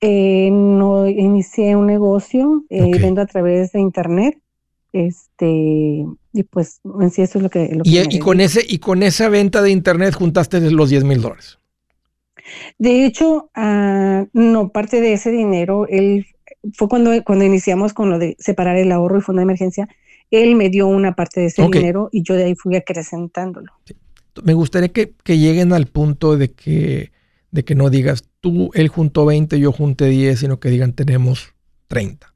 Eh, 0.00 0.50
no 0.50 1.08
inicié 1.08 1.74
un 1.74 1.86
negocio, 1.86 2.64
eh, 2.68 2.98
vendo 3.00 3.22
a 3.22 3.26
través 3.26 3.72
de 3.72 3.80
internet. 3.80 4.38
Este, 4.92 6.04
y 6.32 6.42
pues 6.48 6.80
en 7.00 7.10
sí 7.10 7.22
eso 7.22 7.38
es 7.38 7.42
lo 7.42 7.50
que, 7.50 7.68
lo 7.74 7.82
que 7.82 8.06
Y, 8.10 8.18
con 8.18 8.40
ese, 8.40 8.64
y 8.66 8.78
con 8.78 9.02
esa 9.02 9.28
venta 9.28 9.60
de 9.62 9.70
internet 9.70 10.14
juntaste 10.14 10.60
los 10.70 10.90
10 10.90 11.04
mil 11.04 11.20
dólares. 11.20 11.58
De 12.78 13.04
hecho, 13.04 13.50
ah, 13.54 14.26
no, 14.32 14.70
parte 14.70 15.00
de 15.00 15.14
ese 15.14 15.30
dinero, 15.30 15.86
él 15.88 16.26
fue 16.72 16.88
cuando, 16.88 17.10
cuando 17.24 17.44
iniciamos 17.44 17.92
con 17.92 18.10
lo 18.10 18.18
de 18.18 18.36
separar 18.38 18.76
el 18.76 18.92
ahorro 18.92 19.18
y 19.18 19.22
fondo 19.22 19.40
de 19.40 19.44
emergencia, 19.44 19.88
él 20.30 20.56
me 20.56 20.70
dio 20.70 20.86
una 20.86 21.14
parte 21.14 21.40
de 21.40 21.46
ese 21.46 21.62
dinero 21.62 22.08
y 22.12 22.22
yo 22.22 22.34
de 22.34 22.44
ahí 22.44 22.54
fui 22.54 22.76
acrecentándolo. 22.76 23.72
Me 24.42 24.54
gustaría 24.54 24.88
que, 24.88 25.14
que 25.24 25.38
lleguen 25.38 25.72
al 25.72 25.86
punto 25.86 26.36
de 26.36 26.52
que, 26.52 27.10
de 27.56 27.64
que 27.64 27.74
no 27.74 27.88
digas 27.88 28.24
tú, 28.42 28.70
él 28.74 28.88
juntó 28.88 29.24
20, 29.24 29.58
yo 29.58 29.72
junté 29.72 30.04
10, 30.04 30.38
sino 30.38 30.60
que 30.60 30.68
digan 30.68 30.92
tenemos 30.92 31.54
30. 31.88 32.34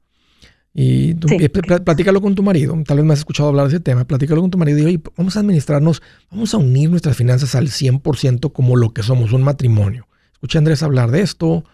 Y 0.73 1.13
tú, 1.13 1.27
Sí. 1.27 1.37
platícalo 1.47 2.21
con 2.21 2.33
tu 2.33 2.41
marido. 2.41 2.75
Tal 2.87 2.97
vez 2.97 3.05
me 3.05 3.13
has 3.13 3.19
escuchado 3.19 3.49
hablar 3.49 3.67
de 3.67 3.75
ese 3.75 3.79
tema. 3.83 4.03
Platícalo 4.05 4.41
con 4.41 4.49
tu 4.49 4.57
marido 4.57 4.79
y 4.79 4.85
oye, 4.85 5.01
vamos 5.15 5.37
a 5.37 5.41
administrarnos, 5.41 6.01
vamos 6.31 6.55
a 6.55 6.57
unir 6.57 6.89
nuestras 6.89 7.15
finanzas 7.15 7.53
al 7.53 7.67
100% 7.67 8.51
como 8.51 8.75
lo 8.77 8.93
que 8.93 9.03
somos, 9.03 9.31
un 9.31 9.43
matrimonio. 9.43 10.07
Escuché 10.33 10.57
a 10.57 10.59
Andrés 10.59 10.81
hablar 10.81 11.11
de 11.11 11.21
esto. 11.21 11.65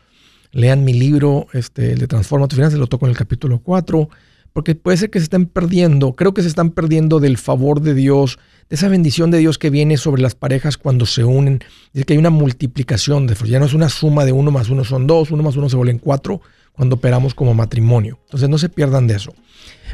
Lean 0.51 0.83
mi 0.83 0.93
libro, 0.93 1.47
este, 1.53 1.93
el 1.93 1.99
de 1.99 2.07
Transforma 2.07 2.49
tu 2.49 2.57
finanzas, 2.57 2.79
lo 2.79 2.87
toco 2.87 3.05
en 3.05 3.11
el 3.11 3.17
capítulo 3.17 3.59
4. 3.59 4.09
Porque 4.51 4.75
puede 4.75 4.97
ser 4.97 5.09
que 5.09 5.19
se 5.19 5.23
estén 5.23 5.45
perdiendo, 5.45 6.13
creo 6.17 6.33
que 6.33 6.41
se 6.41 6.49
están 6.49 6.71
perdiendo 6.71 7.21
del 7.21 7.37
favor 7.37 7.79
de 7.79 7.93
Dios, 7.93 8.39
de 8.69 8.75
esa 8.75 8.87
bendición 8.89 9.31
de 9.31 9.37
Dios 9.37 9.57
que 9.57 9.69
viene 9.69 9.97
sobre 9.97 10.21
las 10.21 10.35
parejas 10.35 10.77
cuando 10.77 11.05
se 11.05 11.23
unen. 11.23 11.63
Es 11.93 12.05
que 12.05 12.13
hay 12.13 12.19
una 12.19 12.29
multiplicación 12.29 13.25
de 13.27 13.33
esfuerzos. 13.33 13.51
Ya 13.51 13.59
no 13.59 13.65
es 13.65 13.73
una 13.73 13.89
suma 13.89 14.25
de 14.25 14.31
uno 14.33 14.51
más 14.51 14.69
uno 14.69 14.83
son 14.83 15.07
dos, 15.07 15.31
uno 15.31 15.43
más 15.43 15.55
uno 15.55 15.69
se 15.69 15.75
vuelven 15.77 15.99
cuatro 15.99 16.41
cuando 16.73 16.95
operamos 16.95 17.33
como 17.33 17.53
matrimonio. 17.53 18.19
Entonces 18.25 18.49
no 18.49 18.57
se 18.57 18.69
pierdan 18.69 19.07
de 19.07 19.15
eso. 19.15 19.33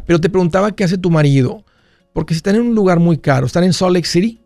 Pero 0.05 0.19
te 0.19 0.30
preguntaba 0.30 0.71
qué 0.76 0.84
hace 0.84 0.97
tu 0.97 1.09
marido, 1.11 1.63
porque 2.13 2.34
si 2.34 2.38
están 2.38 2.55
en 2.55 2.61
un 2.61 2.76
lugar 2.76 2.99
muy 2.99 3.17
caro, 3.19 3.45
están 3.45 3.63
en 3.63 3.74
Salt 3.74 3.93
Lake 3.93 4.07
City, 4.07 4.39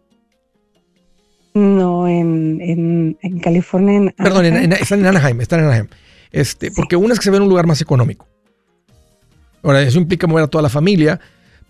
No, 1.54 2.08
en, 2.08 2.60
en, 2.62 3.18
en 3.22 3.40
California, 3.40 3.96
en 3.98 4.14
perdón, 4.16 4.46
en- 4.46 4.74
están 4.74 5.00
en 5.00 5.08
Anaheim, 5.08 5.42
están 5.42 5.60
en 5.62 5.66
Anaheim. 5.66 5.88
Este, 6.32 6.68
Sí. 6.70 6.74
Porque 6.76 6.96
una 6.96 7.14
es 7.14 7.20
que 7.20 7.24
se 7.24 7.32
ve 7.32 7.38
en 7.38 7.44
un 7.44 7.50
lugar 7.50 7.66
más 7.66 7.82
económico. 7.82 8.28
Ahora, 9.64 9.82
eso 9.82 9.98
implica 9.98 10.28
mover 10.28 10.44
a 10.44 10.48
toda 10.48 10.62
la 10.62 10.70
familia, 10.70 11.20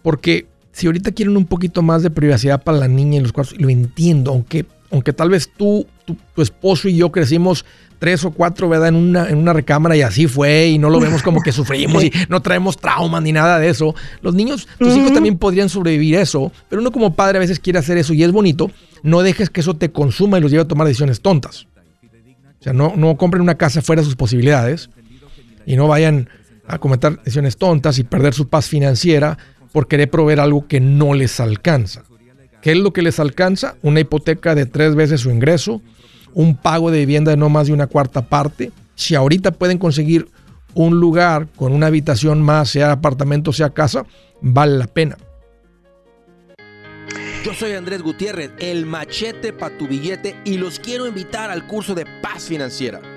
porque 0.01 0.45
si 0.77 0.85
ahorita 0.85 1.11
quieren 1.11 1.35
un 1.35 1.47
poquito 1.47 1.81
más 1.81 2.03
de 2.03 2.11
privacidad 2.11 2.61
para 2.61 2.77
la 2.77 2.87
niña 2.87 3.17
y 3.17 3.21
los 3.21 3.33
cuartos, 3.33 3.59
lo 3.59 3.67
entiendo, 3.67 4.29
aunque, 4.29 4.63
aunque 4.91 5.11
tal 5.11 5.31
vez 5.31 5.49
tú, 5.57 5.87
tu, 6.05 6.15
tu 6.35 6.41
esposo 6.43 6.87
y 6.87 6.95
yo 6.95 7.11
crecimos 7.11 7.65
tres 7.97 8.23
o 8.23 8.29
cuatro, 8.29 8.69
¿verdad? 8.69 8.89
En 8.89 8.95
una, 8.95 9.27
en 9.27 9.39
una 9.39 9.53
recámara 9.53 9.97
y 9.97 10.03
así 10.03 10.27
fue, 10.27 10.67
y 10.67 10.77
no 10.77 10.91
lo 10.91 10.99
vemos 10.99 11.23
como 11.23 11.41
que 11.41 11.51
sufrimos 11.51 12.03
y 12.03 12.11
no 12.29 12.43
traemos 12.43 12.77
traumas 12.77 13.23
ni 13.23 13.31
nada 13.31 13.57
de 13.57 13.69
eso. 13.69 13.95
Los 14.21 14.35
niños, 14.35 14.67
tus 14.77 14.95
hijos 14.95 15.11
también 15.13 15.39
podrían 15.39 15.67
sobrevivir 15.67 16.13
eso, 16.13 16.51
pero 16.69 16.79
uno 16.79 16.91
como 16.91 17.15
padre 17.15 17.37
a 17.37 17.41
veces 17.41 17.59
quiere 17.59 17.79
hacer 17.79 17.97
eso 17.97 18.13
y 18.13 18.21
es 18.21 18.31
bonito. 18.31 18.69
No 19.01 19.23
dejes 19.23 19.49
que 19.49 19.61
eso 19.61 19.75
te 19.75 19.91
consuma 19.91 20.37
y 20.37 20.41
los 20.41 20.51
lleve 20.51 20.61
a 20.61 20.67
tomar 20.67 20.85
decisiones 20.85 21.21
tontas. 21.21 21.65
O 22.59 22.63
sea, 22.63 22.73
no, 22.73 22.93
no 22.95 23.17
compren 23.17 23.41
una 23.41 23.55
casa 23.55 23.81
fuera 23.81 24.03
de 24.03 24.05
sus 24.05 24.15
posibilidades 24.15 24.91
y 25.65 25.75
no 25.75 25.87
vayan 25.87 26.29
a 26.67 26.77
cometer 26.77 27.17
decisiones 27.17 27.57
tontas 27.57 27.97
y 27.97 28.03
perder 28.03 28.35
su 28.35 28.47
paz 28.47 28.67
financiera 28.67 29.39
por 29.71 29.87
querer 29.87 30.09
proveer 30.09 30.39
algo 30.39 30.67
que 30.67 30.79
no 30.79 31.13
les 31.13 31.39
alcanza. 31.39 32.03
¿Qué 32.61 32.71
es 32.71 32.77
lo 32.77 32.91
que 32.91 33.01
les 33.01 33.19
alcanza? 33.19 33.75
Una 33.81 33.99
hipoteca 33.99 34.55
de 34.55 34.65
tres 34.65 34.95
veces 34.95 35.21
su 35.21 35.29
ingreso, 35.29 35.81
un 36.33 36.57
pago 36.57 36.91
de 36.91 36.99
vivienda 36.99 37.31
de 37.31 37.37
no 37.37 37.49
más 37.49 37.67
de 37.67 37.73
una 37.73 37.87
cuarta 37.87 38.23
parte. 38.23 38.71
Si 38.95 39.15
ahorita 39.15 39.51
pueden 39.51 39.77
conseguir 39.77 40.27
un 40.73 40.99
lugar 40.99 41.47
con 41.55 41.71
una 41.71 41.87
habitación 41.87 42.41
más, 42.41 42.69
sea 42.69 42.91
apartamento, 42.91 43.53
sea 43.53 43.69
casa, 43.69 44.05
vale 44.41 44.77
la 44.77 44.87
pena. 44.87 45.17
Yo 47.43 47.53
soy 47.53 47.73
Andrés 47.73 48.01
Gutiérrez, 48.01 48.51
el 48.59 48.85
machete 48.85 49.53
para 49.53 49.77
tu 49.77 49.87
billete 49.87 50.35
y 50.43 50.57
los 50.57 50.79
quiero 50.79 51.07
invitar 51.07 51.49
al 51.49 51.65
curso 51.65 51.95
de 51.95 52.05
paz 52.21 52.43
financiera. 52.43 53.16